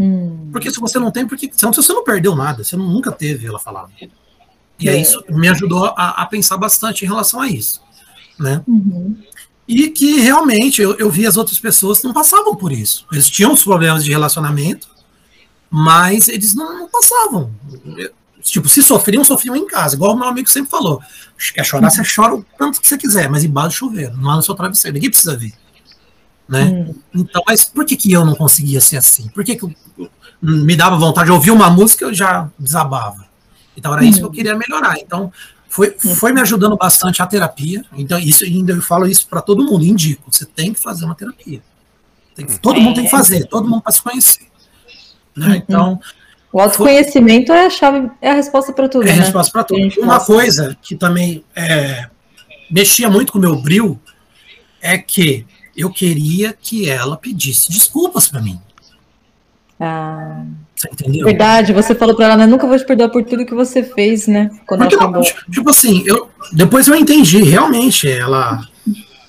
Hum. 0.01 0.49
Porque 0.51 0.71
se 0.71 0.79
você 0.79 0.97
não 0.97 1.11
tem, 1.11 1.27
porque 1.27 1.49
senão 1.53 1.71
você 1.71 1.93
não 1.93 2.03
perdeu 2.03 2.35
nada, 2.35 2.63
você 2.63 2.75
nunca 2.75 3.11
teve, 3.11 3.45
ela 3.45 3.59
falava. 3.59 3.91
E 4.79 4.89
É. 4.89 4.93
aí 4.93 5.01
isso 5.01 5.23
me 5.29 5.47
ajudou 5.47 5.85
a, 5.95 6.21
a 6.21 6.25
pensar 6.25 6.57
bastante 6.57 7.05
em 7.05 7.07
relação 7.07 7.39
a 7.39 7.47
isso, 7.47 7.81
né? 8.39 8.63
Uhum. 8.67 9.15
E 9.67 9.89
que 9.89 10.19
realmente 10.19 10.81
eu, 10.81 10.97
eu 10.97 11.09
vi 11.09 11.27
as 11.27 11.37
outras 11.37 11.59
pessoas 11.59 11.99
que 11.99 12.07
não 12.07 12.13
passavam 12.13 12.55
por 12.55 12.71
isso. 12.71 13.05
Eles 13.11 13.29
tinham 13.29 13.53
os 13.53 13.63
problemas 13.63 14.03
de 14.03 14.11
relacionamento, 14.11 14.89
mas 15.69 16.27
eles 16.27 16.53
não, 16.55 16.79
não 16.79 16.89
passavam. 16.89 17.51
Tipo, 18.41 18.67
se 18.67 18.81
sofriam, 18.81 19.23
sofriam 19.23 19.55
em 19.55 19.67
casa, 19.67 19.95
igual 19.95 20.13
o 20.13 20.17
meu 20.17 20.27
amigo 20.27 20.49
sempre 20.49 20.71
falou. 20.71 20.99
Quer 21.53 21.63
chorar, 21.63 21.89
você 21.91 22.01
chora 22.03 22.35
o 22.35 22.45
tanto 22.57 22.81
que 22.81 22.87
você 22.87 22.97
quiser, 22.97 23.29
mas 23.29 23.43
embaixo 23.43 23.69
do 23.69 23.73
chuveiro, 23.91 24.17
não 24.17 24.29
lá 24.29 24.35
no 24.35 24.41
seu 24.41 24.55
travesseiro, 24.55 24.95
ninguém 24.95 25.09
precisa 25.11 25.37
ver. 25.37 25.53
Né? 26.47 26.63
Hum. 26.63 26.95
Então, 27.15 27.41
mas 27.47 27.63
por 27.65 27.85
que, 27.85 27.95
que 27.95 28.11
eu 28.11 28.25
não 28.25 28.35
conseguia 28.35 28.81
ser 28.81 28.97
assim? 28.97 29.29
Por 29.29 29.43
que, 29.43 29.55
que 29.55 29.63
eu- 29.63 29.73
me 30.41 30.75
dava 30.75 30.97
vontade 30.97 31.27
de 31.27 31.31
ouvir 31.31 31.51
uma 31.51 31.69
música 31.69 32.05
eu 32.05 32.13
já 32.13 32.49
desabava? 32.59 33.25
Então 33.77 33.93
era 33.93 34.03
isso 34.03 34.19
que 34.19 34.25
eu 34.25 34.31
queria 34.31 34.55
melhorar. 34.57 34.97
Então 34.99 35.31
foi, 35.69 35.91
foi 35.99 36.33
me 36.33 36.41
ajudando 36.41 36.75
bastante 36.75 37.21
a 37.21 37.27
terapia. 37.27 37.85
Então 37.93 38.19
isso 38.19 38.43
ainda 38.43 38.73
eu 38.73 38.81
falo 38.81 39.07
isso 39.07 39.27
para 39.27 39.41
todo 39.41 39.63
mundo, 39.63 39.85
indico. 39.85 40.23
Você 40.29 40.45
tem 40.45 40.73
que 40.73 40.79
fazer 40.79 41.05
uma 41.05 41.15
terapia. 41.15 41.61
Que- 42.35 42.59
todo 42.59 42.81
mundo 42.81 42.95
tem 42.95 43.05
que 43.05 43.11
fazer, 43.11 43.45
todo 43.47 43.69
mundo 43.69 43.81
para 43.81 43.91
se 43.93 44.01
conhecer. 44.01 44.47
Né? 45.35 45.57
Então 45.57 45.99
O 46.51 46.59
autoconhecimento 46.59 47.53
é 47.53 47.67
a 47.67 47.69
chave, 47.69 48.09
é 48.21 48.31
a 48.31 48.33
resposta 48.33 48.73
para 48.73 48.89
tudo, 48.89 49.03
é 49.03 49.13
né? 49.13 49.21
resposta 49.21 49.51
para 49.53 49.63
tudo. 49.63 49.79
A 49.79 50.03
Uma 50.03 50.17
gosta. 50.17 50.33
coisa 50.33 50.77
que 50.81 50.95
também 50.97 51.45
é, 51.55 52.09
mexia 52.69 53.09
muito 53.09 53.31
com 53.31 53.37
o 53.37 53.41
meu 53.41 53.55
brilho 53.61 53.97
é 54.81 54.97
que 54.97 55.45
eu 55.81 55.89
queria 55.89 56.55
que 56.59 56.89
ela 56.89 57.17
pedisse 57.17 57.71
desculpas 57.71 58.27
para 58.27 58.41
mim. 58.41 58.59
Ah, 59.79 60.43
Você 60.75 60.87
entendeu? 60.91 61.25
verdade, 61.25 61.73
você 61.73 61.95
falou 61.95 62.15
pra 62.15 62.25
ela, 62.25 62.37
né? 62.37 62.45
Nunca 62.45 62.67
vou 62.67 62.77
te 62.77 62.85
perdoar 62.85 63.09
por 63.09 63.23
tudo 63.23 63.45
que 63.45 63.53
você 63.55 63.81
fez, 63.83 64.27
né? 64.27 64.49
Quando 64.67 64.81
Porque, 64.81 64.95
ela 64.95 65.05
embora. 65.07 65.25
tipo 65.51 65.69
assim, 65.69 66.03
eu, 66.05 66.29
depois 66.53 66.87
eu 66.87 66.95
entendi, 66.95 67.41
realmente, 67.41 68.07
ela, 68.09 68.61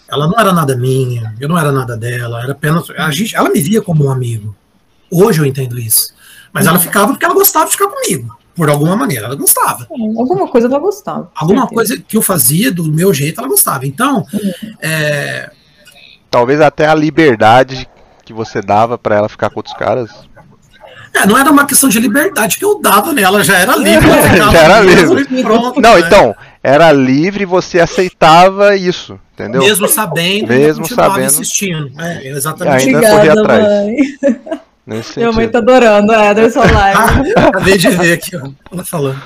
ela 0.08 0.26
não 0.26 0.38
era 0.38 0.52
nada 0.52 0.76
minha, 0.76 1.34
eu 1.40 1.48
não 1.48 1.56
era 1.58 1.72
nada 1.72 1.96
dela, 1.96 2.42
era 2.42 2.52
apenas. 2.52 2.88
A 2.90 3.10
gente, 3.10 3.34
ela 3.34 3.48
me 3.50 3.60
via 3.60 3.80
como 3.80 4.04
um 4.04 4.10
amigo. 4.10 4.54
Hoje 5.10 5.40
eu 5.40 5.46
entendo 5.46 5.78
isso. 5.78 6.12
Mas 6.52 6.66
ela 6.66 6.78
ficava 6.78 7.12
porque 7.12 7.24
ela 7.24 7.34
gostava 7.34 7.64
de 7.66 7.72
ficar 7.72 7.88
comigo. 7.88 8.36
Por 8.54 8.68
alguma 8.68 8.94
maneira, 8.94 9.24
ela 9.24 9.34
gostava. 9.34 9.86
Alguma 9.90 10.46
coisa 10.48 10.66
ela 10.66 10.78
gostava. 10.78 11.30
Alguma 11.34 11.62
certeza. 11.62 11.74
coisa 11.74 12.04
que 12.06 12.16
eu 12.18 12.20
fazia 12.20 12.70
do 12.70 12.84
meu 12.92 13.14
jeito, 13.14 13.40
ela 13.40 13.48
gostava. 13.48 13.86
Então, 13.86 14.26
é, 14.78 15.50
Talvez 16.32 16.62
até 16.62 16.86
a 16.86 16.94
liberdade 16.94 17.86
que 18.24 18.32
você 18.32 18.62
dava 18.62 18.96
pra 18.96 19.16
ela 19.16 19.28
ficar 19.28 19.50
com 19.50 19.58
outros 19.58 19.76
caras. 19.76 20.10
É, 21.12 21.26
não 21.26 21.36
era 21.36 21.50
uma 21.50 21.66
questão 21.66 21.90
de 21.90 22.00
liberdade 22.00 22.56
que 22.56 22.64
eu 22.64 22.80
dava 22.80 23.12
nela, 23.12 23.44
já 23.44 23.58
era 23.58 23.76
livre. 23.76 24.08
já 24.50 24.58
era 24.58 24.80
livre. 24.80 25.42
Pronto, 25.42 25.78
não, 25.78 25.94
né? 25.94 26.00
então, 26.00 26.34
era 26.62 26.90
livre 26.90 27.42
e 27.42 27.46
você 27.46 27.80
aceitava 27.80 28.74
isso, 28.74 29.20
entendeu? 29.34 29.60
Mesmo 29.60 29.86
sabendo, 29.86 30.48
mesmo 30.48 30.88
sabendo. 30.88 31.26
insistindo. 31.26 31.92
É, 32.00 32.28
exatamente. 32.28 32.86
ainda 32.86 32.98
Obrigada, 32.98 33.16
corria 33.16 33.32
atrás. 33.32 33.62
mãe. 33.62 33.96
Nesse 34.86 35.18
Minha 35.18 35.32
mãe 35.32 35.48
tá 35.50 35.58
adorando 35.58 36.12
a 36.12 36.30
Ederson 36.30 36.60
Live. 36.60 37.32
Acabei 37.36 37.76
de 37.76 37.90
ver 37.90 38.14
aqui, 38.14 38.34
ó. 38.34 38.48
Ela 38.72 38.84
falando. 38.84 39.22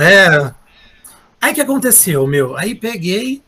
É. 0.00 0.50
Aí 1.40 1.52
o 1.52 1.54
que 1.54 1.60
aconteceu, 1.60 2.26
meu? 2.26 2.56
Aí 2.56 2.74
peguei 2.74 3.42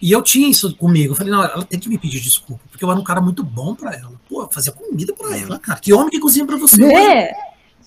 e 0.00 0.12
eu 0.12 0.22
tinha 0.22 0.48
isso 0.48 0.74
comigo. 0.76 1.12
Eu 1.12 1.16
falei, 1.16 1.32
não, 1.32 1.42
ela 1.42 1.64
tem 1.64 1.78
que 1.78 1.88
me 1.88 1.98
pedir 1.98 2.20
desculpa, 2.20 2.62
porque 2.70 2.84
eu 2.84 2.90
era 2.90 2.98
um 2.98 3.04
cara 3.04 3.20
muito 3.20 3.42
bom 3.42 3.74
pra 3.74 3.94
ela. 3.94 4.12
Pô, 4.28 4.48
fazia 4.52 4.72
comida 4.72 5.12
pra 5.14 5.36
ela, 5.36 5.58
cara. 5.58 5.78
Que 5.80 5.92
homem 5.92 6.10
que 6.10 6.20
cozinha 6.20 6.46
pra 6.46 6.56
você? 6.56 6.84
É. 6.84 7.30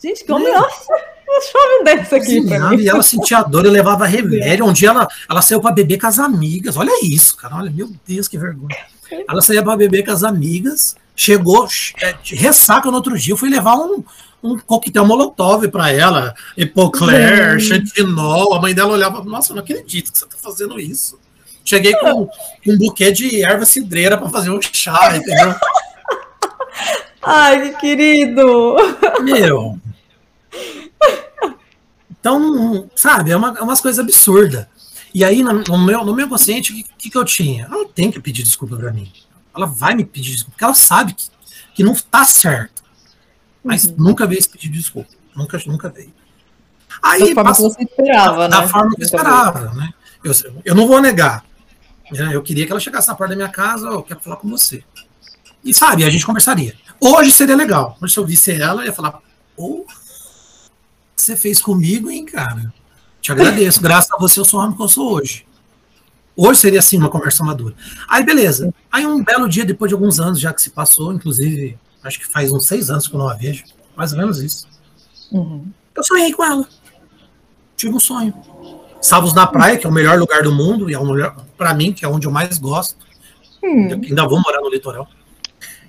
Gente, 0.01 0.23
que 0.23 0.31
homem, 0.31 0.53
nossa, 0.53 0.93
um 0.93 1.41
chove 1.41 1.83
dessa 1.83 2.15
aqui 2.15 2.41
pra 2.41 2.41
Cozinhava, 2.41 2.75
mim. 2.75 2.83
e 2.83 2.89
ela 2.89 3.03
sentia 3.03 3.43
dor 3.43 3.65
e 3.65 3.69
levava 3.69 4.05
remédio. 4.07 4.65
Um 4.65 4.73
dia 4.73 4.89
ela, 4.89 5.07
ela 5.29 5.41
saiu 5.41 5.59
pra 5.61 5.71
beber 5.71 5.99
com 5.99 6.07
as 6.07 6.19
amigas. 6.19 6.77
Olha 6.77 7.05
isso, 7.05 7.35
cara. 7.35 7.57
Olha, 7.57 7.69
meu 7.69 7.91
Deus, 8.07 8.27
que 8.27 8.37
vergonha. 8.37 8.75
Ela 9.27 9.41
saía 9.41 9.63
pra 9.63 9.75
beber 9.75 10.05
com 10.05 10.11
as 10.11 10.23
amigas, 10.23 10.95
chegou, 11.15 11.67
é, 11.99 12.15
ressaca 12.23 12.91
no 12.91 12.97
outro 12.97 13.17
dia. 13.17 13.33
Eu 13.33 13.37
fui 13.37 13.49
levar 13.49 13.75
um, 13.75 14.03
um 14.43 14.59
coquetel 14.59 15.03
molotov 15.03 15.67
pra 15.69 15.91
ela, 15.91 16.35
Epocler, 16.55 17.59
Chantinol. 17.59 18.53
A 18.53 18.61
mãe 18.61 18.73
dela 18.75 18.93
olhava, 18.93 19.23
nossa, 19.23 19.51
eu 19.51 19.55
não 19.55 19.63
acredito 19.63 20.11
que 20.11 20.19
você 20.19 20.27
tá 20.27 20.37
fazendo 20.39 20.79
isso. 20.79 21.17
Cheguei 21.69 21.93
com, 21.97 22.25
com 22.25 22.31
um 22.71 22.77
buquê 22.79 23.11
de 23.11 23.43
erva 23.43 23.63
cidreira 23.63 24.17
pra 24.17 24.27
fazer 24.27 24.49
um 24.49 24.59
chá, 24.59 25.15
entendeu? 25.15 25.53
Ai, 27.21 27.69
que 27.73 27.77
querido. 27.77 28.75
Meu. 29.21 29.79
Então, 32.09 32.89
sabe, 32.95 33.29
é, 33.29 33.37
uma, 33.37 33.55
é 33.55 33.61
umas 33.61 33.79
coisas 33.79 34.03
absurdas. 34.03 34.65
E 35.13 35.23
aí, 35.23 35.43
no 35.43 35.77
meu, 35.77 36.03
no 36.03 36.15
meu 36.15 36.27
consciente, 36.27 36.71
o 36.71 36.75
que, 36.75 36.83
que, 36.97 37.09
que 37.11 37.17
eu 37.17 37.23
tinha? 37.23 37.65
Ela 37.65 37.87
tem 37.87 38.09
que 38.09 38.19
pedir 38.19 38.41
desculpa 38.41 38.75
pra 38.75 38.91
mim. 38.91 39.11
Ela 39.55 39.67
vai 39.67 39.93
me 39.93 40.03
pedir 40.03 40.31
desculpa, 40.31 40.53
porque 40.53 40.63
ela 40.63 40.73
sabe 40.73 41.13
que, 41.13 41.29
que 41.75 41.83
não 41.83 41.93
tá 41.93 42.25
certo. 42.25 42.83
Mas 43.63 43.85
nunca 43.95 44.25
veio 44.25 44.39
esse 44.39 44.49
pedido 44.49 44.73
de 44.73 44.79
desculpa. 44.79 45.11
Nunca, 45.35 45.61
nunca 45.67 45.87
veio. 45.87 46.11
Aí, 47.03 47.31
Da 47.35 47.53
forma 47.53 47.53
que 47.53 47.61
você 47.61 47.83
esperava, 47.83 48.47
né? 48.47 48.57
da 48.57 48.67
forma 48.67 48.95
que 48.95 49.01
eu 49.03 49.05
esperava, 49.05 49.73
né? 49.75 49.93
Eu, 50.23 50.33
eu 50.65 50.73
não 50.73 50.87
vou 50.87 50.99
negar. 50.99 51.47
Né? 52.11 52.35
Eu 52.35 52.41
queria 52.41 52.65
que 52.65 52.71
ela 52.71 52.79
chegasse 52.79 53.07
na 53.07 53.15
porta 53.15 53.31
da 53.33 53.35
minha 53.35 53.49
casa, 53.49 53.89
"Ó, 53.89 53.93
eu 53.95 54.03
quero 54.03 54.19
falar 54.19 54.37
com 54.37 54.49
você. 54.49 54.83
E 55.63 55.73
sabe, 55.73 56.03
a 56.03 56.09
gente 56.09 56.25
conversaria. 56.25 56.75
Hoje 56.99 57.31
seria 57.31 57.55
legal. 57.55 57.97
Hoje 58.01 58.13
se 58.13 58.19
eu 58.19 58.25
visse 58.25 58.51
ela, 58.51 58.81
eu 58.81 58.87
ia 58.87 58.93
falar, 58.93 59.19
pô, 59.55 59.81
o 59.81 59.85
que 61.15 61.21
você 61.21 61.35
fez 61.35 61.61
comigo, 61.61 62.09
hein, 62.09 62.25
cara? 62.25 62.73
Te 63.21 63.31
agradeço. 63.31 63.81
Graças 63.81 64.11
a 64.11 64.17
você 64.17 64.39
eu 64.39 64.45
sou 64.45 64.59
o 64.59 64.63
homem 64.63 64.75
que 64.75 64.81
eu 64.81 64.87
sou 64.87 65.11
hoje. 65.13 65.45
Hoje 66.35 66.61
seria 66.61 66.79
assim 66.79 66.97
uma 66.97 67.09
conversa 67.09 67.43
madura. 67.43 67.75
Aí, 68.07 68.23
beleza. 68.23 68.73
Aí 68.89 69.05
um 69.05 69.21
belo 69.21 69.49
dia, 69.49 69.65
depois 69.65 69.89
de 69.89 69.93
alguns 69.95 70.19
anos 70.19 70.39
já 70.39 70.53
que 70.53 70.61
se 70.61 70.69
passou, 70.69 71.11
inclusive, 71.11 71.77
acho 72.01 72.19
que 72.19 72.27
faz 72.27 72.51
uns 72.51 72.65
seis 72.65 72.89
anos 72.89 73.07
que 73.07 73.13
eu 73.13 73.19
não 73.19 73.27
a 73.27 73.33
vejo. 73.33 73.65
Mais 73.95 74.13
ou 74.13 74.19
menos 74.19 74.39
isso. 74.39 74.65
Uhum. 75.31 75.69
Eu 75.93 76.03
sonhei 76.03 76.31
com 76.31 76.43
ela. 76.43 76.65
Tive 77.75 77.93
um 77.93 77.99
sonho. 77.99 78.33
Estávamos 79.01 79.33
na 79.33 79.47
praia, 79.47 79.77
que 79.77 79.85
é 79.85 79.89
o 79.89 79.93
melhor 79.93 80.19
lugar 80.19 80.43
do 80.43 80.51
mundo, 80.51 80.89
e 80.89 80.93
é 80.93 80.99
o 80.99 81.05
melhor 81.05 81.35
para 81.57 81.73
mim, 81.73 81.93
que 81.93 82.03
é 82.03 82.07
onde 82.07 82.27
eu 82.27 82.31
mais 82.31 82.57
gosto. 82.57 82.95
Hum. 83.63 83.87
Eu 83.89 83.97
ainda 83.97 84.27
vou 84.27 84.41
morar 84.41 84.61
no 84.61 84.69
litoral. 84.69 85.07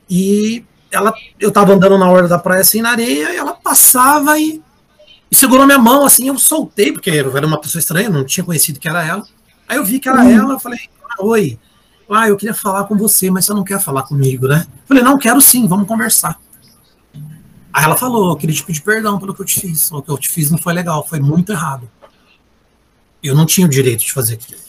E 0.08 0.64
ela, 0.90 1.12
eu 1.38 1.50
tava 1.50 1.72
andando 1.72 1.98
na 1.98 2.11
hora 2.11 2.28
da 2.28 2.38
praia 2.38 2.61
assim 2.61 2.80
na 2.80 2.90
areia, 2.90 3.32
e 3.32 3.36
ela 3.36 3.54
passava 3.54 4.38
e, 4.38 4.62
e 5.30 5.34
segurou 5.34 5.66
minha 5.66 5.78
mão 5.78 6.04
assim, 6.04 6.28
eu 6.28 6.38
soltei, 6.38 6.92
porque 6.92 7.11
eu 7.11 7.36
era 7.36 7.46
uma 7.46 7.61
pessoa 7.61 7.80
estranha, 7.80 8.08
não 8.08 8.24
tinha 8.24 8.44
conhecido 8.44 8.80
que 8.80 8.88
era 8.88 9.04
ela. 9.04 9.24
Aí 9.68 9.76
eu 9.76 9.84
vi 9.84 10.00
que 10.00 10.08
era 10.08 10.28
ela, 10.28 10.54
eu 10.54 10.61
falei, 10.61 10.80
ah, 11.08 11.24
oi. 11.24 11.58
Ah, 12.12 12.28
eu 12.28 12.36
queria 12.36 12.54
falar 12.54 12.84
com 12.84 12.96
você, 12.96 13.30
mas 13.30 13.44
você 13.44 13.54
não 13.54 13.62
quer 13.62 13.80
falar 13.80 14.02
comigo, 14.02 14.48
né? 14.48 14.66
Eu 14.68 14.88
falei, 14.88 15.02
não, 15.02 15.16
quero 15.16 15.40
sim, 15.40 15.68
vamos 15.68 15.86
conversar. 15.86 16.40
Aí 17.72 17.84
ela 17.84 17.96
falou, 17.96 18.30
eu 18.30 18.36
queria 18.36 18.56
te 18.56 18.64
pedir 18.64 18.82
perdão 18.82 19.16
pelo 19.20 19.32
que 19.32 19.42
eu 19.42 19.46
te 19.46 19.61
fiz. 19.61 19.92
O 19.92 20.02
que 20.02 20.11
eu 20.11 20.18
te 20.18 20.28
fiz 20.28 20.50
não 20.50 20.58
foi 20.58 20.72
legal, 20.72 21.06
foi 21.06 21.20
muito 21.20 21.52
errado. 21.52 21.88
Eu 23.23 23.35
não 23.35 23.47
tinha 23.47 23.66
o 23.66 23.71
direito 23.71 24.01
de 24.01 24.12
fazer 24.12 24.35
aquilo. 24.35 24.61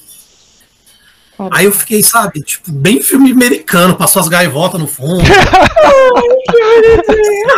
Caramba. 1.42 1.58
Aí 1.58 1.66
eu 1.66 1.72
fiquei, 1.72 2.04
sabe, 2.04 2.42
tipo, 2.42 2.72
bem 2.72 3.02
filme 3.02 3.32
americano, 3.32 3.96
passou 3.96 4.22
as 4.22 4.28
gaivotas 4.28 4.80
no 4.80 4.86
fundo. 4.86 5.24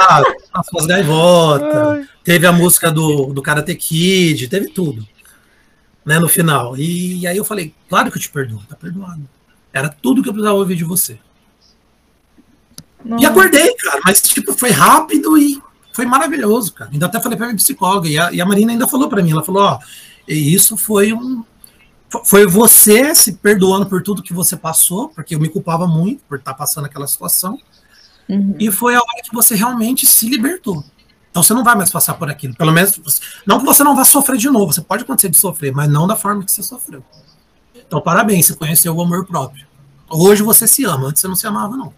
sabe, 0.07 0.37
passou 0.53 0.79
as 0.79 0.85
gaivotas. 0.85 2.07
Teve 2.23 2.47
a 2.47 2.53
música 2.53 2.89
do, 2.89 3.33
do 3.33 3.41
Karate 3.41 3.75
Kid, 3.75 4.47
teve 4.47 4.69
tudo. 4.69 5.05
Né, 6.05 6.17
no 6.19 6.29
final. 6.29 6.77
E, 6.77 7.27
aí 7.27 7.35
eu 7.35 7.43
falei, 7.45 7.73
claro 7.89 8.09
que 8.11 8.17
eu 8.17 8.21
te 8.21 8.29
perdoo, 8.29 8.61
tá 8.69 8.75
perdoado. 8.75 9.21
Era 9.73 9.89
tudo 9.89 10.21
que 10.21 10.29
eu 10.29 10.33
precisava 10.33 10.57
ouvir 10.57 10.75
de 10.75 10.83
você. 10.83 11.17
E 13.03 13.09
Nossa. 13.09 13.27
acordei, 13.27 13.75
cara, 13.75 14.01
mas 14.05 14.21
tipo, 14.21 14.53
foi 14.53 14.71
rápido 14.71 15.37
e 15.37 15.61
foi 15.91 16.05
maravilhoso, 16.05 16.73
cara. 16.73 16.89
Ainda 16.91 17.07
até 17.07 17.19
falei 17.19 17.37
pra 17.37 17.47
minha 17.47 17.57
psicóloga, 17.57 18.07
e 18.07 18.17
a, 18.17 18.31
e 18.31 18.39
a 18.39 18.45
Marina 18.45 18.71
ainda 18.71 18.87
falou 18.87 19.09
pra 19.09 19.21
mim, 19.21 19.31
ela 19.31 19.43
falou, 19.43 19.63
ó, 19.63 19.79
e 20.27 20.53
isso 20.53 20.77
foi 20.77 21.13
um. 21.13 21.43
fo- 22.09 22.23
Foi 22.25 22.45
você 22.45 23.13
se 23.15 23.33
perdoando 23.33 23.85
por 23.85 24.01
tudo 24.03 24.21
que 24.23 24.33
você 24.33 24.55
passou, 24.55 25.09
porque 25.09 25.35
eu 25.35 25.39
me 25.39 25.49
culpava 25.49 25.87
muito 25.87 26.21
por 26.27 26.37
estar 26.37 26.53
passando 26.53 26.85
aquela 26.85 27.07
situação, 27.07 27.59
Uhum. 28.29 28.55
e 28.59 28.71
foi 28.71 28.95
a 28.95 28.99
hora 28.99 29.21
que 29.23 29.33
você 29.33 29.53
realmente 29.55 30.05
se 30.05 30.27
libertou. 30.29 30.83
Então 31.29 31.41
você 31.43 31.53
não 31.53 31.63
vai 31.63 31.75
mais 31.75 31.89
passar 31.89 32.13
por 32.13 32.29
aquilo. 32.29 32.55
Pelo 32.55 32.71
menos, 32.71 33.21
não 33.45 33.59
que 33.59 33.65
você 33.65 33.83
não 33.83 33.95
vá 33.95 34.05
sofrer 34.05 34.37
de 34.37 34.49
novo, 34.49 34.71
você 34.71 34.81
pode 34.81 35.03
acontecer 35.03 35.29
de 35.29 35.37
sofrer, 35.37 35.73
mas 35.73 35.89
não 35.89 36.05
da 36.07 36.15
forma 36.15 36.43
que 36.43 36.51
você 36.51 36.61
sofreu. 36.63 37.03
Então, 37.75 37.99
parabéns, 37.99 38.45
você 38.45 38.55
conheceu 38.55 38.95
o 38.95 39.01
amor 39.01 39.25
próprio. 39.25 39.65
Hoje 40.09 40.43
você 40.43 40.67
se 40.67 40.85
ama, 40.85 41.07
antes 41.07 41.21
você 41.21 41.27
não 41.27 41.35
se 41.35 41.45
amava, 41.47 41.75
não. 41.75 41.91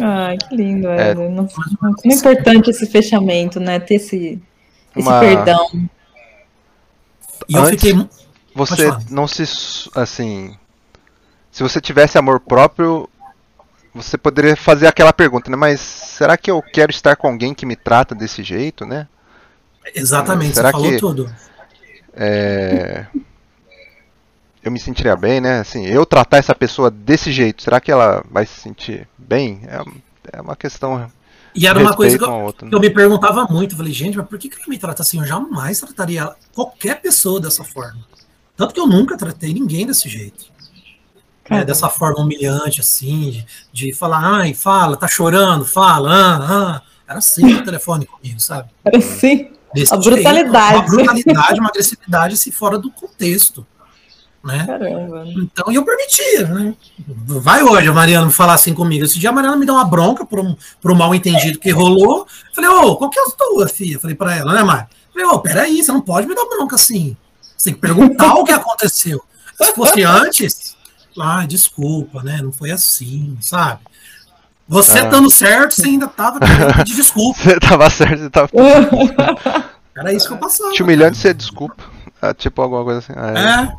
Ai, 0.00 0.38
que 0.38 0.56
lindo, 0.56 0.88
É. 0.88 1.14
Nossa, 1.14 1.54
Como 1.54 1.96
é 2.04 2.14
importante 2.14 2.70
esse 2.70 2.86
fechamento, 2.86 3.60
né? 3.60 3.78
Ter 3.78 3.96
esse, 3.96 4.40
esse 4.96 5.08
Uma- 5.08 5.20
perdão. 5.20 5.66
E 7.50 7.54
eu 7.56 7.62
Antes- 7.62 7.70
fiquei. 7.80 7.92
mu- 7.94 8.08
Você 8.54 8.88
não 9.10 9.26
se. 9.26 9.42
Assim. 9.94 10.56
Se 11.50 11.62
você 11.62 11.80
tivesse 11.80 12.16
amor 12.16 12.38
próprio, 12.40 13.08
você 13.94 14.16
poderia 14.16 14.56
fazer 14.56 14.86
aquela 14.86 15.12
pergunta, 15.12 15.50
né? 15.50 15.56
Mas 15.56 15.80
será 15.80 16.36
que 16.36 16.50
eu 16.50 16.62
quero 16.62 16.90
estar 16.92 17.16
com 17.16 17.26
alguém 17.26 17.52
que 17.52 17.66
me 17.66 17.74
trata 17.76 18.14
desse 18.14 18.42
jeito, 18.44 18.86
né? 18.86 19.08
Exatamente, 19.94 20.54
Será 20.54 20.68
você 20.68 20.72
falou 20.72 20.90
que- 20.90 20.98
tudo. 20.98 21.34
É, 22.14 23.06
Eu 24.62 24.70
me 24.70 24.78
sentiria 24.78 25.16
bem, 25.16 25.40
né? 25.40 25.60
Assim, 25.60 25.86
eu 25.86 26.04
tratar 26.04 26.36
essa 26.36 26.54
pessoa 26.54 26.90
desse 26.90 27.32
jeito, 27.32 27.62
será 27.62 27.80
que 27.80 27.90
ela 27.90 28.22
vai 28.30 28.44
se 28.44 28.60
sentir 28.60 29.08
bem? 29.16 29.62
É, 29.66 30.36
é 30.36 30.40
uma 30.42 30.54
questão 30.54 31.10
E 31.54 31.66
era 31.66 31.78
uma 31.78 31.94
coisa 31.94 32.16
que 32.18 32.24
eu, 32.24 32.52
que 32.52 32.74
eu 32.74 32.80
me 32.80 32.90
perguntava 32.90 33.44
muito. 33.44 33.72
Eu 33.72 33.78
falei, 33.78 33.92
gente, 33.92 34.16
mas 34.16 34.26
por 34.26 34.38
que, 34.38 34.48
que 34.48 34.56
ele 34.56 34.68
me 34.68 34.78
trata 34.78 35.02
assim? 35.02 35.18
Eu 35.18 35.26
jamais 35.26 35.80
trataria 35.80 36.34
qualquer 36.54 37.00
pessoa 37.00 37.40
dessa 37.40 37.64
forma. 37.64 38.00
Tanto 38.56 38.74
que 38.74 38.80
eu 38.80 38.86
nunca 38.86 39.16
tratei 39.16 39.52
ninguém 39.52 39.86
desse 39.86 40.08
jeito. 40.08 40.44
né, 40.44 40.86
Caramba. 41.44 41.66
dessa 41.66 41.88
forma 41.88 42.20
humilhante, 42.20 42.80
assim, 42.80 43.30
de, 43.30 43.46
de 43.72 43.94
falar, 43.94 44.20
ai, 44.22 44.54
fala, 44.54 44.96
tá 44.96 45.08
chorando, 45.08 45.64
fala, 45.64 46.10
ah, 46.12 46.38
ah. 46.76 46.82
Era 47.08 47.18
assim 47.18 47.42
no 47.42 47.64
telefone 47.64 48.06
comigo, 48.06 48.38
sabe? 48.38 48.70
Era 48.84 48.98
assim. 48.98 49.50
Desse 49.74 49.92
A 49.92 49.96
brutalidade. 49.96 50.76
Uma 50.76 50.82
brutalidade, 50.84 51.60
uma 51.60 51.68
agressividade, 51.68 52.34
assim, 52.34 52.52
fora 52.52 52.78
do 52.78 52.90
contexto. 52.90 53.66
Né? 54.42 54.64
Caramba. 54.64 55.24
Então, 55.26 55.70
e 55.70 55.74
eu 55.74 55.84
permitia, 55.84 56.46
né? 56.46 56.74
Vai 57.16 57.62
hoje 57.62 57.88
a 57.88 57.92
Mariana 57.92 58.30
falar 58.30 58.54
assim 58.54 58.72
comigo. 58.74 59.04
Esse 59.04 59.18
dia 59.18 59.30
a 59.30 59.32
Mariana 59.32 59.56
me 59.56 59.66
deu 59.66 59.74
uma 59.74 59.84
bronca 59.84 60.24
por 60.24 60.40
um, 60.40 60.56
por 60.80 60.92
um 60.92 60.94
mal 60.94 61.14
entendido 61.14 61.58
que 61.58 61.70
rolou. 61.70 62.26
Falei, 62.54 62.70
ô, 62.70 62.96
qual 62.96 63.10
que 63.10 63.18
é 63.18 63.22
a 63.22 63.30
tua, 63.30 63.68
filha? 63.68 63.98
Falei 63.98 64.16
pra 64.16 64.34
ela, 64.36 64.52
né, 64.52 64.62
Mari? 64.62 64.86
Falei, 65.12 65.26
ô, 65.28 65.38
peraí, 65.40 65.82
você 65.82 65.90
não 65.92 66.00
pode 66.00 66.26
me 66.26 66.34
dar 66.34 66.44
bronca 66.46 66.76
assim. 66.76 67.16
Você 67.56 67.64
tem 67.70 67.74
que 67.74 67.80
perguntar 67.80 68.34
o 68.34 68.44
que 68.44 68.52
aconteceu. 68.52 69.22
Se 69.60 69.72
fosse 69.74 70.02
antes, 70.02 70.76
ah, 71.20 71.44
desculpa, 71.46 72.22
né? 72.22 72.40
Não 72.42 72.52
foi 72.52 72.70
assim, 72.70 73.36
sabe? 73.40 73.80
Você 74.68 75.00
Ah. 75.00 75.04
estando 75.04 75.28
certo, 75.30 75.74
você 75.74 75.86
ainda 75.88 76.06
tava 76.06 76.38
desculpa. 76.84 77.38
Você 77.42 77.58
tava 77.60 77.90
certo, 77.90 78.18
você 78.20 78.30
tava 78.30 78.48
Era 79.96 80.12
isso 80.12 80.28
que 80.28 80.32
eu 80.34 80.38
passava. 80.38 80.70
te 80.72 80.82
humilhando, 80.82 81.16
você 81.16 81.34
desculpa. 81.34 81.82
Ah, 82.22 82.32
tipo 82.32 82.62
alguma 82.62 82.84
coisa 82.84 83.00
assim. 83.00 83.12
Ah, 83.16 83.32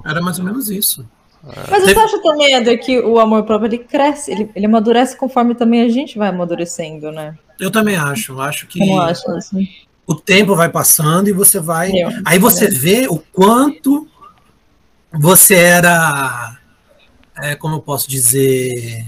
é. 0.05 0.07
É, 0.07 0.11
era 0.11 0.21
mais 0.21 0.37
ou 0.39 0.45
menos 0.45 0.69
isso. 0.69 1.05
Mas 1.43 1.83
você 1.83 1.97
acha 1.97 2.21
também, 2.21 2.53
Eder, 2.53 2.79
que 2.79 2.99
o 2.99 3.19
amor 3.19 3.43
próprio 3.43 3.67
ele 3.67 3.79
cresce, 3.79 4.31
ele, 4.31 4.49
ele 4.55 4.65
amadurece 4.65 5.17
conforme 5.17 5.55
também 5.55 5.81
a 5.81 5.89
gente 5.89 6.17
vai 6.17 6.29
amadurecendo, 6.29 7.11
né? 7.11 7.35
Eu 7.59 7.71
também 7.71 7.95
acho. 7.95 8.39
Acho 8.39 8.67
que. 8.67 8.79
Não 8.79 8.99
acho 9.01 9.29
assim. 9.31 9.67
o 10.05 10.15
tempo 10.15 10.55
vai 10.55 10.69
passando 10.69 11.27
e 11.27 11.31
você 11.31 11.59
vai. 11.59 11.91
Eu. 11.91 12.09
Aí 12.25 12.37
você 12.37 12.67
vê 12.67 13.07
o 13.07 13.17
quanto 13.17 14.07
você 15.11 15.55
era. 15.55 16.57
É, 17.37 17.55
como 17.55 17.75
eu 17.75 17.81
posso 17.81 18.09
dizer. 18.09 19.03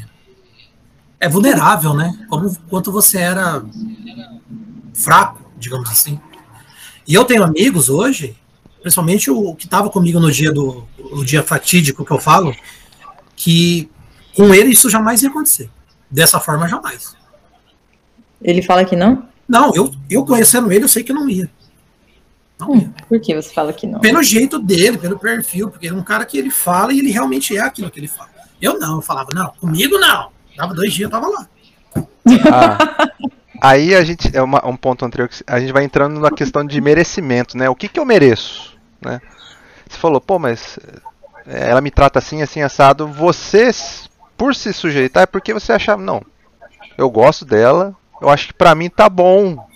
É 1.19 1.29
vulnerável, 1.29 1.93
né? 1.93 2.11
Como 2.29 2.55
quanto 2.69 2.91
você 2.91 3.19
era 3.19 3.63
fraco, 4.93 5.39
digamos 5.57 5.89
assim. 5.89 6.19
E 7.07 7.13
eu 7.13 7.25
tenho 7.25 7.43
amigos 7.43 7.89
hoje, 7.89 8.36
principalmente 8.84 9.31
o 9.31 9.55
que 9.55 9.65
estava 9.65 9.89
comigo 9.89 10.19
no 10.19 10.31
dia 10.31 10.51
do 10.51 10.86
o 10.99 11.23
dia 11.23 11.41
fatídico 11.41 12.05
que 12.05 12.11
eu 12.11 12.19
falo, 12.19 12.53
que 13.36 13.89
com 14.36 14.53
ele 14.53 14.71
isso 14.71 14.89
jamais 14.89 15.23
ia 15.23 15.29
acontecer. 15.29 15.69
Dessa 16.11 16.39
forma, 16.39 16.67
jamais. 16.67 17.15
Ele 18.41 18.61
fala 18.61 18.86
que 18.86 18.95
não? 18.95 19.25
Não, 19.47 19.73
eu, 19.73 19.91
eu 20.09 20.25
conhecendo 20.25 20.71
ele, 20.71 20.84
eu 20.84 20.89
sei 20.89 21.03
que 21.03 21.13
não 21.13 21.29
ia. 21.29 21.49
Não 22.59 22.75
ia. 22.75 22.81
Hum, 22.81 22.93
por 23.07 23.19
que 23.19 23.34
você 23.34 23.51
fala 23.53 23.71
que 23.73 23.88
não? 23.88 23.99
Pelo 23.99 24.21
jeito 24.21 24.59
dele, 24.59 24.97
pelo 24.97 25.17
perfil, 25.17 25.69
porque 25.69 25.88
é 25.88 25.93
um 25.93 26.03
cara 26.03 26.25
que 26.25 26.38
ele 26.38 26.51
fala 26.51 26.93
e 26.93 26.99
ele 26.99 27.09
realmente 27.09 27.55
é 27.55 27.61
aquilo 27.61 27.89
que 27.89 27.99
ele 27.99 28.07
fala. 28.07 28.29
Eu 28.61 28.77
não, 28.77 28.97
eu 28.97 29.01
falava, 29.01 29.29
não, 29.34 29.51
comigo 29.59 29.97
não. 29.97 30.29
Dava 30.55 30.73
dois 30.73 30.93
dias, 30.93 31.07
eu 31.07 31.09
tava 31.09 31.27
lá. 31.27 31.47
Ah, 32.51 33.09
aí 33.61 33.95
a 33.95 34.03
gente, 34.03 34.36
é 34.36 34.41
uma, 34.41 34.65
um 34.67 34.75
ponto 34.75 35.03
anterior, 35.05 35.27
que 35.27 35.43
a 35.47 35.59
gente 35.59 35.71
vai 35.71 35.84
entrando 35.84 36.19
na 36.19 36.31
questão 36.31 36.65
de 36.65 36.79
merecimento, 36.79 37.57
né? 37.57 37.69
O 37.69 37.75
que, 37.75 37.88
que 37.88 37.99
eu 37.99 38.05
mereço, 38.05 38.72
né? 39.03 39.21
Você 39.87 39.97
falou, 39.97 40.19
pô, 40.19 40.39
mas 40.39 40.79
é, 41.45 41.69
ela 41.69 41.81
me 41.81 41.91
trata 41.91 42.19
assim, 42.19 42.41
assim, 42.41 42.61
assado. 42.61 43.07
Você, 43.07 43.69
por 44.37 44.55
se 44.55 44.73
sujeitar, 44.73 45.23
é 45.23 45.27
porque 45.27 45.53
você 45.53 45.71
achava, 45.73 46.01
não, 46.01 46.21
eu 46.97 47.09
gosto 47.09 47.45
dela, 47.45 47.95
eu 48.21 48.29
acho 48.29 48.47
que 48.47 48.53
pra 48.53 48.75
mim 48.75 48.89
tá 48.89 49.09
bom. 49.09 49.67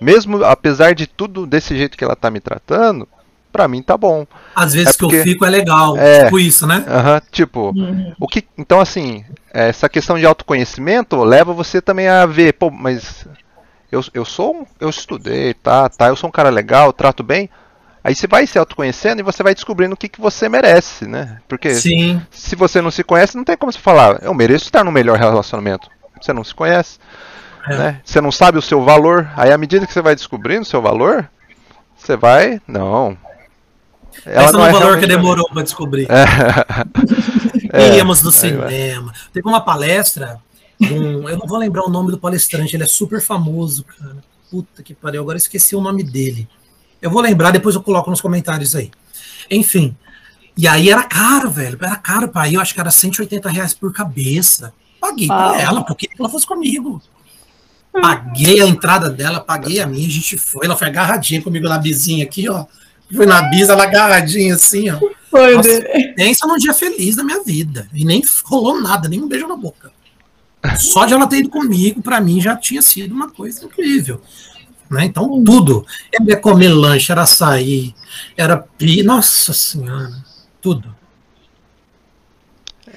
Mesmo 0.00 0.42
apesar 0.44 0.94
de 0.94 1.06
tudo 1.06 1.46
desse 1.46 1.76
jeito 1.76 1.96
que 1.96 2.04
ela 2.04 2.16
tá 2.16 2.30
me 2.30 2.40
tratando, 2.40 3.06
pra 3.52 3.68
mim 3.68 3.82
tá 3.82 3.98
bom. 3.98 4.26
Às 4.54 4.72
vezes 4.72 4.94
é 4.94 4.98
porque, 4.98 5.16
que 5.16 5.20
eu 5.20 5.24
fico 5.24 5.44
é 5.44 5.50
legal, 5.50 5.96
é, 5.98 6.24
tipo 6.24 6.38
isso, 6.38 6.66
né? 6.66 6.84
Uh 6.86 6.90
-huh, 6.90 7.22
tipo, 7.30 7.72
uhum. 7.76 8.14
o 8.18 8.26
que, 8.26 8.46
então 8.56 8.80
assim, 8.80 9.24
essa 9.52 9.88
questão 9.88 10.18
de 10.18 10.24
autoconhecimento 10.24 11.22
leva 11.22 11.52
você 11.52 11.82
também 11.82 12.08
a 12.08 12.24
ver, 12.24 12.54
pô, 12.54 12.70
mas 12.70 13.26
eu, 13.92 14.02
eu 14.14 14.24
sou, 14.24 14.66
eu 14.80 14.88
estudei, 14.88 15.52
tá, 15.52 15.88
tá, 15.88 16.08
eu 16.08 16.16
sou 16.16 16.28
um 16.28 16.32
cara 16.32 16.48
legal, 16.48 16.92
trato 16.92 17.22
bem. 17.22 17.50
Aí 18.02 18.14
você 18.14 18.26
vai 18.26 18.46
se 18.46 18.58
autoconhecendo 18.58 19.20
e 19.20 19.22
você 19.22 19.42
vai 19.42 19.54
descobrindo 19.54 19.94
o 19.94 19.96
que, 19.96 20.08
que 20.08 20.20
você 20.20 20.48
merece, 20.48 21.06
né? 21.06 21.38
Porque 21.46 21.74
Sim. 21.74 22.20
se 22.30 22.56
você 22.56 22.80
não 22.80 22.90
se 22.90 23.04
conhece, 23.04 23.36
não 23.36 23.44
tem 23.44 23.56
como 23.56 23.70
você 23.70 23.78
falar, 23.78 24.22
eu 24.22 24.32
mereço 24.32 24.64
estar 24.64 24.82
no 24.82 24.90
melhor 24.90 25.18
relacionamento. 25.18 25.88
Você 26.20 26.32
não 26.32 26.42
se 26.42 26.54
conhece. 26.54 26.98
É. 27.68 27.76
Né? 27.76 28.00
Você 28.04 28.20
não 28.20 28.32
sabe 28.32 28.58
o 28.58 28.62
seu 28.62 28.82
valor. 28.82 29.30
Aí 29.36 29.52
à 29.52 29.58
medida 29.58 29.86
que 29.86 29.92
você 29.92 30.00
vai 30.00 30.14
descobrindo 30.14 30.62
o 30.62 30.66
seu 30.66 30.80
valor, 30.80 31.28
você 31.96 32.16
vai. 32.16 32.60
Não. 32.66 33.16
Ela 34.24 34.44
Esse 34.44 34.52
não 34.52 34.66
é 34.66 34.70
o 34.70 34.72
valor 34.72 34.98
que 34.98 35.06
demorou 35.06 35.48
para 35.48 35.62
descobrir. 35.62 36.08
É. 37.72 37.98
Íamos 37.98 38.20
no 38.20 38.32
cinema. 38.32 39.12
Teve 39.32 39.48
uma 39.48 39.60
palestra. 39.60 40.40
Um, 40.80 41.28
eu 41.28 41.38
não 41.38 41.46
vou 41.46 41.56
lembrar 41.56 41.84
o 41.84 41.88
nome 41.88 42.10
do 42.10 42.18
palestrante, 42.18 42.74
ele 42.74 42.82
é 42.82 42.86
super 42.86 43.20
famoso, 43.20 43.84
cara. 43.84 44.16
Puta 44.50 44.82
que 44.82 44.92
pariu, 44.92 45.22
agora 45.22 45.38
esqueci 45.38 45.76
o 45.76 45.80
nome 45.80 46.02
dele. 46.02 46.48
Eu 47.00 47.10
vou 47.10 47.20
lembrar, 47.20 47.50
depois 47.50 47.74
eu 47.74 47.82
coloco 47.82 48.10
nos 48.10 48.20
comentários 48.20 48.74
aí. 48.74 48.90
Enfim. 49.50 49.96
E 50.56 50.68
aí 50.68 50.90
era 50.90 51.02
caro, 51.02 51.50
velho. 51.50 51.78
Era 51.80 51.96
caro 51.96 52.28
para 52.28 52.48
ir. 52.48 52.54
Eu 52.54 52.60
acho 52.60 52.74
que 52.74 52.80
era 52.80 52.90
180 52.90 53.48
reais 53.48 53.72
por 53.72 53.92
cabeça. 53.92 54.72
Paguei 55.00 55.28
ah. 55.30 55.50
pra 55.50 55.60
ela, 55.60 55.84
porque 55.84 56.08
ela 56.18 56.28
fosse 56.28 56.46
comigo. 56.46 57.02
Paguei 57.92 58.60
a 58.60 58.66
entrada 58.66 59.10
dela, 59.10 59.40
paguei 59.40 59.80
a 59.80 59.86
minha, 59.86 60.06
a 60.06 60.10
gente 60.10 60.38
foi, 60.38 60.64
ela 60.64 60.76
foi 60.76 60.86
agarradinha 60.86 61.42
comigo 61.42 61.68
na 61.68 61.76
bizinha 61.76 62.24
aqui, 62.24 62.48
ó. 62.48 62.66
Fui 63.12 63.26
na 63.26 63.42
bisa, 63.42 63.72
ela 63.72 63.82
agarradinha 63.82 64.54
assim, 64.54 64.88
ó. 64.90 65.00
Foi, 65.28 65.56
Nossa, 65.56 65.82
pensa 66.14 66.46
num 66.46 66.56
dia 66.56 66.72
feliz 66.72 67.16
da 67.16 67.24
minha 67.24 67.42
vida. 67.42 67.88
E 67.92 68.04
nem 68.04 68.22
rolou 68.44 68.80
nada, 68.80 69.08
nem 69.08 69.20
um 69.20 69.26
beijo 69.26 69.48
na 69.48 69.56
boca. 69.56 69.90
Só 70.78 71.06
de 71.06 71.14
ela 71.14 71.26
ter 71.26 71.38
ido 71.38 71.48
comigo, 71.48 72.02
para 72.02 72.20
mim, 72.20 72.40
já 72.40 72.56
tinha 72.56 72.82
sido 72.82 73.12
uma 73.12 73.30
coisa 73.30 73.64
incrível. 73.64 74.20
Né? 74.90 75.04
Então, 75.04 75.42
tudo. 75.44 75.86
Era 76.12 76.36
comer 76.36 76.68
lanche, 76.68 77.12
era 77.12 77.24
sair, 77.24 77.94
era 78.36 78.56
pi. 78.56 79.02
Nossa 79.04 79.52
Senhora, 79.52 80.12
tudo. 80.60 80.94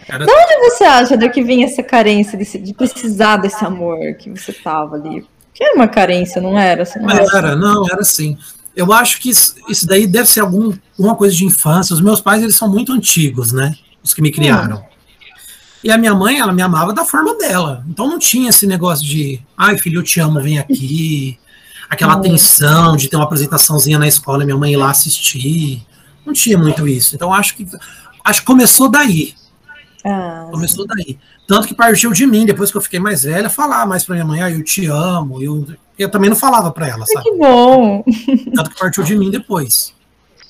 Era... 0.07 0.25
De 0.25 0.31
onde 0.31 0.69
você 0.69 0.83
acha 0.83 1.29
que 1.29 1.43
vinha 1.43 1.65
essa 1.65 1.83
carência 1.83 2.37
de, 2.37 2.57
de 2.57 2.73
precisar 2.73 3.37
desse 3.37 3.63
amor 3.63 3.99
que 4.15 4.29
você 4.29 4.51
tava 4.51 4.95
ali? 4.95 5.25
Que 5.53 5.63
era 5.63 5.75
uma 5.75 5.87
carência, 5.87 6.41
não 6.41 6.57
era? 6.57 6.83
Não 6.99 7.09
era, 7.09 7.37
era, 7.37 7.55
não, 7.55 7.85
era 7.87 8.03
sim. 8.03 8.37
Eu 8.75 8.91
acho 8.91 9.21
que 9.21 9.29
isso, 9.29 9.55
isso, 9.69 9.85
daí 9.85 10.07
deve 10.07 10.27
ser 10.27 10.39
algum, 10.39 10.73
alguma 10.97 11.15
coisa 11.15 11.35
de 11.35 11.45
infância. 11.45 11.93
Os 11.93 12.01
meus 12.01 12.19
pais, 12.19 12.41
eles 12.41 12.55
são 12.55 12.67
muito 12.67 12.91
antigos, 12.91 13.51
né? 13.51 13.75
Os 14.01 14.15
que 14.15 14.21
me 14.21 14.31
criaram. 14.31 14.77
Hum. 14.77 14.93
E 15.83 15.91
a 15.91 15.97
minha 15.97 16.15
mãe, 16.15 16.39
ela 16.39 16.51
me 16.51 16.61
amava 16.61 16.91
da 16.91 17.05
forma 17.05 17.37
dela. 17.37 17.85
Então 17.87 18.07
não 18.07 18.17
tinha 18.17 18.49
esse 18.49 18.65
negócio 18.65 19.05
de, 19.05 19.39
ai 19.55 19.77
filho, 19.77 19.99
eu 19.99 20.03
te 20.03 20.19
amo, 20.19 20.41
vem 20.41 20.57
aqui. 20.57 21.37
Aquela 21.93 22.17
hum. 22.17 22.21
tensão 22.21 22.95
de 22.95 23.07
ter 23.07 23.15
uma 23.15 23.25
apresentaçãozinha 23.25 23.99
na 23.99 24.07
escola 24.07 24.43
e 24.43 24.45
minha 24.45 24.57
mãe 24.57 24.73
ir 24.73 24.77
lá 24.77 24.89
assistir. 24.89 25.85
Não 26.25 26.33
tinha 26.33 26.57
muito 26.57 26.87
isso. 26.87 27.15
Então 27.15 27.33
acho 27.33 27.55
que 27.55 27.67
acho 28.23 28.41
que 28.41 28.45
começou 28.45 28.89
daí. 28.89 29.33
Ah, 30.05 30.47
Começou 30.51 30.85
daí. 30.85 31.17
Tanto 31.47 31.67
que 31.67 31.73
partiu 31.73 32.11
de 32.11 32.25
mim, 32.25 32.45
depois 32.45 32.71
que 32.71 32.77
eu 32.77 32.81
fiquei 32.81 32.99
mais 32.99 33.23
velha, 33.23 33.49
falar 33.49 33.85
mais 33.85 34.03
pra 34.03 34.15
minha 34.15 34.25
mãe, 34.25 34.41
ah, 34.41 34.51
eu 34.51 34.63
te 34.63 34.85
amo. 34.85 35.41
Eu, 35.41 35.65
eu 35.97 36.09
também 36.09 36.29
não 36.29 36.35
falava 36.35 36.71
pra 36.71 36.87
ela, 36.87 37.05
sabe? 37.05 37.23
Que 37.23 37.37
bom. 37.37 38.03
Tanto 38.55 38.69
que 38.69 38.79
partiu 38.79 39.03
de 39.03 39.17
mim 39.17 39.29
depois. 39.29 39.93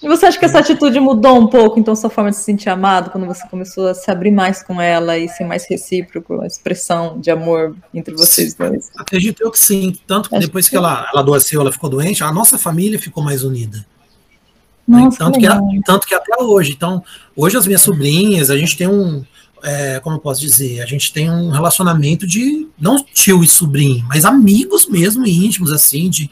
E 0.04 0.08
você 0.08 0.26
acha 0.26 0.38
que 0.38 0.44
essa 0.44 0.60
atitude 0.60 1.00
mudou 1.00 1.40
um 1.40 1.48
pouco, 1.48 1.80
então, 1.80 1.96
sua 1.96 2.10
forma 2.10 2.30
de 2.30 2.36
se 2.36 2.44
sentir 2.44 2.70
amado, 2.70 3.10
quando 3.10 3.26
você 3.26 3.48
começou 3.48 3.88
a 3.88 3.94
se 3.94 4.12
abrir 4.12 4.32
mais 4.32 4.62
com 4.62 4.82
ela 4.82 5.18
e 5.18 5.30
ser 5.30 5.46
mais 5.46 5.66
recíproco, 5.66 6.42
a 6.42 6.46
expressão 6.46 7.18
de 7.22 7.32
amor 7.32 7.74
entre 7.94 8.14
vocês 8.14 8.54
dois? 8.54 8.92
Acredito 8.98 9.42
eu 9.42 9.50
que 9.50 9.58
sim. 9.58 9.96
Tanto 10.06 10.28
que 10.28 10.36
Acho 10.36 10.48
depois 10.48 10.66
que, 10.66 10.72
que 10.72 10.76
ela, 10.78 11.08
ela 11.10 11.22
adoeceu, 11.22 11.62
ela 11.62 11.72
ficou 11.72 11.90
doente, 11.90 12.22
a 12.22 12.34
nossa 12.34 12.58
família 12.58 13.00
ficou 13.00 13.24
mais 13.24 13.46
unida. 13.46 13.86
Nossa, 14.86 15.18
tanto, 15.18 15.40
que, 15.40 15.48
tanto 15.86 16.06
que 16.06 16.14
até 16.14 16.44
hoje. 16.44 16.74
Então, 16.74 17.02
hoje 17.34 17.56
as 17.56 17.66
minhas 17.66 17.82
sobrinhas, 17.82 18.50
a 18.50 18.58
gente 18.58 18.76
tem 18.76 18.90
um, 18.90 19.24
é, 19.64 20.02
como 20.02 20.18
eu 20.18 20.20
posso 20.20 20.42
dizer, 20.42 20.82
a 20.82 20.86
gente 20.86 21.14
tem 21.14 21.32
um 21.32 21.50
relacionamento 21.50 22.28
de, 22.28 22.68
não 22.78 23.02
tio 23.02 23.42
e 23.42 23.48
sobrinho, 23.48 24.06
mas 24.10 24.26
amigos 24.26 24.86
mesmo, 24.86 25.26
íntimos, 25.26 25.72
assim, 25.72 26.10
de, 26.10 26.30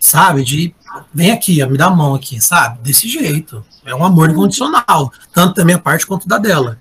sabe, 0.00 0.44
de, 0.44 0.74
vem 1.12 1.30
aqui, 1.30 1.64
me 1.66 1.78
dá 1.78 1.86
a 1.86 1.90
mão 1.90 2.14
aqui, 2.14 2.40
sabe, 2.40 2.78
desse 2.82 3.08
jeito. 3.08 3.64
É 3.84 3.94
um 3.94 4.04
amor 4.04 4.30
incondicional, 4.30 5.12
tanto 5.32 5.56
da 5.56 5.64
minha 5.64 5.78
parte 5.78 6.06
quanto 6.06 6.28
da 6.28 6.38
dela. 6.38 6.78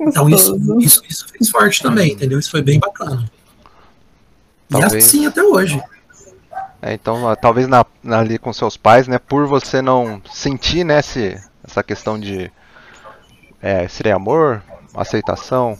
Então 0.00 0.28
isso, 0.28 0.56
isso, 0.80 1.02
isso 1.08 1.26
fez 1.28 1.48
forte 1.48 1.82
também, 1.82 2.12
entendeu? 2.12 2.38
Isso 2.38 2.50
foi 2.50 2.62
bem 2.62 2.78
bacana. 2.78 3.30
Talvez. 4.68 4.92
E 4.92 4.96
assim 4.96 5.26
até 5.26 5.42
hoje. 5.42 5.80
É, 6.82 6.92
então, 6.92 7.34
talvez 7.40 7.66
na, 7.66 7.86
na, 8.02 8.18
ali 8.18 8.38
com 8.38 8.52
seus 8.52 8.76
pais, 8.76 9.08
né, 9.08 9.18
por 9.18 9.46
você 9.46 9.80
não 9.80 10.20
sentir, 10.30 10.84
né, 10.84 10.98
esse, 10.98 11.40
essa 11.66 11.82
questão 11.82 12.20
de 12.20 12.50
é, 13.62 13.88
seria 13.88 14.16
amor, 14.16 14.62
aceitação? 14.94 15.78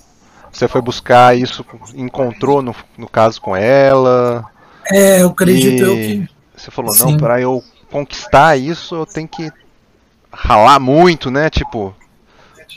Você 0.50 0.66
foi 0.66 0.80
buscar 0.80 1.36
isso, 1.36 1.66
encontrou 1.94 2.62
no, 2.62 2.74
no 2.96 3.08
caso 3.08 3.40
com 3.40 3.54
ela? 3.54 4.46
É, 4.86 5.20
eu 5.20 5.28
acredito 5.28 5.82
eu 5.82 5.94
que. 5.94 6.33
Você 6.64 6.70
falou, 6.70 6.92
Sim. 6.92 7.12
não, 7.12 7.16
para 7.18 7.40
eu 7.40 7.62
conquistar 7.90 8.56
isso, 8.56 8.94
eu 8.94 9.06
tenho 9.06 9.28
que 9.28 9.52
ralar 10.32 10.80
muito, 10.80 11.30
né? 11.30 11.50
Tipo, 11.50 11.94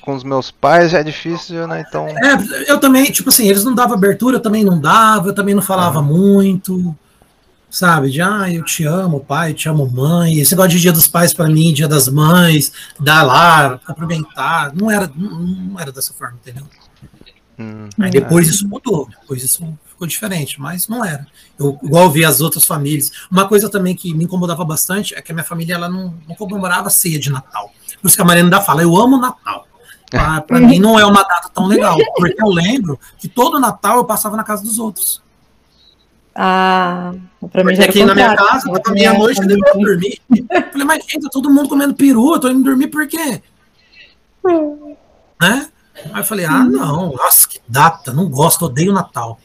com 0.02 0.14
os 0.14 0.24
meus 0.24 0.52
pais 0.52 0.92
já 0.92 1.00
é 1.00 1.04
difícil, 1.04 1.66
né? 1.68 1.86
Então. 1.88 2.08
É, 2.08 2.72
eu 2.72 2.80
também, 2.80 3.06
tipo 3.06 3.30
assim, 3.30 3.48
eles 3.48 3.64
não 3.64 3.74
davam 3.74 3.96
abertura, 3.96 4.36
eu 4.36 4.42
também 4.42 4.64
não 4.64 4.80
dava, 4.80 5.30
eu 5.30 5.34
também 5.34 5.56
não 5.56 5.62
falava 5.62 6.02
muito 6.02 6.96
sabe? 7.70 8.10
De, 8.10 8.22
ah, 8.22 8.52
eu 8.52 8.64
te 8.64 8.86
amo, 8.86 9.20
pai, 9.20 9.52
eu 9.52 9.54
te 9.54 9.70
amo, 9.70 9.90
mãe. 9.90 10.40
Esse 10.40 10.54
negócio 10.54 10.72
de 10.72 10.80
dia 10.80 10.92
dos 10.92 11.08
pais 11.08 11.34
para 11.34 11.48
mim, 11.48 11.74
dia 11.74 11.88
das 11.88 12.08
mães, 12.08 12.72
dar 13.00 13.24
lá, 13.24 13.78
cumprimentar, 13.86 14.74
não 14.74 14.90
era, 14.90 15.12
não, 15.16 15.40
não 15.42 15.80
era 15.80 15.92
dessa 15.92 16.14
forma, 16.14 16.38
entendeu? 16.42 16.64
Hum, 17.60 17.90
Aí 18.00 18.10
depois 18.10 18.48
é. 18.48 18.52
isso 18.52 18.68
mudou, 18.68 19.08
depois 19.10 19.44
isso 19.44 19.68
ficou 19.98 20.08
diferente, 20.08 20.62
mas 20.62 20.88
não 20.88 21.04
era. 21.04 21.26
Eu 21.60 21.78
igual 21.82 22.10
vi 22.12 22.24
as 22.24 22.40
outras 22.40 22.64
famílias. 22.64 23.12
Uma 23.32 23.48
coisa 23.48 23.68
também 23.68 23.96
que 23.96 24.14
me 24.14 24.26
incomodava 24.26 24.64
bastante 24.64 25.16
é 25.16 25.22
que 25.22 25.32
a 25.32 25.36
minha 25.36 25.44
família 25.44 25.74
ela 25.74 25.90
não, 25.90 26.14
não 26.28 26.36
comemorava 26.36 26.90
ceia 26.92 27.20
de 27.20 27.32
Natal. 27.32 27.72
Por 28.00 28.08
isso 28.08 28.16
que 28.16 28.22
a 28.22 28.26
Mariana 28.26 28.48
ainda 28.48 28.62
fala, 28.62 28.84
eu 28.84 28.96
amo 28.96 29.18
Natal. 29.18 29.68
Para 30.10 30.60
mim 30.60 30.80
não 30.80 31.00
é 31.00 31.06
uma 31.06 31.24
data 31.24 31.50
tão 31.54 31.66
legal, 31.66 31.98
porque 32.16 32.42
eu 32.42 32.48
lembro 32.48 33.00
que 33.18 33.28
todo 33.28 33.60
Natal 33.60 33.98
eu 33.98 34.06
passava 34.06 34.38
na 34.38 34.44
casa 34.44 34.64
dos 34.64 34.78
outros. 34.78 35.22
Ah, 36.34 37.14
pra 37.52 37.64
mim 37.64 37.74
Porque 37.74 37.90
aqui 37.90 38.06
na 38.06 38.14
minha 38.14 38.36
casa, 38.36 38.72
na 38.72 38.94
minha 38.94 39.14
noite, 39.14 39.42
eu 39.42 39.60
pra 39.60 39.74
dormir. 39.74 40.22
Falei, 40.72 40.86
mas 40.86 41.04
gente, 41.04 41.24
tá 41.24 41.30
todo 41.32 41.50
mundo 41.50 41.68
comendo 41.68 41.96
peru, 41.96 42.36
eu 42.36 42.40
tô 42.40 42.48
indo 42.50 42.64
dormir 42.64 42.88
por 42.88 43.08
quê? 43.08 43.42
Né? 45.42 45.68
Aí 46.14 46.22
eu 46.22 46.24
falei, 46.24 46.46
ah, 46.46 46.64
não, 46.64 47.14
nossa, 47.14 47.50
que 47.50 47.60
data, 47.68 48.14
não 48.14 48.30
gosto, 48.30 48.66
odeio 48.66 48.94
Natal. 48.94 49.40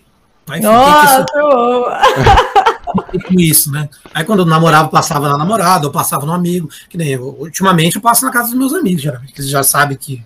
Aí 0.49 0.61
nossa, 0.61 1.24
fiquei 3.11 3.20
com 3.20 3.40
isso, 3.40 3.70
né? 3.70 3.88
Aí 4.12 4.24
quando 4.24 4.40
eu 4.40 4.47
namorava, 4.47 4.88
passava 4.88 5.28
na 5.28 5.38
namorada, 5.38 5.86
eu 5.86 5.90
passava 5.90 6.26
no 6.26 6.32
amigo, 6.32 6.68
que 6.88 6.99
nem 6.99 7.09
eu, 7.11 7.36
ultimamente 7.38 7.97
eu 7.97 8.03
passo 8.03 8.24
na 8.24 8.32
casa 8.32 8.49
dos 8.49 8.59
meus 8.59 8.74
amigos, 8.74 9.03
geralmente, 9.03 9.32
que 9.32 9.40
eles 9.40 9.51
já 9.51 9.62
sabem 9.62 9.97
que. 9.97 10.22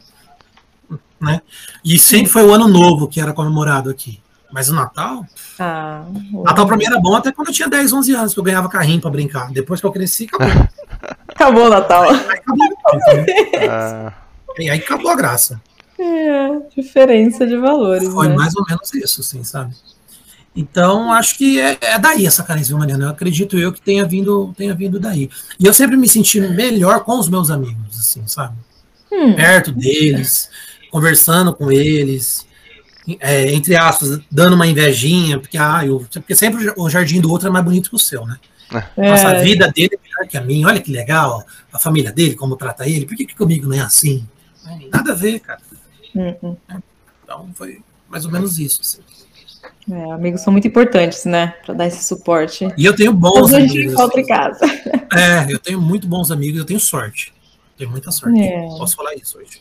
Né? 1.20 1.40
E 1.84 1.98
sempre 1.98 2.30
foi 2.30 2.44
o 2.44 2.52
ano 2.52 2.68
novo 2.68 3.08
que 3.08 3.20
era 3.20 3.32
comemorado 3.32 3.90
aqui. 3.90 4.20
Mas 4.52 4.68
o 4.68 4.74
Natal. 4.74 5.26
Ah, 5.58 6.04
Natal 6.44 6.66
pra 6.66 6.76
mim 6.76 6.84
era 6.86 6.98
bom 7.00 7.14
até 7.14 7.32
quando 7.32 7.48
eu 7.48 7.54
tinha 7.54 7.68
10, 7.68 7.92
11 7.92 8.14
anos, 8.14 8.34
que 8.34 8.40
eu 8.40 8.44
ganhava 8.44 8.68
carrinho 8.68 9.00
pra 9.00 9.10
brincar. 9.10 9.50
Depois 9.50 9.80
que 9.80 9.86
eu 9.86 9.92
cresci, 9.92 10.28
acabou. 10.32 10.68
acabou 11.28 11.66
o 11.66 11.70
Natal. 11.70 12.04
Aí 12.04 12.38
acabou, 12.38 12.68
ah. 13.70 14.12
E 14.58 14.70
aí 14.70 14.78
acabou 14.78 15.10
a 15.10 15.16
graça. 15.16 15.60
É, 15.98 16.48
diferença 16.74 17.46
de 17.46 17.56
valores. 17.56 18.08
Foi 18.08 18.28
né? 18.28 18.34
mais 18.34 18.54
ou 18.54 18.64
menos 18.66 18.92
isso, 18.94 19.20
assim, 19.20 19.42
sabe? 19.42 19.74
Então, 20.56 21.12
acho 21.12 21.36
que 21.36 21.60
é, 21.60 21.76
é 21.82 21.98
daí 21.98 22.26
essa 22.26 22.42
carência, 22.42 22.68
viu, 22.68 22.78
Mariana? 22.78 23.04
Eu 23.04 23.10
acredito 23.10 23.58
eu 23.58 23.70
que 23.70 23.80
tenha 23.80 24.06
vindo, 24.06 24.54
tenha 24.56 24.74
vindo 24.74 24.98
daí. 24.98 25.28
E 25.60 25.66
eu 25.66 25.74
sempre 25.74 25.96
me 25.98 26.08
senti 26.08 26.40
melhor 26.40 27.04
com 27.04 27.18
os 27.18 27.28
meus 27.28 27.50
amigos, 27.50 28.00
assim, 28.00 28.26
sabe? 28.26 28.56
Hum. 29.12 29.34
Perto 29.34 29.70
deles, 29.70 30.48
conversando 30.90 31.52
com 31.54 31.70
eles, 31.70 32.46
é, 33.20 33.52
entre 33.52 33.76
aspas, 33.76 34.18
dando 34.30 34.54
uma 34.54 34.66
invejinha, 34.66 35.38
porque, 35.38 35.58
ah, 35.58 35.84
eu, 35.84 36.06
porque 36.10 36.34
sempre 36.34 36.72
o 36.76 36.88
jardim 36.88 37.20
do 37.20 37.30
outro 37.30 37.48
é 37.48 37.50
mais 37.50 37.64
bonito 37.64 37.90
que 37.90 37.96
o 37.96 37.98
seu, 37.98 38.24
né? 38.24 38.38
É. 38.96 39.10
Nossa, 39.10 39.28
a 39.28 39.38
vida 39.40 39.70
dele 39.70 39.90
é 39.92 40.02
melhor 40.02 40.28
que 40.28 40.36
a 40.36 40.40
minha, 40.40 40.66
olha 40.66 40.80
que 40.80 40.90
legal, 40.90 41.44
a 41.72 41.78
família 41.78 42.10
dele, 42.10 42.34
como 42.34 42.56
trata 42.56 42.88
ele, 42.88 43.06
por 43.06 43.14
que, 43.14 43.26
que 43.26 43.36
comigo 43.36 43.68
não 43.68 43.76
é 43.76 43.80
assim? 43.80 44.26
Nada 44.90 45.12
a 45.12 45.14
ver, 45.14 45.38
cara. 45.40 45.60
Uhum. 46.14 46.56
Então 47.22 47.50
foi 47.54 47.80
mais 48.08 48.24
ou 48.24 48.32
menos 48.32 48.58
isso. 48.58 48.80
Assim. 48.80 49.00
É, 49.90 50.12
amigos 50.12 50.40
são 50.40 50.52
muito 50.52 50.66
importantes, 50.66 51.24
né? 51.24 51.54
Para 51.64 51.74
dar 51.74 51.86
esse 51.86 52.04
suporte. 52.04 52.68
E 52.76 52.84
eu 52.84 52.94
tenho 52.94 53.12
bons 53.12 53.52
amigos. 53.52 53.72
A 53.72 53.78
gente 53.78 53.92
encontra 53.92 54.20
em 54.20 54.26
casa. 54.26 54.66
É, 55.14 55.52
eu 55.52 55.58
tenho 55.58 55.80
muito 55.80 56.08
bons 56.08 56.30
amigos, 56.30 56.58
eu 56.58 56.64
tenho 56.64 56.80
sorte. 56.80 57.32
Tenho 57.78 57.90
muita 57.90 58.10
sorte. 58.10 58.40
É. 58.40 58.66
Posso 58.78 58.96
falar 58.96 59.14
isso 59.14 59.38
hoje. 59.38 59.60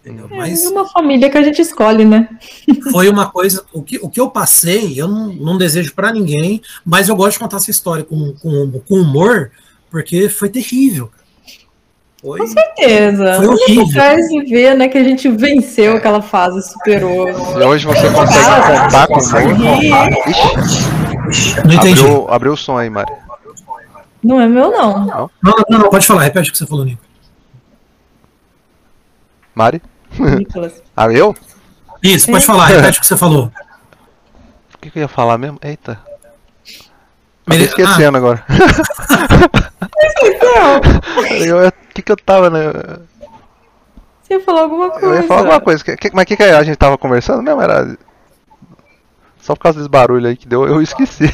Entendeu? 0.00 0.28
É, 0.30 0.36
Mas 0.36 0.64
é 0.64 0.68
uma 0.68 0.88
família 0.88 1.28
que 1.28 1.36
a 1.36 1.42
gente 1.42 1.60
escolhe, 1.60 2.04
né? 2.04 2.28
Foi 2.92 3.08
uma 3.08 3.30
coisa. 3.30 3.64
O 3.72 3.82
que, 3.82 3.98
o 3.98 4.08
que 4.08 4.20
eu 4.20 4.30
passei, 4.30 5.00
eu 5.00 5.08
não, 5.08 5.32
não 5.34 5.58
desejo 5.58 5.92
para 5.94 6.12
ninguém, 6.12 6.62
mas 6.84 7.08
eu 7.08 7.16
gosto 7.16 7.32
de 7.32 7.38
contar 7.40 7.56
essa 7.56 7.70
história 7.70 8.04
com, 8.04 8.32
com, 8.34 8.80
com 8.86 8.94
humor, 8.94 9.50
porque 9.90 10.28
foi 10.28 10.48
terrível. 10.48 11.10
Foi, 12.28 12.40
Com 12.40 12.46
certeza. 12.46 13.36
Foi 13.36 13.46
horrível. 13.46 13.88
Traz 13.90 14.28
de 14.28 14.44
ver, 14.44 14.76
né, 14.76 14.86
que 14.86 14.98
a 14.98 15.02
gente 15.02 15.30
venceu 15.30 15.96
aquela 15.96 16.20
fase, 16.20 16.60
superou. 16.68 17.26
E 17.30 17.64
hoje 17.64 17.86
você 17.86 18.10
consegue 18.10 18.44
contar 18.44 19.06
com 19.06 19.14
Não 21.66 21.74
entendi. 21.74 22.00
Abriu, 22.02 22.28
abriu 22.28 22.52
o 22.52 22.56
som 22.56 22.76
aí, 22.76 22.90
Mari. 22.90 23.10
Não 24.22 24.38
é 24.38 24.46
meu, 24.46 24.70
não. 24.70 25.06
Não, 25.06 25.30
não, 25.42 25.54
não, 25.70 25.78
não 25.78 25.88
pode 25.88 26.06
falar, 26.06 26.24
repete 26.24 26.50
o 26.50 26.52
que 26.52 26.58
você 26.58 26.66
falou, 26.66 26.84
Nico. 26.84 27.00
Mari? 29.54 29.80
Nicolas. 30.18 30.82
ah, 30.94 31.10
eu? 31.10 31.34
Isso, 32.02 32.26
pode 32.30 32.44
é. 32.44 32.46
falar, 32.46 32.66
repete 32.66 32.98
o 32.98 33.00
que 33.00 33.06
você 33.06 33.16
falou. 33.16 33.50
O 34.74 34.78
que, 34.78 34.90
que 34.90 34.98
eu 34.98 35.02
ia 35.02 35.08
falar 35.08 35.38
mesmo? 35.38 35.58
Eita. 35.62 35.98
Tô 37.46 37.54
esquecendo 37.54 38.18
ah. 38.18 38.20
agora. 38.20 38.44
O 41.64 41.72
que, 41.98 42.02
que 42.02 42.12
eu 42.12 42.16
tava, 42.16 42.48
né? 42.50 42.72
Você 44.22 44.34
ia 44.34 44.40
falar 44.40 44.62
alguma 44.62 44.90
coisa. 44.90 45.06
Eu 45.06 45.14
ia 45.14 45.22
falar 45.22 45.40
alguma 45.40 45.60
coisa. 45.60 45.84
Que, 45.84 46.10
mas 46.12 46.22
o 46.24 46.26
que, 46.26 46.36
que 46.36 46.42
a 46.42 46.62
gente 46.62 46.76
tava 46.76 46.96
conversando 46.96 47.42
mesmo? 47.42 47.60
Era. 47.60 47.96
Só 49.40 49.54
por 49.54 49.62
causa 49.62 49.78
desse 49.78 49.90
barulho 49.90 50.28
aí 50.28 50.36
que 50.36 50.46
deu, 50.46 50.66
eu 50.66 50.82
esqueci. 50.82 51.24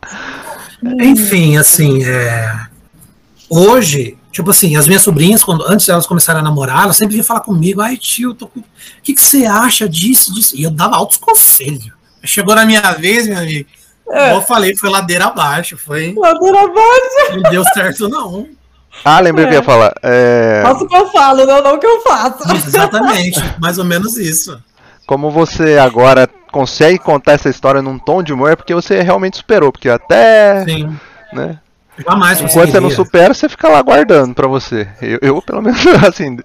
Enfim, 1.00 1.56
assim, 1.56 2.04
é... 2.04 2.66
hoje, 3.48 4.18
tipo 4.30 4.50
assim, 4.50 4.76
as 4.76 4.86
minhas 4.86 5.02
sobrinhas, 5.02 5.42
quando, 5.42 5.64
antes 5.66 5.88
elas 5.88 6.06
começarem 6.06 6.40
a 6.40 6.44
namorar, 6.44 6.82
elas 6.82 6.96
sempre 6.96 7.12
vinham 7.12 7.24
falar 7.24 7.40
comigo, 7.40 7.80
ai 7.80 7.96
tio, 7.96 8.34
tô... 8.34 8.46
o 8.46 8.64
que, 9.02 9.14
que 9.14 9.22
você 9.22 9.46
acha 9.46 9.88
disso, 9.88 10.34
disso? 10.34 10.56
E 10.56 10.64
eu 10.64 10.70
dava 10.70 10.96
altos 10.96 11.16
conselhos. 11.16 11.90
Chegou 12.24 12.54
na 12.54 12.66
minha 12.66 12.92
vez, 12.92 13.26
meu 13.26 13.38
amigo. 13.38 13.68
É. 14.10 14.32
Eu 14.32 14.42
falei, 14.42 14.76
foi 14.76 14.90
ladeira 14.90 15.26
abaixo. 15.26 15.78
Foi. 15.78 16.14
Ladeira 16.14 16.64
abaixo. 16.64 17.40
Não 17.40 17.50
deu 17.50 17.64
certo, 17.72 18.08
não. 18.08 18.48
Ah, 19.04 19.20
lembrei 19.20 19.46
é. 19.46 19.48
que 19.48 19.54
ia 19.54 19.62
falar. 19.62 19.94
É... 20.02 20.62
Faço 20.62 20.84
o 20.84 20.88
que 20.88 20.96
eu 20.96 21.10
falo, 21.10 21.46
não, 21.46 21.62
não 21.62 21.74
o 21.74 21.78
que 21.78 21.86
eu 21.86 22.00
faço. 22.02 22.42
exatamente, 22.54 23.40
mais 23.58 23.78
ou 23.78 23.84
menos 23.84 24.16
isso. 24.16 24.60
Como 25.06 25.30
você 25.30 25.78
agora 25.78 26.28
consegue 26.50 26.98
contar 26.98 27.32
essa 27.32 27.48
história 27.48 27.82
num 27.82 27.98
tom 27.98 28.22
de 28.22 28.32
humor, 28.32 28.52
é 28.52 28.56
porque 28.56 28.74
você 28.74 29.02
realmente 29.02 29.38
superou, 29.38 29.72
porque 29.72 29.88
até. 29.88 30.64
Sim. 30.64 30.96
Né? 31.32 31.58
Jamais 31.98 32.40
Enquanto 32.40 32.70
você 32.70 32.80
não 32.80 32.90
supera, 32.90 33.34
você 33.34 33.48
fica 33.48 33.68
lá 33.68 33.80
guardando 33.82 34.34
pra 34.34 34.48
você. 34.48 34.88
Eu, 35.00 35.18
eu 35.22 35.42
pelo 35.42 35.62
menos, 35.62 35.84
assim. 36.08 36.38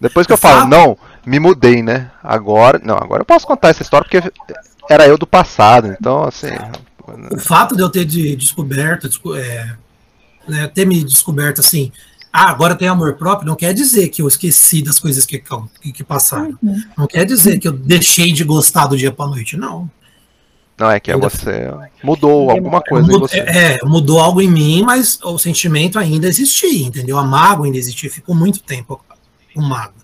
Depois 0.00 0.26
que 0.26 0.32
eu 0.32 0.38
falo, 0.38 0.66
não, 0.66 0.96
me 1.24 1.38
mudei, 1.38 1.82
né? 1.82 2.10
Agora. 2.22 2.80
Não, 2.82 2.96
agora 2.96 3.22
eu 3.22 3.26
posso 3.26 3.46
contar 3.46 3.68
essa 3.68 3.82
história 3.82 4.06
porque 4.08 4.32
era 4.88 5.06
eu 5.06 5.18
do 5.18 5.26
passado, 5.26 5.88
então 5.88 6.24
assim. 6.24 6.48
O 7.32 7.38
fato 7.38 7.76
de 7.76 7.82
eu 7.82 7.90
ter 7.90 8.04
de, 8.04 8.36
descoberto, 8.36 9.08
é, 9.36 9.74
né, 10.48 10.66
ter 10.68 10.86
me 10.86 11.02
descoberto 11.02 11.60
assim, 11.60 11.92
ah, 12.32 12.48
agora 12.48 12.74
tem 12.74 12.88
amor 12.88 13.14
próprio, 13.14 13.46
não 13.46 13.56
quer 13.56 13.74
dizer 13.74 14.08
que 14.08 14.22
eu 14.22 14.28
esqueci 14.28 14.82
das 14.82 14.98
coisas 14.98 15.26
que, 15.26 15.42
que, 15.80 15.92
que 15.92 16.02
passaram. 16.02 16.58
Uhum. 16.62 16.82
Não 16.96 17.06
quer 17.06 17.26
dizer 17.26 17.58
que 17.58 17.68
eu 17.68 17.72
deixei 17.72 18.32
de 18.32 18.42
gostar 18.42 18.86
do 18.86 18.96
dia 18.96 19.12
para 19.12 19.26
noite, 19.28 19.56
não. 19.56 19.90
Não, 20.78 20.90
é 20.90 20.98
que 20.98 21.12
é 21.12 21.16
você 21.16 21.70
mudou 22.02 22.50
alguma 22.50 22.80
coisa 22.80 23.06
mudou, 23.06 23.28
É, 23.30 23.78
mudou 23.84 24.18
algo 24.18 24.40
em 24.40 24.50
mim, 24.50 24.82
mas 24.82 25.18
o 25.22 25.38
sentimento 25.38 25.98
ainda 25.98 26.26
existia, 26.26 26.86
entendeu? 26.86 27.18
A 27.18 27.24
mágoa 27.24 27.66
ainda 27.66 27.78
existia, 27.78 28.10
ficou 28.10 28.34
muito 28.34 28.62
tempo 28.62 29.04
o 29.54 29.60
mago. 29.60 29.94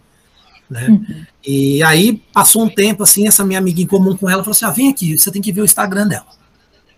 Né? 0.68 0.86
Uhum. 0.88 1.24
E 1.46 1.82
aí 1.82 2.22
passou 2.32 2.62
um 2.62 2.68
tempo 2.68 3.02
assim, 3.02 3.26
essa 3.26 3.44
minha 3.44 3.58
amiga 3.58 3.80
em 3.80 3.86
comum 3.86 4.14
com 4.16 4.28
ela 4.28 4.44
falou 4.44 4.52
assim: 4.52 4.66
ah, 4.66 4.70
vem 4.70 4.90
aqui, 4.90 5.18
você 5.18 5.30
tem 5.30 5.40
que 5.40 5.50
ver 5.50 5.62
o 5.62 5.64
Instagram 5.64 6.06
dela. 6.06 6.26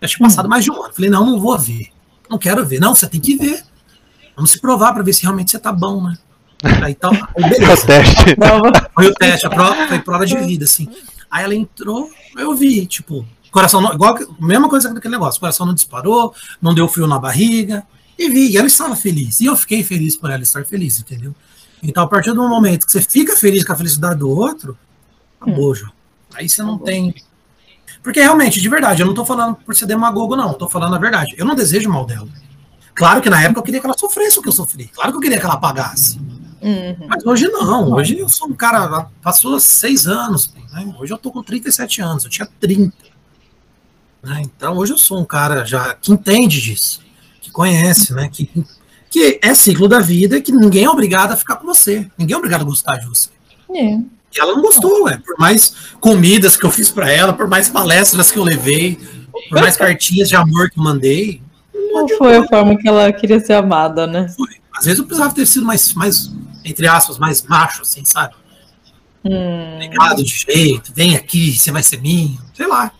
Eu 0.01 0.07
tinha 0.09 0.27
passado 0.27 0.45
uhum. 0.45 0.49
mais 0.49 0.63
de 0.63 0.71
um 0.71 0.83
ano. 0.83 0.93
Falei, 0.93 1.09
não, 1.09 1.25
não 1.25 1.39
vou 1.39 1.57
ver. 1.57 1.87
Não 2.31 2.37
quero 2.37 2.65
ver. 2.65 2.79
Não, 2.79 2.95
você 2.95 3.07
tem 3.07 3.19
que 3.19 3.35
ver. 3.35 3.61
Vamos 4.37 4.51
se 4.51 4.61
provar 4.61 4.93
para 4.93 5.03
ver 5.03 5.11
se 5.11 5.23
realmente 5.23 5.51
você 5.51 5.59
tá 5.59 5.73
bom, 5.73 6.01
né? 6.01 6.17
Aí 6.81 6.95
tal. 6.95 7.11
Tá, 7.11 7.27
beleza. 7.35 7.73
o 7.73 7.85
teste. 7.85 8.35
Foi 8.95 9.07
o 9.07 9.13
teste, 9.13 9.45
a 9.45 9.49
prova, 9.49 9.87
foi 9.89 9.99
prova 9.99 10.25
de 10.25 10.37
vida, 10.37 10.63
assim. 10.63 10.87
Aí 11.29 11.43
ela 11.43 11.53
entrou, 11.53 12.09
eu 12.37 12.55
vi, 12.55 12.85
tipo, 12.85 13.25
coração 13.51 13.81
não, 13.81 13.93
igual 13.93 14.17
mesma 14.39 14.69
coisa 14.69 14.93
daquele 14.93 15.13
negócio, 15.13 15.39
coração 15.39 15.65
não 15.65 15.73
disparou, 15.73 16.33
não 16.61 16.73
deu 16.73 16.87
frio 16.87 17.07
na 17.07 17.19
barriga, 17.19 17.83
e 18.17 18.29
vi, 18.29 18.51
e 18.51 18.57
ela 18.57 18.67
estava 18.67 18.95
feliz. 18.95 19.41
E 19.41 19.45
eu 19.45 19.55
fiquei 19.55 19.83
feliz 19.83 20.15
por 20.15 20.29
ela 20.29 20.43
estar 20.43 20.63
feliz, 20.65 20.99
entendeu? 20.99 21.35
Então, 21.83 22.03
a 22.03 22.07
partir 22.07 22.33
do 22.33 22.47
momento 22.47 22.85
que 22.85 22.91
você 22.91 23.01
fica 23.01 23.35
feliz 23.35 23.63
com 23.65 23.73
a 23.73 23.75
felicidade 23.75 24.19
do 24.19 24.29
outro, 24.29 24.77
acabou, 25.39 25.75
João. 25.75 25.91
Aí 26.33 26.47
você 26.47 26.61
não 26.63 26.77
tem. 26.77 27.13
Porque 28.01 28.19
realmente, 28.19 28.59
de 28.59 28.69
verdade, 28.69 29.01
eu 29.01 29.05
não 29.05 29.13
tô 29.13 29.23
falando 29.23 29.55
por 29.55 29.75
ser 29.75 29.85
demagogo, 29.85 30.35
não. 30.35 30.49
Eu 30.49 30.53
tô 30.55 30.67
falando 30.67 30.95
a 30.95 30.97
verdade. 30.97 31.35
Eu 31.37 31.45
não 31.45 31.55
desejo 31.55 31.89
mal 31.89 32.05
dela. 32.05 32.27
Claro 32.93 33.21
que 33.21 33.29
na 33.29 33.41
época 33.41 33.59
eu 33.59 33.63
queria 33.63 33.79
que 33.79 33.85
ela 33.85 33.97
sofresse 33.97 34.39
o 34.39 34.41
que 34.41 34.49
eu 34.49 34.53
sofri. 34.53 34.87
Claro 34.87 35.11
que 35.11 35.17
eu 35.17 35.21
queria 35.21 35.39
que 35.39 35.45
ela 35.45 35.57
pagasse. 35.57 36.19
Uhum. 36.61 37.07
Mas 37.07 37.25
hoje 37.25 37.47
não. 37.47 37.91
Hoje 37.93 38.17
eu 38.17 38.27
sou 38.27 38.47
um 38.47 38.53
cara. 38.53 39.07
Passou 39.21 39.59
seis 39.59 40.07
anos. 40.07 40.53
Né? 40.73 40.93
Hoje 40.99 41.13
eu 41.13 41.17
tô 41.17 41.31
com 41.31 41.43
37 41.43 42.01
anos. 42.01 42.23
Eu 42.23 42.29
tinha 42.29 42.47
30. 42.59 42.93
Né? 44.23 44.41
Então 44.43 44.77
hoje 44.77 44.93
eu 44.93 44.97
sou 44.97 45.19
um 45.19 45.25
cara 45.25 45.63
já 45.65 45.93
que 45.93 46.11
entende 46.11 46.59
disso. 46.61 47.01
Que 47.39 47.51
conhece, 47.51 48.13
né? 48.13 48.29
Que 48.29 48.49
que 49.11 49.37
é 49.41 49.53
ciclo 49.53 49.89
da 49.89 49.99
vida, 49.99 50.39
que 50.39 50.53
ninguém 50.53 50.85
é 50.85 50.89
obrigado 50.89 51.33
a 51.33 51.35
ficar 51.35 51.57
com 51.57 51.67
você. 51.67 52.09
Ninguém 52.17 52.33
é 52.33 52.37
obrigado 52.37 52.61
a 52.61 52.63
gostar 52.63 52.95
de 52.95 53.05
você. 53.05 53.29
É. 53.75 53.99
E 54.33 54.39
ela 54.39 54.53
não 54.53 54.61
gostou, 54.61 55.09
é. 55.09 55.17
Por 55.17 55.37
mais 55.37 55.75
comidas 55.99 56.55
que 56.55 56.65
eu 56.65 56.71
fiz 56.71 56.89
para 56.89 57.11
ela, 57.11 57.33
por 57.33 57.47
mais 57.47 57.69
palestras 57.69 58.31
que 58.31 58.39
eu 58.39 58.43
levei, 58.43 58.97
por 59.49 59.59
mais 59.59 59.75
cartinhas 59.75 60.29
de 60.29 60.35
amor 60.35 60.69
que 60.69 60.79
eu 60.79 60.83
mandei. 60.83 61.41
Não 61.73 62.07
foi 62.17 62.37
a 62.37 62.47
forma 62.47 62.77
que 62.77 62.87
ela 62.87 63.11
queria 63.11 63.39
ser 63.39 63.53
amada, 63.53 64.07
né? 64.07 64.27
Foi. 64.29 64.49
Às 64.77 64.85
vezes 64.85 64.99
eu 64.99 65.05
precisava 65.05 65.33
ter 65.33 65.45
sido 65.45 65.65
mais, 65.65 65.93
mais 65.93 66.31
entre 66.63 66.87
aspas, 66.87 67.17
mais 67.17 67.41
macho, 67.43 67.81
assim, 67.81 68.05
sabe? 68.05 68.33
Hum. 69.23 69.79
De 70.15 70.25
jeito, 70.25 70.91
vem 70.95 71.15
aqui, 71.15 71.57
você 71.57 71.71
vai 71.71 71.83
ser 71.83 72.01
minha. 72.01 72.37
Sei 72.55 72.67
lá. 72.67 72.91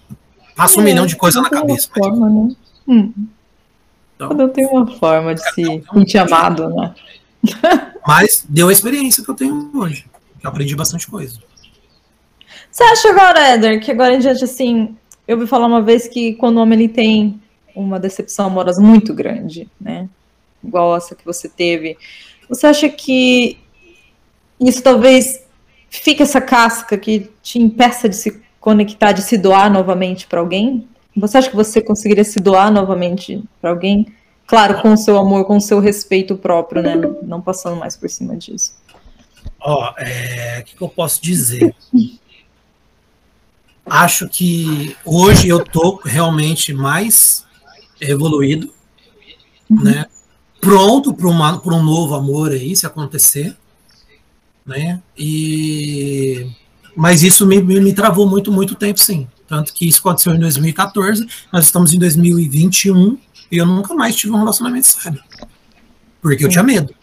Passa 0.55 0.77
um 0.77 0.81
é, 0.81 0.85
milhão 0.85 1.05
de 1.05 1.15
coisas 1.15 1.41
na 1.41 1.49
cabeça. 1.49 1.89
Forma, 1.95 2.29
né? 2.29 2.55
hum. 2.87 3.13
Então, 4.15 4.29
Cada 4.29 4.45
um 4.45 4.49
tem 4.49 4.65
uma 4.67 4.85
forma 4.85 5.33
de 5.33 5.41
se 5.53 5.83
sentir 5.93 6.17
amado, 6.19 6.69
né? 6.69 6.93
Mas 8.05 8.45
deu 8.47 8.69
a 8.69 8.71
experiência 8.71 9.23
que 9.23 9.29
eu 9.29 9.35
tenho 9.35 9.71
hoje. 9.73 10.05
Eu 10.43 10.49
aprendi 10.49 10.75
bastante 10.75 11.07
coisa. 11.07 11.39
Você 12.71 12.83
acha 12.83 13.09
agora, 13.09 13.39
Éder, 13.49 13.81
que 13.81 13.91
agora 13.91 14.13
em 14.15 14.19
diante, 14.19 14.43
assim, 14.43 14.95
eu 15.27 15.37
ouvi 15.37 15.47
falar 15.47 15.67
uma 15.67 15.81
vez 15.81 16.07
que 16.07 16.33
quando 16.33 16.57
o 16.57 16.61
homem 16.61 16.79
ele 16.79 16.89
tem 16.89 17.41
uma 17.75 17.99
decepção 17.99 18.47
amorosa 18.47 18.81
muito 18.81 19.13
grande, 19.13 19.69
né? 19.79 20.09
Igual 20.63 20.95
essa 20.95 21.15
que 21.15 21.25
você 21.25 21.49
teve, 21.49 21.97
você 22.47 22.67
acha 22.67 22.89
que 22.89 23.57
isso 24.59 24.81
talvez 24.81 25.43
fique 25.89 26.21
essa 26.23 26.39
casca 26.39 26.97
que 26.97 27.29
te 27.41 27.59
impeça 27.59 28.07
de 28.07 28.15
se 28.15 28.41
conectar, 28.59 29.11
de 29.11 29.21
se 29.21 29.37
doar 29.37 29.71
novamente 29.71 30.27
para 30.27 30.39
alguém? 30.39 30.87
Você 31.15 31.37
acha 31.37 31.49
que 31.49 31.55
você 31.55 31.81
conseguiria 31.81 32.23
se 32.23 32.39
doar 32.39 32.71
novamente 32.71 33.43
para 33.59 33.71
alguém? 33.71 34.07
Claro, 34.45 34.81
com 34.81 34.93
o 34.93 34.97
seu 34.97 35.17
amor, 35.17 35.45
com 35.45 35.57
o 35.57 35.61
seu 35.61 35.79
respeito 35.79 36.35
próprio, 36.35 36.81
né? 36.81 36.95
Não 37.23 37.41
passando 37.41 37.77
mais 37.77 37.95
por 37.95 38.09
cima 38.09 38.35
disso. 38.35 38.73
Ó, 39.61 39.93
é, 39.97 40.59
o 40.59 40.63
que, 40.63 40.75
que 40.75 40.81
eu 40.81 40.89
posso 40.89 41.21
dizer? 41.21 41.75
Acho 43.85 44.27
que 44.27 44.95
hoje 45.05 45.49
eu 45.49 45.63
tô 45.63 46.01
realmente 46.03 46.73
mais 46.73 47.45
evoluído, 47.99 48.73
uhum. 49.69 49.83
né? 49.83 50.05
Pronto 50.59 51.13
para 51.13 51.27
um 51.27 51.83
novo 51.83 52.13
amor 52.15 52.51
aí, 52.51 52.75
se 52.75 52.85
acontecer, 52.85 53.55
né? 54.65 55.01
E 55.17 56.51
mas 56.95 57.23
isso 57.23 57.45
me, 57.45 57.61
me, 57.61 57.79
me 57.79 57.93
travou 57.93 58.27
muito, 58.27 58.51
muito 58.51 58.75
tempo, 58.75 58.99
sim. 58.99 59.27
Tanto 59.47 59.73
que 59.73 59.87
isso 59.87 59.99
aconteceu 59.99 60.33
em 60.33 60.39
2014, 60.39 61.27
nós 61.51 61.65
estamos 61.65 61.93
em 61.93 61.99
2021 61.99 63.17
e 63.51 63.57
eu 63.57 63.65
nunca 63.65 63.93
mais 63.93 64.15
tive 64.15 64.33
um 64.33 64.37
relacionamento 64.37 64.87
sério. 64.87 65.21
Porque 66.21 66.45
eu 66.45 66.49
tinha 66.49 66.63
medo. 66.63 66.93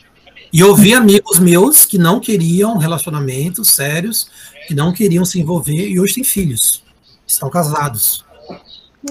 E 0.52 0.60
eu 0.60 0.74
vi 0.74 0.94
amigos 0.94 1.38
meus 1.38 1.84
que 1.84 1.98
não 1.98 2.20
queriam 2.20 2.78
relacionamentos 2.78 3.68
sérios, 3.68 4.30
que 4.66 4.74
não 4.74 4.92
queriam 4.92 5.24
se 5.24 5.38
envolver 5.40 5.88
e 5.88 6.00
hoje 6.00 6.14
têm 6.14 6.24
filhos. 6.24 6.82
Estão 7.26 7.50
casados. 7.50 8.24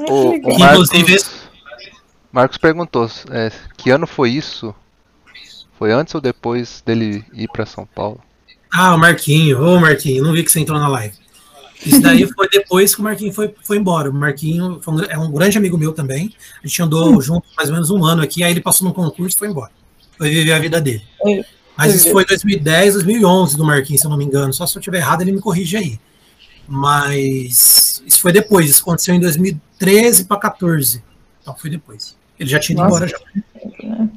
O, 0.10 0.32
o 0.32 0.60
Marcos, 0.60 0.90
Inclusive, 0.90 1.24
Marcos 2.32 2.58
perguntou: 2.58 3.10
é, 3.32 3.52
que 3.78 3.90
ano 3.90 4.08
foi 4.08 4.32
isso? 4.32 4.74
Foi 5.78 5.92
antes 5.92 6.14
ou 6.16 6.22
depois 6.22 6.82
dele 6.86 7.24
ir 7.34 7.48
para 7.50 7.66
São 7.66 7.86
Paulo? 7.86 8.20
Ah, 8.72 8.96
o 8.96 8.98
Marquinho. 8.98 9.64
Ô, 9.64 9.80
Marquinho, 9.80 10.24
não 10.24 10.34
vi 10.34 10.44
que 10.44 10.52
você 10.52 10.60
entrou 10.60 10.80
na 10.80 10.88
live. 10.88 11.16
Isso 11.86 12.02
daí 12.02 12.26
foi 12.34 12.50
depois 12.50 12.96
que 12.96 13.02
o 13.02 13.04
Marquinho 13.04 13.32
foi, 13.32 13.54
foi 13.64 13.78
embora. 13.78 14.10
O 14.10 14.14
Marquinho 14.14 14.82
um, 14.88 15.02
é 15.04 15.18
um 15.18 15.32
grande 15.32 15.58
amigo 15.58 15.78
meu 15.78 15.94
também. 15.94 16.34
A 16.64 16.68
gente 16.68 16.82
andou 16.82 17.22
junto 17.22 17.48
mais 17.56 17.70
ou 17.70 17.76
menos 17.76 17.90
um 17.92 18.04
ano 18.04 18.24
aqui, 18.24 18.44
aí 18.44 18.52
ele 18.52 18.62
passou 18.62 18.88
num 18.88 18.94
concurso 18.94 19.36
e 19.36 19.40
foi 19.40 19.48
embora. 19.50 19.72
Foi 20.18 20.30
viver 20.30 20.54
a 20.54 20.60
vida 20.60 20.82
dele. 20.82 21.04
Mas 21.78 21.94
isso 21.94 22.12
foi 22.12 22.26
2010, 22.26 22.96
2011 22.96 23.56
do 23.56 23.64
Marquinhos, 23.64 24.02
se 24.02 24.08
eu 24.08 24.12
não 24.12 24.18
me 24.18 24.26
engano. 24.26 24.52
Só 24.52 24.66
se 24.66 24.76
eu 24.76 24.80
estiver 24.80 24.98
errado, 24.98 25.22
ele 25.22 25.32
me 25.32 25.40
corrige 25.40 25.78
aí. 25.78 26.00
Mas 26.68 28.02
isso 28.06 28.20
foi 28.20 28.32
depois. 28.32 28.70
Isso 28.70 28.82
aconteceu 28.82 29.14
em 29.14 29.20
2013 29.20 30.26
para 30.26 30.38
14. 30.38 31.04
Então 31.42 31.56
foi 31.56 31.70
depois. 31.70 32.18
Ele 32.40 32.50
já 32.50 32.60
tinha 32.60 32.76
ido 32.76 32.84
Nossa. 32.84 33.06
embora 33.06 33.08
já. 33.08 34.08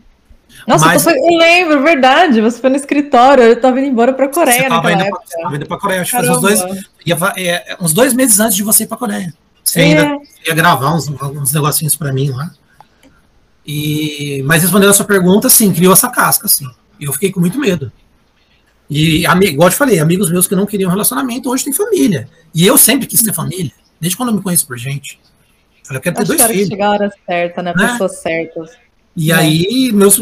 Nossa, 0.66 0.86
Mas... 0.86 1.06
eu, 1.06 1.14
eu 1.14 1.38
lembro, 1.38 1.82
verdade. 1.82 2.40
Você 2.40 2.60
foi 2.60 2.70
no 2.70 2.76
escritório, 2.76 3.44
eu 3.44 3.52
estava 3.54 3.78
indo 3.78 3.88
embora 3.88 4.12
para 4.12 4.26
a 4.26 4.28
Coreia 4.28 4.66
época. 4.66 4.82
Pra, 4.82 5.56
indo 5.56 5.66
para 5.66 5.76
a 5.76 5.80
Coreia. 5.80 6.00
Acho 6.02 6.10
que 6.10 6.16
faz 6.16 6.28
uns 6.28 6.40
dois, 6.40 6.60
ia, 7.06 7.16
é, 7.36 7.76
uns 7.80 7.92
dois 7.92 8.12
meses 8.12 8.40
antes 8.40 8.56
de 8.56 8.62
você 8.62 8.84
ir 8.84 8.86
para 8.86 8.96
a 8.96 8.98
Coreia. 8.98 9.34
Você 9.62 9.80
é. 9.80 9.84
ainda 9.84 10.18
ia 10.46 10.54
gravar 10.54 10.94
uns, 10.94 11.08
uns 11.08 11.52
negocinhos 11.52 11.96
para 11.96 12.12
mim 12.12 12.30
lá. 12.30 12.50
E, 13.72 14.42
mas 14.42 14.62
respondendo 14.62 14.90
a 14.90 14.94
sua 14.94 15.04
pergunta, 15.04 15.48
sim, 15.48 15.72
criou 15.72 15.92
essa 15.92 16.08
casca, 16.08 16.48
sim. 16.48 16.66
E 16.98 17.04
eu 17.04 17.12
fiquei 17.12 17.30
com 17.30 17.38
muito 17.38 17.56
medo. 17.56 17.92
E, 18.90 19.24
igual 19.24 19.68
eu 19.68 19.70
te 19.70 19.76
falei, 19.76 20.00
amigos 20.00 20.28
meus 20.28 20.48
que 20.48 20.56
não 20.56 20.66
queriam 20.66 20.90
relacionamento, 20.90 21.48
hoje 21.48 21.62
têm 21.62 21.72
família. 21.72 22.28
E 22.52 22.66
eu 22.66 22.76
sempre 22.76 23.06
quis 23.06 23.22
ter 23.22 23.32
família, 23.32 23.70
desde 24.00 24.16
quando 24.16 24.30
eu 24.30 24.34
me 24.34 24.42
conheço 24.42 24.66
por 24.66 24.76
gente. 24.76 25.20
Eu 25.88 26.00
quero 26.00 26.16
ter 26.16 26.22
Acho 26.22 26.32
dois 26.32 26.42
que 26.42 26.48
filhos. 26.48 26.68
chegar 26.68 26.86
a 26.86 26.90
hora 26.90 27.12
certa, 27.24 27.62
né? 27.62 27.72
né? 27.76 27.92
Pessoas 27.92 28.16
certas. 28.16 28.70
E 29.16 29.30
é. 29.30 29.34
aí, 29.36 29.92
meus, 29.92 30.20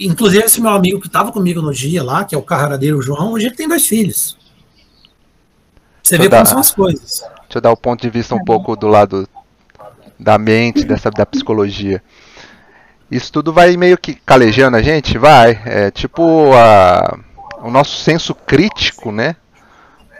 inclusive 0.00 0.44
esse 0.44 0.60
meu 0.62 0.70
amigo 0.70 0.98
que 0.98 1.06
estava 1.06 1.30
comigo 1.30 1.60
no 1.60 1.74
dia 1.74 2.02
lá, 2.02 2.24
que 2.24 2.34
é 2.34 2.38
o 2.38 2.42
carradeiro 2.42 3.02
João, 3.02 3.32
hoje 3.32 3.46
ele 3.46 3.56
tem 3.56 3.68
dois 3.68 3.86
filhos. 3.86 4.38
Você 6.02 6.16
vê 6.16 6.30
dar, 6.30 6.38
como 6.38 6.48
são 6.48 6.58
as 6.60 6.70
coisas. 6.70 7.20
Deixa 7.20 7.56
eu 7.56 7.60
dar 7.60 7.72
o 7.72 7.76
ponto 7.76 8.00
de 8.00 8.08
vista 8.08 8.34
um 8.34 8.40
é 8.40 8.44
pouco 8.44 8.74
do 8.74 8.88
lado 8.88 9.28
da 10.18 10.38
mente, 10.38 10.84
dessa 10.84 11.10
da 11.10 11.26
psicologia. 11.26 12.02
Isso 13.10 13.32
tudo 13.32 13.52
vai 13.52 13.76
meio 13.76 13.96
que 13.98 14.14
calejando 14.14 14.76
a 14.76 14.82
gente? 14.82 15.18
Vai. 15.18 15.60
É 15.64 15.90
tipo 15.90 16.52
a, 16.54 17.18
o 17.62 17.70
nosso 17.70 17.96
senso 17.98 18.34
crítico, 18.34 19.12
né? 19.12 19.36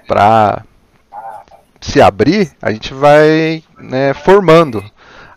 Pra 0.07 0.63
se 1.81 2.01
abrir, 2.01 2.53
a 2.61 2.73
gente 2.73 2.95
vai 2.95 3.63
né, 3.79 4.15
formando 4.15 4.83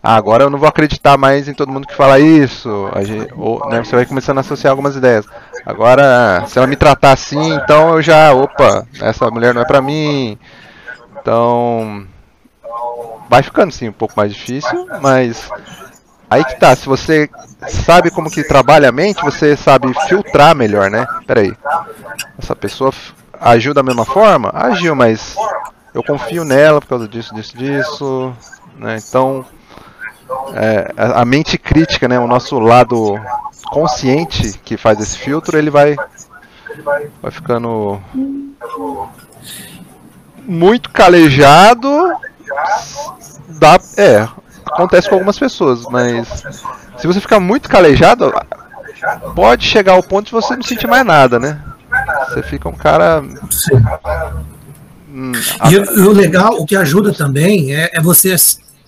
ah, 0.02 0.16
agora 0.16 0.44
eu 0.44 0.50
não 0.50 0.58
vou 0.58 0.68
acreditar 0.68 1.18
mais 1.18 1.50
em 1.50 1.54
todo 1.54 1.72
mundo 1.72 1.86
que 1.86 1.96
fala 1.96 2.20
isso. 2.20 2.90
Gente, 3.02 3.34
ou, 3.36 3.68
né, 3.70 3.84
você 3.84 3.96
vai 3.96 4.06
começando 4.06 4.38
a 4.38 4.42
associar 4.42 4.72
algumas 4.72 4.96
ideias. 4.96 5.26
Agora, 5.66 6.46
se 6.48 6.58
ela 6.58 6.68
me 6.68 6.78
tratar 6.78 7.12
assim, 7.12 7.54
então 7.56 7.96
eu 7.96 8.02
já, 8.02 8.34
opa, 8.34 8.88
essa 9.02 9.30
mulher 9.30 9.54
não 9.54 9.62
é 9.62 9.66
pra 9.66 9.82
mim. 9.82 10.38
Então, 11.20 12.06
vai 13.30 13.44
ficando 13.44 13.74
sim 13.74 13.90
um 13.90 13.94
pouco 13.94 14.14
mais 14.16 14.34
difícil, 14.34 14.88
mas 15.02 15.50
aí 16.30 16.44
que 16.44 16.60
tá, 16.60 16.76
se 16.76 16.86
você 16.86 17.30
sabe 17.68 18.12
como 18.12 18.30
que 18.30 18.44
trabalha 18.44 18.90
a 18.90 18.92
mente, 18.92 19.24
você 19.24 19.56
sabe 19.56 19.94
filtrar 20.08 20.56
melhor, 20.56 20.90
né? 20.90 21.06
Peraí, 21.26 21.54
essa 22.38 22.56
pessoa 22.56 22.94
agiu 23.40 23.74
da 23.74 23.84
mesma 23.84 24.06
forma? 24.06 24.52
Agiu, 24.54 24.96
mas 24.96 25.36
eu 25.94 26.04
confio 26.04 26.44
nela 26.44 26.80
por 26.80 26.88
causa 26.88 27.08
disso, 27.08 27.34
disso, 27.34 27.58
disso, 27.58 28.34
né? 28.78 28.98
Então, 28.98 29.46
é, 30.54 30.94
a 30.98 31.26
mente 31.26 31.58
crítica, 31.58 32.08
né, 32.08 32.20
o 32.20 32.28
nosso 32.28 32.60
lado 32.60 33.20
consciente 33.72 34.60
que 34.64 34.78
faz 34.78 35.00
esse 35.00 35.18
filtro, 35.18 35.58
ele 35.58 35.70
vai, 35.70 35.96
vai 37.22 37.32
ficando 37.32 38.02
muito 40.46 40.90
calejado. 40.90 42.14
Dá, 43.48 43.80
é, 43.98 44.28
acontece 44.74 45.10
com 45.10 45.16
algumas 45.16 45.38
pessoas, 45.38 45.84
mas 45.90 46.28
se 46.98 47.08
você 47.08 47.20
ficar 47.20 47.40
muito 47.40 47.70
calejado, 47.70 48.34
pode 49.36 49.66
chegar 49.66 49.94
ao 49.94 50.04
ponto 50.04 50.28
de 50.28 50.32
você 50.32 50.56
não 50.56 50.64
sentir 50.64 50.88
mais 50.88 51.06
nada, 51.06 51.40
né? 51.40 51.62
Você 52.28 52.44
fica 52.44 52.70
um 52.70 52.76
cara. 52.76 53.24
Hum, 55.12 55.32
e 55.70 55.78
o 55.78 56.12
legal, 56.12 56.54
o 56.60 56.66
que 56.66 56.76
ajuda 56.76 57.14
também 57.14 57.76
é, 57.76 57.90
é 57.94 58.02
você 58.02 58.36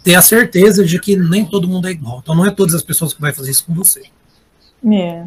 ter 0.04 0.16
a 0.16 0.22
certeza 0.22 0.86
de 0.86 1.00
que 1.00 1.16
nem 1.16 1.46
todo 1.46 1.68
mundo 1.68 1.88
é 1.88 1.92
igual. 1.92 2.20
Então 2.22 2.36
não 2.36 2.46
é 2.46 2.52
todas 2.52 2.76
as 2.76 2.84
pessoas 2.84 3.14
que 3.14 3.22
vai 3.22 3.34
fazer 3.34 3.52
isso 3.52 3.66
com 3.66 3.74
você. 3.74 4.04
É. 4.92 5.26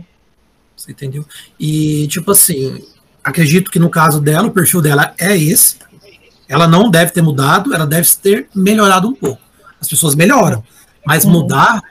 Você 0.76 0.92
entendeu? 0.92 1.24
E, 1.58 2.06
tipo 2.08 2.30
assim, 2.30 2.84
acredito 3.22 3.70
que 3.70 3.78
no 3.78 3.90
caso 3.90 4.20
dela, 4.20 4.48
o 4.48 4.52
perfil 4.52 4.80
dela 4.80 5.14
é 5.18 5.36
esse. 5.36 5.76
Ela 6.48 6.68
não 6.68 6.90
deve 6.90 7.12
ter 7.12 7.22
mudado, 7.22 7.74
ela 7.74 7.86
deve 7.86 8.08
ter 8.20 8.48
melhorado 8.54 9.08
um 9.08 9.14
pouco. 9.14 9.40
As 9.84 9.88
pessoas 9.90 10.14
melhoram, 10.14 10.64
mas 11.06 11.24
uhum. 11.24 11.32
mudar, 11.32 11.82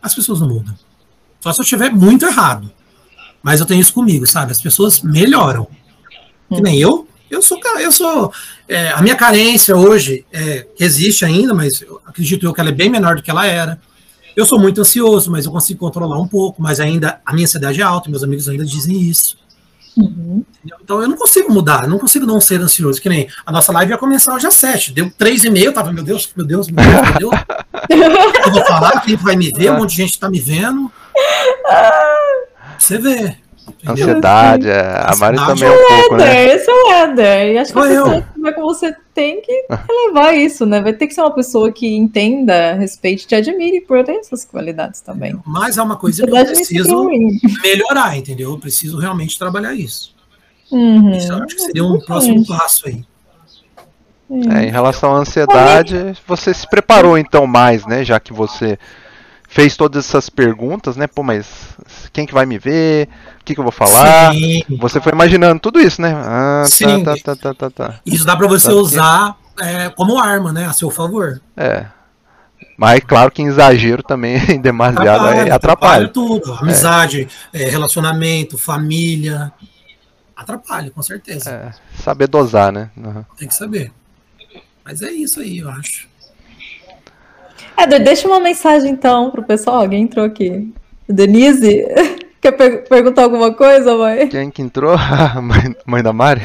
as 0.00 0.14
pessoas 0.14 0.40
não 0.40 0.48
mudam. 0.48 0.74
Só 1.40 1.52
se 1.52 1.60
eu 1.60 1.64
estiver 1.64 1.90
muito 1.90 2.24
errado. 2.24 2.70
Mas 3.42 3.58
eu 3.58 3.66
tenho 3.66 3.80
isso 3.80 3.92
comigo, 3.92 4.26
sabe? 4.26 4.52
As 4.52 4.60
pessoas 4.60 5.00
melhoram. 5.00 5.66
Que 6.48 6.60
nem 6.60 6.78
eu, 6.78 7.08
eu 7.30 7.42
sou, 7.42 7.58
eu 7.78 7.92
sou 7.92 8.32
é, 8.68 8.90
a 8.90 9.02
minha 9.02 9.16
carência 9.16 9.76
hoje 9.76 10.24
é, 10.32 10.66
existe 10.78 11.24
ainda, 11.24 11.52
mas 11.52 11.80
eu 11.80 12.00
acredito 12.06 12.46
eu 12.46 12.52
que 12.52 12.60
ela 12.60 12.70
é 12.70 12.72
bem 12.72 12.88
menor 12.88 13.16
do 13.16 13.22
que 13.22 13.30
ela 13.30 13.46
era. 13.46 13.80
Eu 14.36 14.46
sou 14.46 14.60
muito 14.60 14.80
ansioso, 14.80 15.30
mas 15.30 15.44
eu 15.44 15.50
consigo 15.50 15.80
controlar 15.80 16.20
um 16.20 16.28
pouco, 16.28 16.62
mas 16.62 16.78
ainda 16.78 17.20
a 17.26 17.32
minha 17.32 17.46
ansiedade 17.46 17.80
é 17.80 17.84
alta, 17.84 18.08
meus 18.08 18.22
amigos 18.22 18.48
ainda 18.48 18.64
dizem 18.64 19.00
isso. 19.00 19.36
Uhum. 19.96 20.44
Então 20.82 21.02
eu 21.02 21.08
não 21.08 21.16
consigo 21.16 21.52
mudar, 21.52 21.86
não 21.88 21.98
consigo 21.98 22.26
não 22.26 22.40
ser 22.40 22.60
ansioso. 22.60 23.00
Que 23.00 23.08
nem 23.08 23.28
a 23.44 23.52
nossa 23.52 23.72
live 23.72 23.92
ia 23.92 23.98
começar 23.98 24.34
hoje 24.34 24.46
às 24.46 24.54
7, 24.54 24.92
deu 24.92 25.10
3 25.16 25.44
e 25.44 25.50
meio, 25.50 25.72
tava, 25.72 25.92
meu 25.92 26.04
Deus, 26.04 26.30
meu 26.36 26.46
Deus, 26.46 26.68
meu 26.68 26.84
Deus, 26.84 27.02
meu 27.02 27.30
Deus. 27.30 27.44
eu 28.46 28.52
vou 28.52 28.64
falar, 28.64 29.00
quem 29.00 29.16
vai 29.16 29.36
me 29.36 29.50
ver, 29.50 29.72
um 29.72 29.78
monte 29.78 29.90
de 29.90 29.96
gente 29.96 30.18
tá 30.18 30.30
me 30.30 30.40
vendo. 30.40 30.90
Você 32.78 32.98
vê. 32.98 33.36
Ansiedade, 33.86 34.68
é. 34.68 35.04
a 35.06 35.14
Mari 35.16 35.36
também 35.36 35.68
é 35.68 35.70
um 35.70 35.88
pouco, 35.88 36.16
né? 36.16 36.54
Esse 36.54 36.68
é 36.68 36.74
o 36.74 36.92
Éder, 36.92 37.52
e 37.52 37.58
acho 37.58 37.72
que 37.72 37.78
a 37.78 37.82
pessoa, 37.82 38.24
como 38.40 38.54
que 38.54 38.60
você 38.60 38.94
tem 39.14 39.40
que 39.42 39.66
levar 40.06 40.32
isso, 40.34 40.64
né? 40.64 40.80
Vai 40.80 40.92
ter 40.92 41.06
que 41.06 41.14
ser 41.14 41.20
uma 41.20 41.34
pessoa 41.34 41.70
que 41.70 41.94
entenda, 41.94 42.74
respeite, 42.74 43.26
te 43.26 43.34
admire 43.34 43.80
por 43.82 43.98
essas 44.08 44.44
qualidades 44.44 45.00
também. 45.00 45.38
Mas 45.44 45.78
é 45.78 45.82
uma 45.82 45.96
coisa 45.96 46.26
que 46.26 46.30
eu 46.30 46.46
preciso 46.46 47.08
melhorar, 47.62 48.16
entendeu? 48.16 48.50
Eu 48.50 48.58
preciso 48.58 48.98
realmente 48.98 49.38
trabalhar 49.38 49.74
isso. 49.74 50.14
Uhum, 50.70 51.12
isso 51.12 51.32
acho 51.32 51.56
que 51.56 51.62
seria 51.62 51.84
um 51.84 51.98
próximo 52.00 52.46
passo 52.46 52.88
aí. 52.88 53.04
É, 54.30 54.66
em 54.66 54.70
relação 54.70 55.14
à 55.14 55.18
ansiedade, 55.18 56.16
você 56.26 56.54
se 56.54 56.68
preparou 56.68 57.18
então 57.18 57.46
mais, 57.46 57.84
né? 57.84 58.04
Já 58.04 58.20
que 58.20 58.32
você 58.32 58.78
fez 59.48 59.76
todas 59.76 60.06
essas 60.06 60.30
perguntas, 60.30 60.96
né? 60.96 61.08
Pô, 61.08 61.24
mas 61.24 61.76
quem 62.12 62.24
que 62.24 62.32
vai 62.32 62.46
me 62.46 62.56
ver? 62.56 63.08
O 63.50 63.52
que, 63.52 63.54
que 63.54 63.60
eu 63.60 63.64
vou 63.64 63.72
falar? 63.72 64.32
Sim. 64.32 64.62
Você 64.78 65.00
foi 65.00 65.12
imaginando 65.12 65.58
tudo 65.58 65.80
isso, 65.80 66.00
né? 66.00 66.12
Ah, 66.14 66.62
tá, 66.62 66.70
Sim. 66.70 67.02
Tá, 67.02 67.16
tá, 67.16 67.36
tá, 67.36 67.54
tá, 67.54 67.70
tá. 67.70 68.00
Isso 68.06 68.24
dá 68.24 68.36
para 68.36 68.46
você 68.46 68.68
tá 68.68 68.74
usar 68.74 69.36
é, 69.58 69.88
como 69.90 70.18
arma, 70.18 70.52
né? 70.52 70.66
A 70.66 70.72
seu 70.72 70.90
favor. 70.90 71.40
É. 71.56 71.86
Mas 72.76 73.00
claro 73.00 73.30
que 73.30 73.42
em 73.42 73.46
exagero 73.46 74.02
também, 74.02 74.38
demasiado, 74.62 75.08
atrapalha, 75.08 75.36
é, 75.36 75.50
atrapalha. 75.50 75.54
atrapalha 75.54 76.08
tudo. 76.08 76.52
Amizade, 76.54 77.28
é. 77.52 77.68
relacionamento, 77.68 78.56
família. 78.56 79.52
Atrapalha, 80.36 80.90
com 80.90 81.02
certeza. 81.02 81.50
É, 81.50 82.00
saber 82.02 82.28
dosar, 82.28 82.72
né? 82.72 82.90
Uhum. 82.96 83.24
Tem 83.36 83.48
que 83.48 83.54
saber. 83.54 83.92
Mas 84.84 85.02
é 85.02 85.10
isso 85.10 85.40
aí, 85.40 85.58
eu 85.58 85.68
acho. 85.68 86.08
Éder, 87.76 88.02
deixa 88.02 88.28
uma 88.28 88.40
mensagem 88.40 88.90
então 88.90 89.30
pro 89.30 89.42
pessoal. 89.42 89.80
Alguém 89.80 90.02
entrou 90.04 90.24
aqui. 90.24 90.72
Denise, 91.08 91.84
quer 92.40 92.52
per 92.52 92.88
perguntar 92.88 93.22
alguma 93.24 93.52
coisa, 93.54 93.96
mãe? 93.96 94.28
Quem 94.28 94.50
que 94.50 94.62
entrou? 94.62 94.96
mãe, 95.42 95.76
mãe 95.86 96.02
da 96.02 96.12
Mari? 96.12 96.42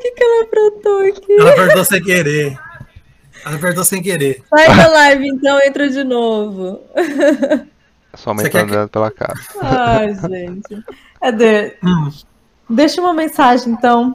que, 0.00 0.10
que 0.12 0.24
ela 0.24 0.44
aprontou 0.44 0.98
aqui? 1.06 1.32
Ela 1.32 1.50
apertou 1.52 1.84
sem 1.84 2.02
querer. 2.02 2.58
Ela 3.44 3.56
apertou 3.56 3.84
sem 3.84 4.02
querer. 4.02 4.42
Sai 4.48 4.76
da 4.76 4.88
live, 4.92 5.28
então, 5.28 5.60
entra 5.62 5.88
de 5.88 6.02
novo. 6.04 6.80
Sua 8.14 8.34
mãe 8.34 8.44
Você 8.44 8.50
tá 8.50 8.58
quer 8.60 8.66
que- 8.66 8.72
andando 8.72 8.88
pela 8.88 9.10
casa. 9.10 9.40
Ai, 9.60 10.14
gente. 10.14 10.84
Eder, 11.22 11.78
Hum, 11.82 12.10
deixa 12.68 13.00
uma 13.00 13.12
mensagem, 13.12 13.72
então. 13.72 14.14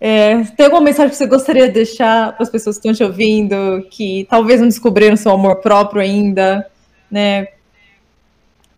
É, 0.00 0.44
tem 0.44 0.66
alguma 0.66 0.82
mensagem 0.82 1.10
que 1.10 1.16
você 1.16 1.26
gostaria 1.26 1.66
de 1.66 1.74
deixar 1.74 2.32
para 2.34 2.42
as 2.44 2.50
pessoas 2.50 2.76
que 2.78 2.88
estão 2.88 2.94
te 2.94 3.02
ouvindo, 3.10 3.84
que 3.90 4.26
talvez 4.30 4.60
não 4.60 4.68
descobriram 4.68 5.16
seu 5.16 5.32
amor 5.32 5.56
próprio 5.56 6.00
ainda, 6.00 6.66
né? 7.10 7.48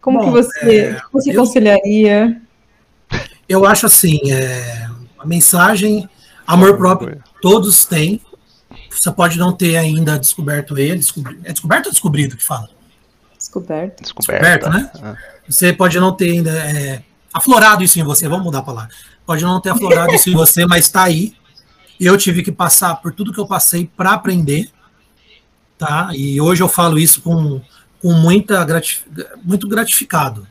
Como 0.00 0.18
Bom, 0.18 0.24
que 0.24 0.30
você, 0.30 0.80
é, 0.80 1.00
você 1.12 1.30
eu- 1.30 1.42
aconselharia? 1.42 2.40
eu 3.48 3.66
acho 3.66 3.84
assim, 3.86 4.18
é, 4.32 4.86
a 5.18 5.26
mensagem, 5.26 6.08
amor 6.46 6.76
próprio, 6.78 7.22
todos 7.42 7.84
têm. 7.84 8.20
Você 8.88 9.10
pode 9.12 9.38
não 9.38 9.52
ter 9.52 9.76
ainda 9.76 10.18
descoberto 10.18 10.78
ele. 10.78 10.96
descobri- 10.96 11.38
é 11.44 11.52
descoberto 11.52 11.86
ou 11.86 11.92
descobrido 11.92 12.36
que 12.36 12.42
fala? 12.44 12.68
Descoberto. 13.36 14.02
Descoberto, 14.02 14.68
né? 14.70 14.90
Você 15.48 15.72
pode 15.72 15.98
não 16.00 16.12
ter 16.16 16.30
ainda 16.30 16.50
é, 16.50 17.02
aflorado 17.32 17.82
isso 17.84 17.98
em 17.98 18.02
você, 18.02 18.26
vamos 18.28 18.44
mudar 18.44 18.62
para 18.62 18.72
lá. 18.72 18.88
Pode 19.30 19.44
não 19.44 19.60
ter 19.60 19.70
aflorado 19.70 20.12
isso 20.12 20.28
em 20.28 20.32
você, 20.32 20.66
mas 20.66 20.86
está 20.86 21.04
aí. 21.04 21.34
Eu 22.00 22.18
tive 22.18 22.42
que 22.42 22.50
passar 22.50 22.96
por 22.96 23.14
tudo 23.14 23.32
que 23.32 23.38
eu 23.38 23.46
passei 23.46 23.88
para 23.96 24.10
aprender, 24.10 24.68
tá? 25.78 26.10
E 26.14 26.40
hoje 26.40 26.64
eu 26.64 26.68
falo 26.68 26.98
isso 26.98 27.20
com, 27.20 27.60
com 28.02 28.12
muita 28.12 28.64
gratif 28.64 29.04
muito 29.44 29.68
gratificado. 29.68 30.48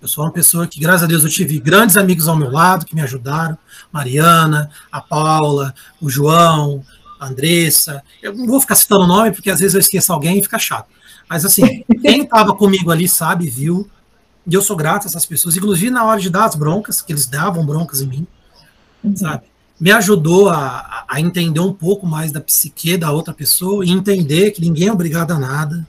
Eu 0.00 0.06
sou 0.06 0.22
uma 0.22 0.30
pessoa 0.30 0.64
que, 0.64 0.78
graças 0.78 1.02
a 1.02 1.06
Deus, 1.06 1.24
eu 1.24 1.28
tive 1.28 1.58
grandes 1.58 1.96
amigos 1.96 2.28
ao 2.28 2.36
meu 2.36 2.52
lado 2.52 2.86
que 2.86 2.94
me 2.94 3.02
ajudaram. 3.02 3.58
Mariana, 3.90 4.70
a 4.92 5.00
Paula, 5.00 5.74
o 6.00 6.08
João, 6.08 6.84
a 7.18 7.26
Andressa. 7.26 8.00
Eu 8.22 8.32
não 8.32 8.46
vou 8.46 8.60
ficar 8.60 8.76
citando 8.76 9.02
o 9.02 9.08
nome, 9.08 9.32
porque 9.32 9.50
às 9.50 9.58
vezes 9.58 9.74
eu 9.74 9.80
esqueço 9.80 10.12
alguém 10.12 10.38
e 10.38 10.42
fica 10.42 10.60
chato. 10.60 10.86
Mas 11.28 11.44
assim, 11.44 11.82
quem 12.00 12.22
estava 12.22 12.54
comigo 12.54 12.92
ali 12.92 13.08
sabe, 13.08 13.50
viu. 13.50 13.90
E 14.46 14.54
eu 14.54 14.60
sou 14.62 14.76
grato 14.76 15.04
a 15.04 15.06
essas 15.08 15.24
pessoas, 15.24 15.56
inclusive 15.56 15.90
na 15.90 16.04
hora 16.04 16.20
de 16.20 16.28
dar 16.30 16.44
as 16.44 16.54
broncas, 16.54 17.00
que 17.00 17.12
eles 17.12 17.26
davam 17.26 17.64
broncas 17.64 18.00
em 18.02 18.06
mim, 18.06 18.26
sabe? 19.16 19.44
Me 19.80 19.90
ajudou 19.90 20.48
a, 20.50 21.04
a 21.08 21.20
entender 21.20 21.60
um 21.60 21.72
pouco 21.72 22.06
mais 22.06 22.30
da 22.30 22.40
psique 22.40 22.96
da 22.96 23.10
outra 23.10 23.32
pessoa 23.34 23.84
e 23.84 23.90
entender 23.90 24.50
que 24.52 24.60
ninguém 24.60 24.88
é 24.88 24.92
obrigado 24.92 25.32
a 25.32 25.38
nada. 25.38 25.86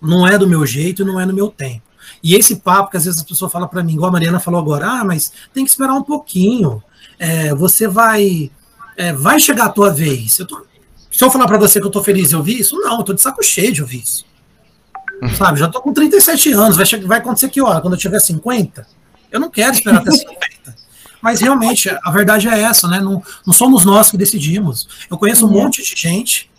Não 0.00 0.26
é 0.26 0.36
do 0.36 0.46
meu 0.48 0.66
jeito 0.66 1.02
e 1.02 1.04
não 1.04 1.20
é 1.20 1.24
no 1.26 1.32
meu 1.32 1.48
tempo. 1.48 1.82
E 2.22 2.34
esse 2.34 2.56
papo 2.56 2.90
que 2.90 2.96
às 2.96 3.04
vezes 3.04 3.20
a 3.20 3.24
pessoa 3.24 3.50
fala 3.50 3.68
para 3.68 3.82
mim, 3.82 3.94
igual 3.94 4.08
a 4.08 4.12
Mariana 4.12 4.40
falou 4.40 4.60
agora, 4.60 4.86
ah, 4.86 5.04
mas 5.04 5.32
tem 5.52 5.64
que 5.64 5.70
esperar 5.70 5.94
um 5.94 6.02
pouquinho. 6.02 6.82
É, 7.18 7.54
você 7.54 7.86
vai. 7.86 8.50
é, 8.96 9.12
vai 9.12 9.38
chegar 9.38 9.66
a 9.66 9.70
tua 9.70 9.90
vez. 9.90 10.38
Eu 10.38 10.46
tô- 10.46 10.66
se 11.10 11.22
eu 11.24 11.30
falar 11.30 11.46
para 11.46 11.58
você 11.58 11.80
que 11.80 11.86
eu 11.86 11.90
tô 11.90 12.02
feliz 12.02 12.30
de 12.30 12.36
ouvir 12.36 12.58
isso, 12.60 12.76
não, 12.76 12.98
eu 12.98 13.04
tô 13.04 13.12
de 13.14 13.20
saco 13.22 13.42
cheio 13.42 13.72
de 13.72 13.80
ouvir 13.82 14.02
isso. 14.02 14.26
Sabe, 15.36 15.58
já 15.60 15.68
tô 15.68 15.80
com 15.80 15.92
37 15.92 16.52
anos, 16.52 16.76
vai, 16.76 16.84
vai 17.00 17.18
acontecer 17.18 17.48
que 17.48 17.60
hora? 17.60 17.80
Quando 17.80 17.94
eu 17.94 17.98
tiver 17.98 18.18
50? 18.18 18.86
Eu 19.30 19.40
não 19.40 19.50
quero 19.50 19.72
esperar 19.74 20.00
até 20.00 20.10
50. 20.10 20.38
Mas 21.22 21.40
realmente, 21.40 21.88
a 21.88 22.10
verdade 22.10 22.48
é 22.48 22.60
essa, 22.62 22.86
né? 22.86 23.00
Não, 23.00 23.22
não 23.46 23.52
somos 23.54 23.84
nós 23.84 24.10
que 24.10 24.16
decidimos. 24.16 24.86
Eu 25.10 25.16
conheço 25.16 25.46
um 25.46 25.48
Uhum. 25.50 25.62
monte 25.62 25.82
de 25.82 26.00
gente, 26.00 26.50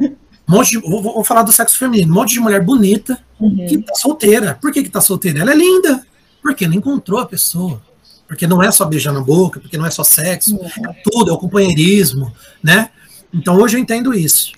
um 0.00 0.08
monte 0.48 0.70
de, 0.72 0.78
vou, 0.78 1.02
vou 1.02 1.24
falar 1.24 1.42
do 1.42 1.52
sexo 1.52 1.78
feminino, 1.78 2.10
um 2.10 2.14
monte 2.14 2.34
de 2.34 2.40
mulher 2.40 2.62
bonita 2.64 3.18
Uhum. 3.38 3.66
que 3.68 3.78
tá 3.78 3.94
solteira. 3.94 4.58
Por 4.60 4.72
que, 4.72 4.82
que 4.82 4.88
tá 4.90 5.00
solteira? 5.00 5.40
Ela 5.40 5.52
é 5.52 5.56
linda. 5.56 6.04
Porque 6.42 6.66
não 6.66 6.74
encontrou 6.74 7.20
a 7.20 7.26
pessoa. 7.26 7.80
Porque 8.26 8.46
não 8.46 8.60
é 8.62 8.70
só 8.72 8.84
beijar 8.84 9.12
na 9.12 9.20
boca, 9.20 9.60
porque 9.60 9.76
não 9.78 9.86
é 9.86 9.90
só 9.90 10.02
sexo, 10.02 10.58
é 10.60 10.92
tudo, 11.04 11.30
é 11.30 11.32
o 11.32 11.38
companheirismo, 11.38 12.32
né? 12.62 12.90
Então 13.32 13.56
hoje 13.56 13.76
eu 13.76 13.80
entendo 13.80 14.12
isso. 14.12 14.52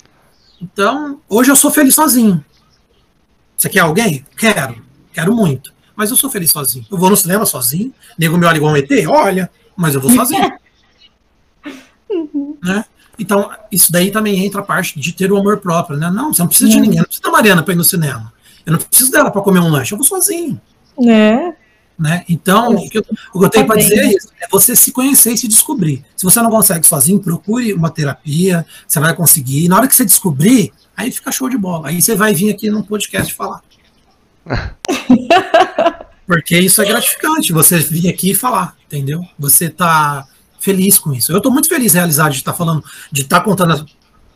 Então, 0.59 1.19
hoje 1.29 1.51
eu 1.51 1.55
sou 1.55 1.69
feliz 1.69 1.93
sozinho. 1.93 2.43
Você 3.59 3.67
quer 3.67 3.81
alguém? 3.81 4.25
Quero. 4.37 4.81
Quero 5.11 5.35
muito. 5.35 5.73
Mas 5.93 6.09
eu 6.09 6.15
sou 6.15 6.29
feliz 6.29 6.49
sozinho. 6.49 6.85
Eu 6.89 6.97
vou 6.97 7.09
no 7.09 7.17
cinema 7.17 7.45
sozinho. 7.45 7.93
Nego 8.17 8.37
me 8.37 8.45
olha 8.45 8.55
igual 8.55 8.71
um 8.71 8.77
ET? 8.77 8.89
Olha. 9.09 9.51
Mas 9.75 9.93
eu 9.95 9.99
vou 9.99 10.09
sozinho. 10.11 10.49
né? 12.63 12.85
Então, 13.17 13.49
isso 13.69 13.91
daí 13.91 14.11
também 14.11 14.45
entra 14.45 14.61
a 14.61 14.63
parte 14.63 14.97
de 14.97 15.11
ter 15.11 15.29
o 15.29 15.35
amor 15.37 15.57
próprio, 15.57 15.97
né? 15.97 16.09
Não, 16.09 16.33
você 16.33 16.41
não 16.41 16.47
precisa 16.47 16.69
de 16.69 16.77
Uhum. 16.77 16.83
ninguém. 16.83 16.99
Não 16.99 17.05
precisa 17.05 17.23
da 17.23 17.31
Mariana 17.31 17.61
para 17.61 17.73
ir 17.73 17.77
no 17.77 17.83
cinema. 17.83 18.31
Eu 18.65 18.71
não 18.73 18.79
preciso 18.79 19.11
dela 19.11 19.29
para 19.29 19.41
comer 19.41 19.59
um 19.59 19.69
lanche. 19.69 19.93
Eu 19.93 19.97
vou 19.97 20.07
sozinho. 20.07 20.59
É. 21.05 21.53
Né? 21.97 22.23
Então, 22.29 22.75
o 22.75 22.89
que 22.89 22.97
eu, 22.97 23.05
o 23.33 23.39
que 23.39 23.45
eu 23.45 23.49
tenho 23.49 23.65
para 23.67 23.75
Tá 23.75 23.81
dizer 23.81 23.99
é 23.99 24.07
isso: 24.13 24.29
é 24.39 24.47
você 24.49 24.73
se 24.73 24.93
conhecer 24.93 25.33
e 25.33 25.37
se 25.37 25.49
descobrir. 25.49 26.05
Se 26.15 26.23
você 26.23 26.41
não 26.41 26.49
consegue 26.49 26.87
sozinho, 26.87 27.19
procure 27.19 27.73
uma 27.73 27.89
terapia, 27.89 28.65
você 28.87 29.01
vai 29.01 29.13
conseguir. 29.13 29.65
E 29.65 29.67
na 29.67 29.75
hora 29.75 29.85
que 29.87 29.93
você 29.93 30.05
descobrir, 30.05 30.71
aí 30.99 31.11
fica 31.11 31.31
show 31.31 31.49
de 31.49 31.57
bola. 31.57 31.87
Aí 31.89 32.01
você 32.01 32.15
vai 32.15 32.33
vir 32.33 32.51
aqui 32.51 32.69
num 32.69 32.81
podcast 32.83 33.33
falar. 33.33 33.61
Porque 36.25 36.57
isso 36.59 36.81
é 36.81 36.85
gratificante, 36.85 37.51
você 37.51 37.79
vir 37.79 38.07
aqui 38.09 38.31
e 38.31 38.35
falar, 38.35 38.75
entendeu? 38.85 39.21
Você 39.37 39.67
tá 39.69 40.27
feliz 40.59 40.99
com 40.99 41.11
isso. 41.13 41.31
Eu 41.31 41.41
tô 41.41 41.49
muito 41.49 41.67
feliz 41.67 41.93
realizado 41.93 42.31
de 42.33 42.37
estar 42.37 42.53
falando, 42.53 42.83
de 43.11 43.21
estar 43.21 43.41
contando 43.41 43.73
a- 43.73 43.85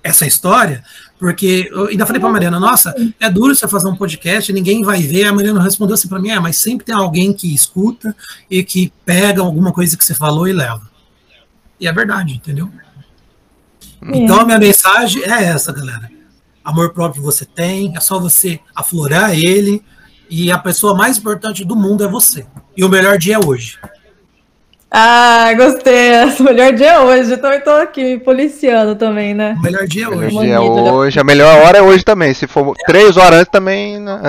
essa 0.01 0.25
história, 0.25 0.83
porque 1.19 1.69
eu 1.71 1.85
ainda 1.87 2.05
falei 2.05 2.19
pra 2.19 2.29
Mariana, 2.29 2.59
nossa, 2.59 2.93
é 3.19 3.29
duro 3.29 3.55
você 3.55 3.67
fazer 3.67 3.87
um 3.87 3.95
podcast, 3.95 4.51
ninguém 4.51 4.81
vai 4.83 5.01
ver. 5.01 5.25
A 5.27 5.33
Mariana 5.33 5.61
respondeu 5.61 5.93
assim 5.93 6.07
pra 6.07 6.19
mim, 6.19 6.29
é, 6.31 6.39
mas 6.39 6.57
sempre 6.57 6.85
tem 6.85 6.95
alguém 6.95 7.31
que 7.31 7.53
escuta 7.53 8.15
e 8.49 8.63
que 8.63 8.91
pega 9.05 9.41
alguma 9.41 9.71
coisa 9.71 9.95
que 9.95 10.03
você 10.03 10.15
falou 10.15 10.47
e 10.47 10.51
leva. 10.53 10.81
E 11.79 11.87
é 11.87 11.93
verdade, 11.93 12.33
entendeu? 12.33 12.69
Então 14.01 14.41
a 14.41 14.45
minha 14.45 14.59
mensagem 14.59 15.21
é 15.23 15.43
essa, 15.45 15.71
galera. 15.71 16.09
Amor 16.63 16.93
próprio 16.93 17.21
você 17.21 17.45
tem, 17.45 17.93
é 17.95 17.99
só 17.99 18.19
você 18.19 18.59
aflorar 18.75 19.33
ele 19.33 19.83
e 20.29 20.51
a 20.51 20.57
pessoa 20.57 20.95
mais 20.95 21.17
importante 21.17 21.65
do 21.65 21.75
mundo 21.75 22.03
é 22.03 22.07
você. 22.07 22.45
E 22.75 22.83
o 22.83 22.89
melhor 22.89 23.17
dia 23.17 23.35
é 23.35 23.39
hoje. 23.45 23.77
Ah, 24.95 25.51
gostei. 25.57 26.11
O 26.39 26.43
melhor 26.43 26.71
dia 26.73 26.93
é 26.93 26.99
hoje. 26.99 27.33
Então 27.33 27.51
eu 27.51 27.63
tô 27.63 27.71
aqui 27.71 28.03
me 28.03 28.19
policiando 28.19 28.95
também, 28.95 29.33
né? 29.33 29.55
O 29.57 29.61
melhor 29.63 29.87
dia 29.87 30.05
é 30.05 30.09
Melhor 30.09 30.23
hoje. 30.25 30.35
Uma 30.35 30.43
dia 30.43 30.53
é 30.53 30.59
né? 30.59 30.91
hoje, 30.91 31.19
a 31.19 31.23
melhor 31.23 31.63
hora 31.63 31.77
é 31.79 31.81
hoje 31.81 32.03
também. 32.03 32.33
Se 32.33 32.45
for 32.45 32.75
três 32.85 33.17
horas 33.17 33.39
antes 33.39 33.51
também. 33.51 33.99
né? 33.99 34.19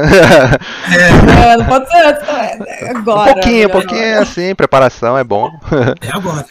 É, 1.46 1.56
não 1.58 1.66
pode 1.66 1.90
ser 1.90 2.06
antes, 2.06 2.26
não, 2.26 2.66
é 2.66 2.90
agora. 2.90 3.30
um 3.30 3.34
pouquinho, 3.34 3.54
um 3.54 3.56
melhor 3.56 3.72
pouquinho 3.72 4.10
hora. 4.12 4.22
assim, 4.22 4.54
preparação 4.54 5.18
é 5.18 5.24
bom. 5.24 5.50
É 6.00 6.16
agora. 6.16 6.46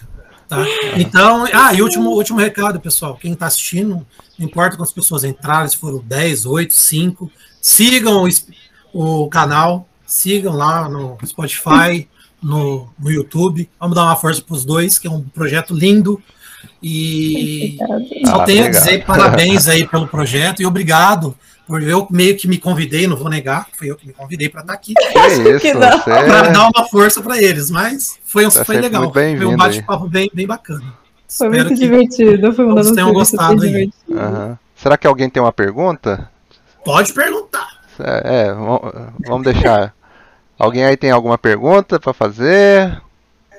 Tá? 0.56 0.66
Então, 0.98 1.46
ah, 1.54 1.74
e 1.74 1.82
último, 1.82 2.10
último 2.12 2.40
recado, 2.40 2.80
pessoal. 2.80 3.16
Quem 3.16 3.34
está 3.34 3.48
assistindo, 3.48 4.06
não 4.38 4.46
importa 4.46 4.78
quantas 4.78 4.94
pessoas 4.94 5.24
entraram, 5.24 5.68
se 5.68 5.78
foram 5.78 6.00
10, 6.00 6.46
8, 6.46 6.74
5, 6.74 7.32
sigam 7.62 8.26
o, 8.94 9.24
o 9.24 9.30
canal, 9.30 9.88
sigam 10.06 10.54
lá 10.56 10.88
no 10.88 11.18
Spotify, 11.26 12.08
no, 12.42 12.90
no 13.00 13.12
YouTube. 13.12 13.70
Vamos 13.80 13.96
dar 13.96 14.04
uma 14.04 14.16
força 14.16 14.42
para 14.42 14.56
os 14.56 14.66
dois, 14.66 15.00
que 15.00 15.08
é 15.08 15.12
um 15.12 15.22
projeto 15.22 15.74
lindo. 15.74 16.22
E 16.82 17.78
só 18.26 18.42
Ah, 18.42 18.44
tenho 18.46 18.64
a 18.64 18.68
obrigado. 18.68 18.72
dizer 18.72 19.06
parabéns 19.06 19.68
aí 19.70 19.88
pelo 19.88 20.08
projeto 20.08 20.62
e 20.62 20.66
obrigado 20.66 21.36
eu 21.70 22.08
meio 22.10 22.36
que 22.38 22.48
me 22.48 22.58
convidei, 22.58 23.08
não 23.08 23.16
vou 23.16 23.30
negar, 23.30 23.68
foi 23.78 23.90
eu 23.90 23.96
que 23.96 24.08
me 24.08 24.14
convidei 24.14 24.50
para 24.50 24.62
estar 24.62 24.74
aqui. 24.74 24.94
Isso, 24.98 25.60
que 25.60 25.74
não. 25.74 26.00
para 26.02 26.50
dar 26.50 26.70
uma 26.74 26.86
força 26.90 27.22
para 27.22 27.42
eles, 27.42 27.70
mas 27.72 28.20
foi, 28.26 28.46
um, 28.46 28.50
Tá 28.50 28.66
foi 28.66 28.78
legal. 28.78 29.12
Foi 29.12 29.46
um 29.46 29.56
bate-papo 29.58 30.08
bem, 30.08 30.30
bem 30.34 30.46
bacana. 30.46 30.94
Foi 31.28 31.48
Espero 31.48 31.70
muito 31.70 31.80
divertido. 31.80 32.54
Foi 32.54 32.66
todos 32.66 32.88
das 32.88 32.96
tenham 32.96 33.14
gostado 33.14 33.64
aí. 33.64 33.90
Aham. 34.12 34.58
Será 34.76 34.98
que 34.98 35.08
alguém 35.08 35.30
tem 35.30 35.42
uma 35.42 35.54
pergunta? 35.54 36.30
Pode 36.84 37.14
perguntar. 37.14 37.68
É, 38.00 38.48
é, 38.50 38.54
vamos 39.26 39.44
deixar. 39.44 39.94
Alguém 40.60 40.84
aí 40.84 40.98
tem 40.98 41.12
alguma 41.12 41.38
pergunta 41.38 42.00
pra 42.00 42.14
fazer? 42.14 43.02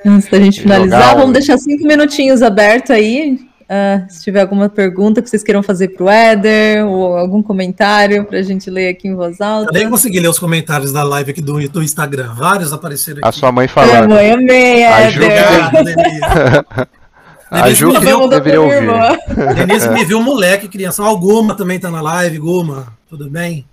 Antes 0.04 0.28
da 0.30 0.38
gente 0.38 0.60
finalizar, 0.60 1.00
Jogar 1.02 1.14
um- 1.14 1.18
vamos 1.20 1.32
deixar 1.32 1.56
cinco 1.58 1.86
minutinhos 1.86 2.42
abertos 2.42 2.90
aí. 2.90 3.40
Ah, 3.68 4.06
se 4.08 4.22
tiver 4.22 4.40
alguma 4.40 4.68
pergunta 4.68 5.22
que 5.22 5.28
vocês 5.28 5.42
queiram 5.42 5.62
fazer 5.62 5.88
pro 5.88 6.08
Éder, 6.08 6.86
ou 6.86 7.16
algum 7.16 7.42
comentário 7.42 8.24
pra 8.24 8.42
gente 8.42 8.68
ler 8.70 8.88
aqui 8.88 9.08
em 9.08 9.14
voz 9.14 9.40
alta. 9.40 9.70
Eu 9.70 9.80
nem 9.80 9.90
consegui 9.90 10.20
ler 10.20 10.28
os 10.28 10.38
comentários 10.38 10.92
da 10.92 11.02
live 11.02 11.30
aqui 11.30 11.40
do, 11.40 11.68
do 11.68 11.82
Instagram. 11.82 12.34
Vários 12.34 12.72
apareceram 12.72 13.18
aqui. 13.18 13.28
A 13.28 13.32
sua 13.32 13.50
mãe 13.50 13.66
Minha 13.66 13.86
falando. 13.86 14.10
mãe, 14.10 14.32
amei, 14.32 14.84
A 14.84 15.10
Ju. 15.10 15.20
A 17.50 17.60
Denise 17.62 17.76
Ju 17.80 17.88
me 17.88 17.94
que 17.94 18.00
viu, 18.00 18.18
mandar 18.18 18.40
deveria 18.40 18.60
minha 18.60 18.92
ouvir. 18.92 19.54
Denise 19.54 19.88
me 19.90 20.04
viu 20.04 20.20
moleque, 20.20 20.66
criança. 20.68 21.02
Ó, 21.02 21.12
o 21.12 21.18
Guma 21.18 21.54
também 21.54 21.78
tá 21.78 21.90
na 21.90 22.00
live. 22.00 22.38
Guma, 22.38 22.88
tudo 23.08 23.30
bem? 23.30 23.64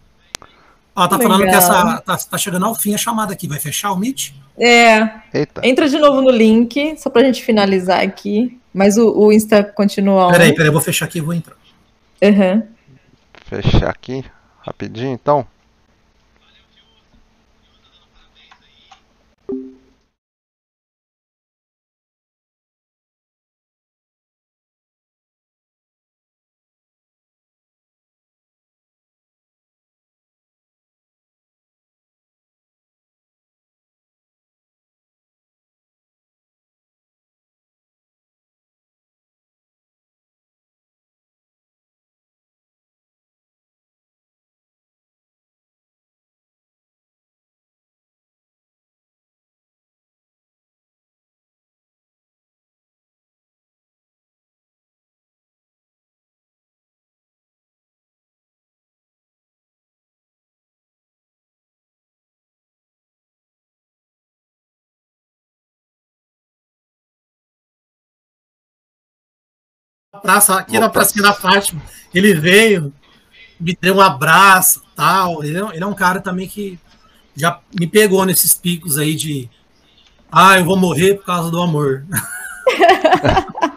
Ó, 0.95 1.07
tá 1.07 1.17
falando 1.17 1.39
que 1.39 1.45
Legal. 1.45 1.61
essa 1.61 2.01
tá, 2.01 2.17
tá 2.17 2.37
chegando 2.37 2.65
ao 2.65 2.75
fim 2.75 2.93
a 2.93 2.97
chamada 2.97 3.33
aqui. 3.33 3.47
Vai 3.47 3.59
fechar 3.59 3.91
o 3.91 3.97
Meet? 3.97 4.33
É, 4.59 5.09
Eita. 5.33 5.61
entra 5.63 5.89
de 5.89 5.97
novo 5.97 6.21
no 6.21 6.29
link, 6.29 6.95
só 6.97 7.09
pra 7.09 7.23
gente 7.23 7.41
finalizar 7.41 8.01
aqui. 8.01 8.59
Mas 8.73 8.97
o, 8.97 9.11
o 9.11 9.31
Insta 9.31 9.63
continua 9.63 10.27
on. 10.27 10.31
Peraí, 10.31 10.53
peraí, 10.53 10.67
eu 10.67 10.73
vou 10.73 10.81
fechar 10.81 11.05
aqui 11.05 11.17
e 11.17 11.21
vou 11.21 11.33
entrar. 11.33 11.55
Aham. 12.23 12.63
Fechar 13.45 13.89
aqui 13.89 14.23
rapidinho 14.61 15.11
então. 15.11 15.45
Praça, 70.19 70.55
aqui 70.55 70.77
na 70.79 70.89
pracinha 70.89 71.23
da 71.23 71.33
Fátima. 71.33 71.81
Ele 72.13 72.33
veio, 72.33 72.91
me 73.59 73.77
deu 73.79 73.95
um 73.95 74.01
abraço 74.01 74.83
tal. 74.95 75.43
Ele 75.43 75.57
é, 75.57 75.61
ele 75.75 75.83
é 75.83 75.87
um 75.87 75.93
cara 75.93 76.19
também 76.19 76.47
que 76.47 76.77
já 77.35 77.59
me 77.79 77.87
pegou 77.87 78.25
nesses 78.25 78.53
picos 78.53 78.97
aí 78.97 79.15
de 79.15 79.49
ah, 80.31 80.57
eu 80.59 80.65
vou 80.65 80.77
morrer 80.77 81.15
por 81.15 81.25
causa 81.25 81.49
do 81.49 81.61
amor. 81.61 82.03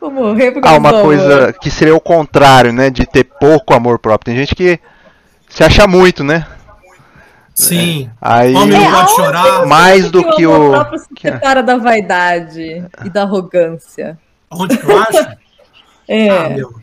vou 0.00 0.10
morrer 0.10 0.52
por 0.52 0.58
Ah, 0.60 0.62
causa 0.62 0.78
uma 0.78 0.92
do 0.92 1.02
coisa 1.02 1.36
amor. 1.42 1.52
que 1.54 1.70
seria 1.70 1.94
o 1.94 2.00
contrário, 2.00 2.72
né? 2.72 2.90
De 2.90 3.06
ter 3.06 3.24
pouco 3.24 3.74
amor 3.74 3.98
próprio. 3.98 4.34
Tem 4.34 4.36
gente 4.42 4.54
que 4.54 4.78
se 5.48 5.62
acha 5.62 5.86
muito, 5.86 6.24
né? 6.24 6.46
Sim. 7.54 8.10
Aí. 8.20 8.54
Homem 8.54 8.80
não 8.80 8.84
pode 8.90 8.96
aonde 8.96 9.12
chorar. 9.14 9.66
Mais 9.66 10.10
do 10.10 10.22
que 10.34 10.44
amor 10.44 10.60
o- 10.60 10.70
próprio 10.72 10.98
se 10.98 11.08
que- 11.14 11.30
separa 11.30 11.62
da 11.62 11.76
vaidade 11.76 12.84
e 13.04 13.10
da 13.10 13.22
arrogância. 13.22 14.18
Onde 14.56 14.76
que 14.78 14.84
eu 14.84 14.98
acho? 14.98 15.18
É. 16.06 16.28
Ah, 16.28 16.50
meu. 16.50 16.74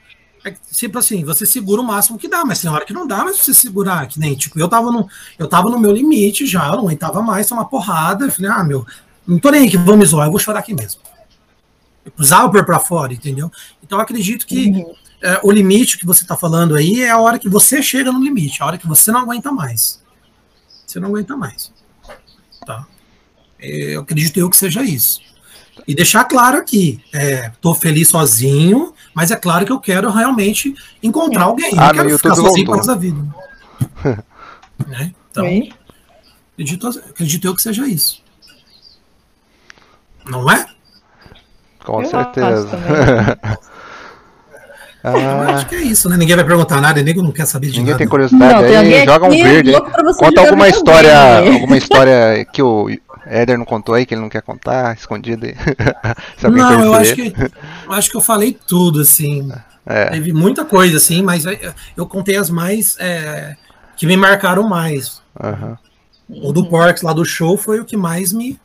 É 0.43 0.49
tipo 0.71 0.97
assim, 0.97 1.23
você 1.23 1.45
segura 1.45 1.79
o 1.79 1.83
máximo 1.83 2.17
que 2.17 2.27
dá, 2.27 2.43
mas 2.43 2.59
tem 2.59 2.71
hora 2.71 2.83
que 2.83 2.91
não 2.91 3.05
dá, 3.05 3.23
mas 3.23 3.37
você 3.37 3.53
segurar, 3.53 4.07
que 4.07 4.19
nem, 4.19 4.33
tipo, 4.33 4.59
eu 4.59 4.67
tava 4.67 4.91
no, 4.91 5.07
eu 5.37 5.47
tava 5.47 5.69
no 5.69 5.77
meu 5.77 5.91
limite 5.91 6.47
já, 6.47 6.65
eu 6.65 6.71
não 6.71 6.79
aguentava 6.79 7.21
mais 7.21 7.45
tomar 7.47 7.65
porrada. 7.65 8.25
Eu 8.25 8.31
falei, 8.31 8.49
ah, 8.49 8.63
meu, 8.63 8.83
não 9.27 9.37
tô 9.37 9.51
nem 9.51 9.61
aí 9.61 9.69
que 9.69 9.77
vão 9.77 9.95
me 9.95 10.03
zoar, 10.05 10.25
eu 10.25 10.31
vou 10.31 10.39
chorar 10.39 10.57
aqui 10.57 10.73
mesmo. 10.73 11.01
Eu 12.03 12.11
precisava 12.11 12.49
pôr 12.51 12.65
pra 12.65 12.79
fora, 12.79 13.13
entendeu? 13.13 13.51
Então 13.83 13.99
eu 13.99 14.01
acredito 14.01 14.47
que 14.47 14.69
Uhum. 14.69 14.91
é, 15.21 15.39
o 15.43 15.51
limite 15.51 15.99
que 15.99 16.05
você 16.07 16.25
tá 16.25 16.35
falando 16.35 16.73
aí 16.75 17.03
é 17.03 17.11
a 17.11 17.19
hora 17.19 17.37
que 17.37 17.47
você 17.47 17.79
chega 17.83 18.11
no 18.11 18.23
limite, 18.23 18.63
a 18.63 18.65
hora 18.65 18.77
que 18.79 18.87
você 18.87 19.11
não 19.11 19.19
aguenta 19.19 19.51
mais. 19.51 20.01
Você 20.87 20.99
não 20.99 21.09
aguenta 21.09 21.37
mais. 21.37 21.71
Tá? 22.65 22.87
É, 23.59 23.95
Eu 23.95 24.01
acredito 24.01 24.35
eu 24.39 24.49
que 24.49 24.57
seja 24.57 24.81
isso. 24.81 25.21
E 25.87 25.95
deixar 25.95 26.23
claro 26.25 26.57
aqui, 26.57 26.99
é, 27.13 27.51
tô 27.61 27.73
feliz 27.73 28.09
sozinho, 28.09 28.93
mas 29.13 29.31
é 29.31 29.35
claro 29.35 29.65
que 29.65 29.71
eu 29.71 29.79
quero 29.79 30.09
realmente 30.11 30.73
encontrar 31.01 31.43
alguém. 31.43 31.71
Ah, 31.77 31.87
não 31.87 32.03
quero 32.05 32.17
ficar 32.17 32.35
sozinho 32.35 32.47
voltou. 32.47 32.65
por 32.65 32.75
causa 32.75 32.93
da 32.93 32.99
vida. 32.99 33.25
né? 34.87 35.11
Então, 35.31 35.43
Oi? 35.45 35.71
acredito, 36.53 36.87
acredito 36.87 37.45
eu 37.47 37.55
que 37.55 37.61
seja 37.61 37.87
isso. 37.87 38.21
Não 40.25 40.49
é? 40.51 40.65
Com 41.83 42.01
Eu 42.03 42.09
certeza. 42.09 42.47
acho 42.59 42.67
também. 42.69 42.91
Eu 45.03 45.17
Ah, 45.17 45.55
acho 45.55 45.67
que 45.67 45.73
é 45.73 45.81
isso, 45.81 46.07
né? 46.07 46.15
Ninguém 46.15 46.35
vai 46.35 46.45
perguntar 46.45 46.79
nada, 46.79 47.01
ninguém 47.01 47.23
não 47.23 47.31
quer 47.31 47.47
saber 47.47 47.71
de 47.71 47.79
ninguém 47.79 47.93
nada. 47.93 47.97
tem 47.97 48.07
curiosidade 48.07 48.53
Não, 48.53 48.61
tem 48.61 48.77
aí, 48.77 49.03
joga 49.05 49.25
um 49.25 49.31
verde 49.31 49.71
Conta 50.15 50.41
alguma 50.41 50.69
história, 50.69 51.17
alguma 51.53 51.75
história 51.75 52.45
que 52.45 52.61
o 52.61 52.87
Éder 53.33 53.57
não 53.57 53.65
contou 53.65 53.95
aí, 53.95 54.05
que 54.05 54.13
ele 54.13 54.21
não 54.21 54.29
quer 54.29 54.41
contar, 54.41 54.93
escondida 54.95 55.47
aí. 55.47 55.55
Não, 56.51 56.83
eu 56.83 56.93
acho 56.93 57.15
que 57.15 57.33
eu 57.85 57.91
acho 57.93 58.09
que 58.11 58.17
eu 58.17 58.21
falei 58.21 58.57
tudo, 58.67 58.99
assim. 59.01 59.49
É. 59.85 60.09
Teve 60.09 60.33
muita 60.33 60.65
coisa, 60.65 60.97
assim, 60.97 61.23
mas 61.23 61.45
eu- 61.45 61.73
eu 61.95 62.05
contei 62.05 62.35
as 62.35 62.49
mais 62.49 62.97
é, 62.99 63.55
que 63.95 64.05
me 64.05 64.17
marcaram 64.17 64.67
mais. 64.67 65.21
Aham. 65.41 65.77
O 66.29 66.51
do 66.51 66.65
Porks 66.65 67.03
lá 67.03 67.13
do 67.13 67.23
show 67.25 67.57
foi 67.57 67.79
o 67.79 67.85
que 67.85 67.95
mais 67.95 68.33
me. 68.33 68.59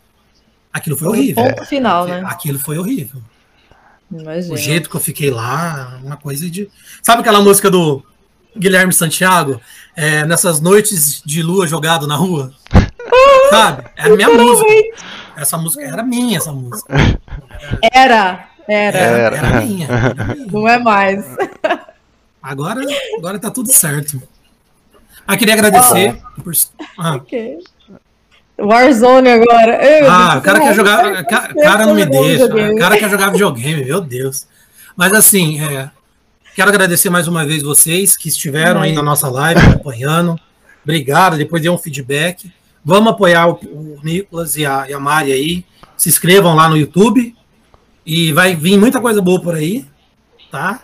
Aquilo 0.73 0.97
foi 0.97 1.09
horrível. 1.09 1.45
Ponto 1.45 1.65
final, 1.67 2.07
né? 2.07 2.23
Aquilo 2.27 2.59
foi 2.59 2.77
horrível. 2.79 3.21
Imagina. 4.11 4.55
O 4.55 4.57
jeito 4.57 4.89
que 4.91 4.97
eu 4.97 5.01
fiquei 5.01 5.31
lá, 5.31 6.01
uma 6.05 6.17
coisa 6.17 6.49
de. 6.51 6.69
Sabe 7.03 7.21
aquela 7.23 7.41
música 7.41 7.71
do 7.71 8.05
Guilherme 8.57 8.93
Santiago? 8.93 9.61
É, 9.97 10.25
nessas 10.27 10.61
noites 10.61 11.23
de 11.25 11.43
lua 11.43 11.67
jogado 11.67 12.07
na 12.07 12.17
rua? 12.17 12.53
Sabe? 13.51 13.85
Era 13.97 14.13
a 14.13 14.17
minha 14.17 14.29
música. 14.31 14.71
Essa 15.37 15.59
música 15.59 15.85
era 15.85 16.03
minha, 16.03 16.39
essa 16.39 16.53
música. 16.53 16.95
Era, 17.93 18.49
era, 18.69 18.99
Era, 18.99 19.37
Era. 19.37 19.61
minha. 19.61 19.87
era 19.89 20.25
minha. 20.35 20.47
não 20.51 20.69
é 20.69 20.79
mais. 20.79 21.25
Agora, 22.43 22.81
agora 23.19 23.39
tá 23.39 23.51
tudo 23.51 23.71
certo. 23.73 24.23
Ah, 25.27 25.37
queria 25.37 25.55
agradecer. 25.55 26.17
por- 26.43 26.53
Ah, 26.99 27.17
Ok. 27.17 27.59
Warzone 28.59 29.29
agora. 29.29 29.85
Ei, 29.85 30.07
Ah, 30.09 30.33
eu 30.35 30.39
o 30.39 30.43
cara 30.43 30.61
quer 30.61 30.75
jogar. 30.75 31.03
mais 31.05 31.27
ca- 31.27 31.49
tempo 31.49 31.61
cara 31.61 31.87
não 31.87 31.95
me 31.95 32.07
deixa. 32.07 32.45
videogame. 32.45 32.75
O 32.75 32.79
cara 32.79 32.97
quer 32.97 33.11
jogar 33.11 33.31
videogame, 33.31 33.85
meu 33.85 34.01
Deus. 34.01 34.47
Mas 34.97 35.13
assim, 35.13 35.61
é, 35.63 35.91
quero 36.55 36.71
agradecer 36.71 37.11
mais 37.11 37.29
uma 37.29 37.45
vez 37.45 37.63
vocês 37.63 38.17
que 38.17 38.29
estiveram 38.29 38.81
aí 38.81 38.93
na 38.93 39.03
nossa 39.03 39.29
live 39.29 39.61
acompanhando. 39.61 40.41
Obrigado, 40.83 41.37
depois 41.37 41.61
dê 41.61 41.69
um 41.69 41.77
feedback. 41.77 42.51
Vamos 42.89 43.11
apoiar 43.11 43.49
o, 43.49 43.55
o 43.55 43.99
Nicolas 44.05 44.55
e 44.55 44.65
a, 44.65 44.89
e 44.89 44.95
a 44.95 45.01
Mari 45.01 45.33
aí. 45.33 45.65
Se 45.97 46.09
inscrevam 46.09 46.55
lá 46.55 46.69
no 46.69 46.77
YouTube. 46.77 47.35
E 48.07 48.33
vai 48.33 48.55
vir 48.55 48.79
muita 48.79 49.01
coisa 49.01 49.21
boa 49.21 49.43
por 49.43 49.57
aí, 49.57 49.85
tá? 50.49 50.81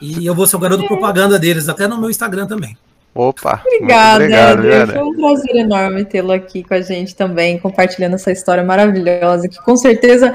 E 0.00 0.24
eu 0.24 0.34
vou 0.34 0.46
ser 0.46 0.56
o 0.56 0.58
garoto 0.58 0.86
propaganda 0.86 1.38
deles, 1.38 1.68
até 1.68 1.86
no 1.86 2.00
meu 2.00 2.08
Instagram 2.08 2.46
também. 2.46 2.74
Opa. 3.14 3.62
Obrigada, 3.66 4.24
obrigado. 4.24 4.64
Éder. 4.64 4.94
Foi 4.94 5.02
um 5.02 5.14
prazer 5.14 5.56
enorme 5.56 6.04
tê-lo 6.06 6.32
aqui 6.32 6.64
com 6.64 6.72
a 6.72 6.80
gente 6.80 7.14
também, 7.14 7.58
compartilhando 7.58 8.14
essa 8.14 8.32
história 8.32 8.64
maravilhosa, 8.64 9.46
que 9.46 9.62
com 9.62 9.76
certeza 9.76 10.34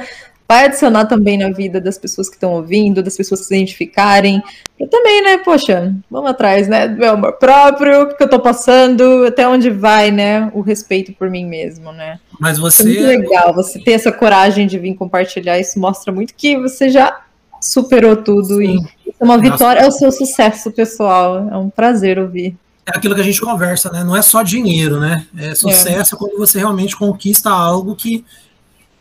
vai 0.50 0.66
adicionar 0.66 1.06
também 1.06 1.38
na 1.38 1.52
vida 1.52 1.80
das 1.80 1.96
pessoas 1.96 2.28
que 2.28 2.36
estão 2.36 2.54
ouvindo, 2.54 3.04
das 3.04 3.16
pessoas 3.16 3.42
que 3.42 3.46
se 3.46 3.54
identificarem. 3.54 4.42
Eu 4.80 4.88
também, 4.88 5.22
né? 5.22 5.38
Poxa, 5.38 5.94
vamos 6.10 6.32
atrás, 6.32 6.68
né? 6.68 6.88
Do 6.88 6.98
meu 6.98 7.12
amor 7.12 7.34
próprio, 7.34 8.02
o 8.02 8.16
que 8.16 8.24
eu 8.24 8.28
tô 8.28 8.40
passando, 8.40 9.26
até 9.28 9.48
onde 9.48 9.70
vai, 9.70 10.10
né? 10.10 10.50
O 10.56 10.62
respeito 10.62 11.14
por 11.14 11.30
mim 11.30 11.46
mesmo, 11.46 11.92
né? 11.92 12.20
Mas 12.40 12.58
muito 12.58 12.74
você. 12.74 12.84
legal 12.84 13.54
você 13.54 13.78
ter 13.78 13.92
essa 13.92 14.12
coragem 14.12 14.66
de 14.66 14.80
vir 14.80 14.96
compartilhar. 14.96 15.60
Isso 15.60 15.80
mostra 15.80 16.12
muito 16.12 16.34
que 16.34 16.58
você 16.58 16.90
já 16.90 17.22
superou 17.62 18.16
tudo 18.16 18.60
e 18.60 18.68
Sim. 18.68 18.88
isso 19.06 19.18
é 19.20 19.24
uma 19.24 19.38
vitória, 19.38 19.82
é 19.82 19.88
o 19.88 19.92
seu 19.92 20.12
sucesso 20.12 20.72
pessoal. 20.72 21.48
É 21.52 21.58
um 21.58 21.70
prazer 21.70 22.18
ouvir. 22.18 22.58
É 22.88 22.98
aquilo 22.98 23.14
que 23.14 23.22
a 23.22 23.24
gente 23.24 23.40
conversa, 23.40 23.92
né? 23.92 24.04
Não 24.04 24.18
é 24.18 24.22
só 24.24 24.42
dinheiro, 24.42 25.00
né? 25.00 25.28
É 25.38 25.54
sucesso 25.54 26.18
quando 26.18 26.36
você 26.40 26.58
realmente 26.58 26.98
conquista 26.98 27.52
algo 27.52 27.96
que, 27.96 28.26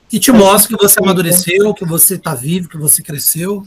que 0.08 0.18
te 0.18 0.32
mostra 0.32 0.76
que 0.76 0.82
você 0.82 0.98
amadureceu, 1.00 1.74
que 1.74 1.84
você 1.84 2.14
está 2.14 2.34
vivo, 2.34 2.68
que 2.68 2.78
você 2.78 3.02
cresceu. 3.02 3.66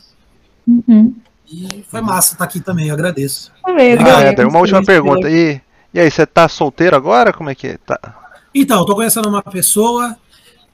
Uhum. 0.67 1.15
E 1.47 1.83
foi 1.89 2.01
massa 2.01 2.33
estar 2.33 2.45
aqui 2.45 2.59
também, 2.59 2.87
eu 2.87 2.93
agradeço. 2.93 3.51
Também, 3.63 3.93
Obrigado, 3.93 4.19
Ah, 4.19 4.23
Éder, 4.23 4.47
uma 4.47 4.59
última 4.59 4.83
pergunta. 4.83 5.29
E, 5.29 5.59
e 5.93 5.99
aí, 5.99 6.09
você 6.09 6.25
tá 6.25 6.47
solteiro 6.47 6.95
agora? 6.95 7.33
Como 7.33 7.49
é 7.49 7.55
que 7.55 7.67
é? 7.67 7.77
Tá. 7.77 7.99
Então, 8.55 8.79
eu 8.79 8.85
tô 8.85 8.95
conhecendo 8.95 9.27
uma 9.27 9.43
pessoa, 9.43 10.15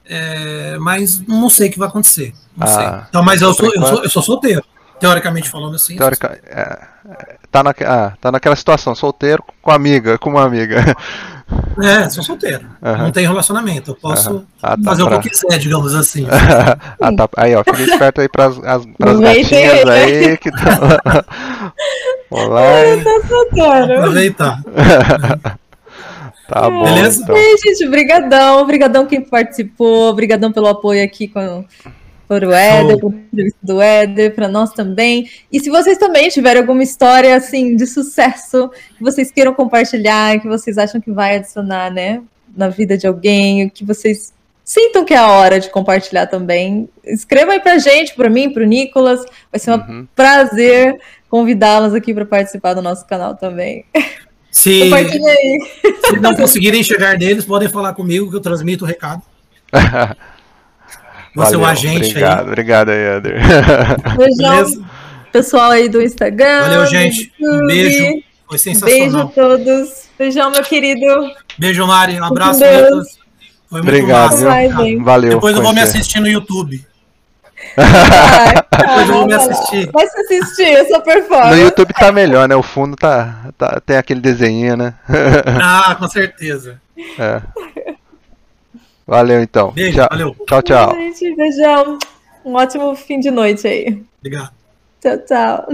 é, 0.04 0.78
mas 0.78 1.20
não 1.26 1.50
sei 1.50 1.68
o 1.68 1.72
que 1.72 1.78
vai 1.78 1.88
acontecer. 1.88 2.32
Não 2.56 2.66
Ah, 2.66 2.70
sei. 2.70 2.86
Então, 3.08 3.22
mas 3.22 3.42
eu 3.42 3.52
sou, 3.52 3.66
eu, 3.74 3.86
sou, 3.86 4.02
eu 4.04 4.10
sou 4.10 4.22
solteiro. 4.22 4.64
Teoricamente 5.00 5.48
falando 5.48 5.76
assim. 5.76 5.96
Teórica, 5.96 6.40
é, 6.44 6.86
é, 7.08 7.36
tá, 7.52 7.62
naque, 7.62 7.84
ah, 7.84 8.16
tá 8.20 8.32
naquela 8.32 8.56
situação, 8.56 8.94
solteiro 8.94 9.44
com 9.62 9.70
amiga, 9.70 10.18
com 10.18 10.30
uma 10.30 10.42
amiga. 10.44 10.96
É, 11.82 12.10
sou 12.10 12.22
solteiro. 12.22 12.66
Aham. 12.82 13.04
Não 13.04 13.12
tenho 13.12 13.28
relacionamento. 13.30 13.92
Eu 13.92 13.94
posso 13.94 14.30
Aham. 14.30 14.44
Ah, 14.62 14.76
tá, 14.76 14.82
fazer 14.84 15.04
pra- 15.04 15.16
o 15.16 15.20
que 15.20 15.28
eu 15.28 15.32
quiser, 15.32 15.58
digamos 15.58 15.94
assim. 15.94 16.26
ah, 17.00 17.12
tá. 17.16 17.28
Aí, 17.36 17.54
ó, 17.54 17.64
fica 17.64 17.82
esperto 17.82 18.20
aí 18.20 18.28
pras, 18.28 18.58
as, 18.64 18.84
pras 18.98 19.20
gatinhas 19.20 19.88
aí, 19.88 20.36
que 20.36 20.50
tá. 20.50 21.24
Olá, 22.30 22.86
hein? 22.86 23.04
Cara. 23.56 23.98
Aproveitar. 23.98 24.62
Tá 26.48 26.70
bom. 26.70 26.82
Beleza? 26.82 27.22
Então. 27.22 27.36
Ei, 27.36 27.56
gente, 27.58 27.86
brigadão, 27.90 28.66
brigadão 28.66 29.04
quem 29.04 29.20
participou, 29.20 30.14
brigadão 30.14 30.50
pelo 30.50 30.66
apoio 30.68 31.04
aqui 31.04 31.28
com, 31.28 31.62
por 32.28 32.44
o 32.44 32.52
Éder, 32.52 32.96
entrevista 33.04 33.58
do 33.62 33.80
Éder, 33.80 34.34
para 34.34 34.46
nós 34.48 34.72
também. 34.74 35.28
E 35.50 35.58
se 35.58 35.70
vocês 35.70 35.96
também 35.96 36.28
tiverem 36.28 36.60
alguma 36.60 36.82
história 36.82 37.34
assim 37.34 37.74
de 37.74 37.86
sucesso 37.86 38.70
que 38.96 39.02
vocês 39.02 39.30
queiram 39.30 39.54
compartilhar, 39.54 40.38
que 40.38 40.46
vocês 40.46 40.76
acham 40.76 41.00
que 41.00 41.10
vai 41.10 41.36
adicionar, 41.36 41.90
né, 41.90 42.20
na 42.54 42.68
vida 42.68 42.98
de 42.98 43.06
alguém, 43.06 43.68
que 43.70 43.84
vocês 43.84 44.34
sintam 44.62 45.04
que 45.06 45.14
é 45.14 45.16
a 45.16 45.28
hora 45.28 45.58
de 45.58 45.70
compartilhar 45.70 46.26
também, 46.26 46.88
escreva 47.02 47.52
aí 47.52 47.60
pra 47.60 47.78
gente, 47.78 48.14
pra 48.14 48.28
mim, 48.28 48.52
pro 48.52 48.66
Nicolas. 48.66 49.24
Vai 49.50 49.58
ser 49.58 49.70
um 49.70 49.76
Uhum. 49.76 50.06
prazer 50.14 50.98
convidá-los 51.30 51.94
aqui 51.94 52.12
para 52.12 52.26
participar 52.26 52.74
do 52.74 52.82
nosso 52.82 53.06
canal 53.06 53.34
também. 53.34 53.84
Aí. 54.94 55.58
se 56.06 56.18
não 56.20 56.34
conseguirem 56.34 56.82
chegar 56.82 57.16
neles, 57.18 57.44
podem 57.44 57.68
falar 57.68 57.92
comigo 57.94 58.28
que 58.30 58.36
eu 58.36 58.40
transmito 58.40 58.84
o 58.84 58.88
recado. 58.88 59.22
Vou 61.38 61.46
ser 61.46 61.54
o 61.56 61.60
Valeu, 61.60 61.70
agente 61.72 62.08
obrigado, 62.10 62.40
aí. 62.40 62.46
obrigado 62.48 62.88
aí, 62.88 62.98
Éder. 62.98 63.40
Beijão, 64.16 64.84
pessoal 65.32 65.70
aí 65.70 65.88
do 65.88 66.02
Instagram. 66.02 66.62
Valeu, 66.62 66.86
gente. 66.86 67.32
Um 67.40 67.64
beijo. 67.64 67.98
Foi 67.98 68.08
Beijo 68.08 68.24
a 68.50 68.58
sensacional. 68.58 69.28
todos. 69.28 70.08
Beijão, 70.18 70.50
meu 70.50 70.64
querido. 70.64 71.06
Beijo, 71.56 71.86
Mari. 71.86 72.20
Um 72.20 72.24
abraço, 72.24 72.58
Deus. 72.58 72.82
Nicolas. 72.82 73.18
Foi 73.70 73.82
muito 73.82 73.88
Obrigado, 73.94 74.30
massa. 74.32 75.04
Valeu. 75.04 75.30
Depois 75.30 75.56
eu 75.56 75.62
vou 75.62 75.72
me 75.72 75.80
assistir 75.80 76.18
no 76.18 76.26
YouTube. 76.26 76.84
Vai, 77.76 78.54
Depois 78.76 79.08
eu 79.08 79.14
vou 79.14 79.26
me 79.26 79.34
assistir. 79.34 79.90
Vai 79.92 80.06
se 80.08 80.20
assistir, 80.20 80.72
eu 80.72 80.86
sou 80.88 81.00
performance. 81.02 81.54
No 81.54 81.62
YouTube 81.62 81.92
tá 81.94 82.10
melhor, 82.10 82.48
né? 82.48 82.56
O 82.56 82.62
fundo 82.64 82.96
tá, 82.96 83.50
tá 83.56 83.80
tem 83.86 83.96
aquele 83.96 84.20
desenho, 84.20 84.76
né? 84.76 84.94
Ah, 85.62 85.94
com 85.94 86.08
certeza. 86.08 86.80
É. 87.16 87.40
Valeu 89.08 89.42
então. 89.42 89.72
Beijo, 89.72 89.96
tchau. 89.96 90.08
valeu. 90.10 90.36
Tchau, 90.46 90.62
tchau. 90.62 90.94
Gente, 90.94 91.34
beijão. 91.34 91.98
Um 92.44 92.54
ótimo 92.54 92.94
fim 92.94 93.18
de 93.18 93.30
noite 93.30 93.66
aí. 93.66 94.04
Obrigado. 94.20 94.52
Tchau, 95.00 95.18
tchau. 95.26 95.68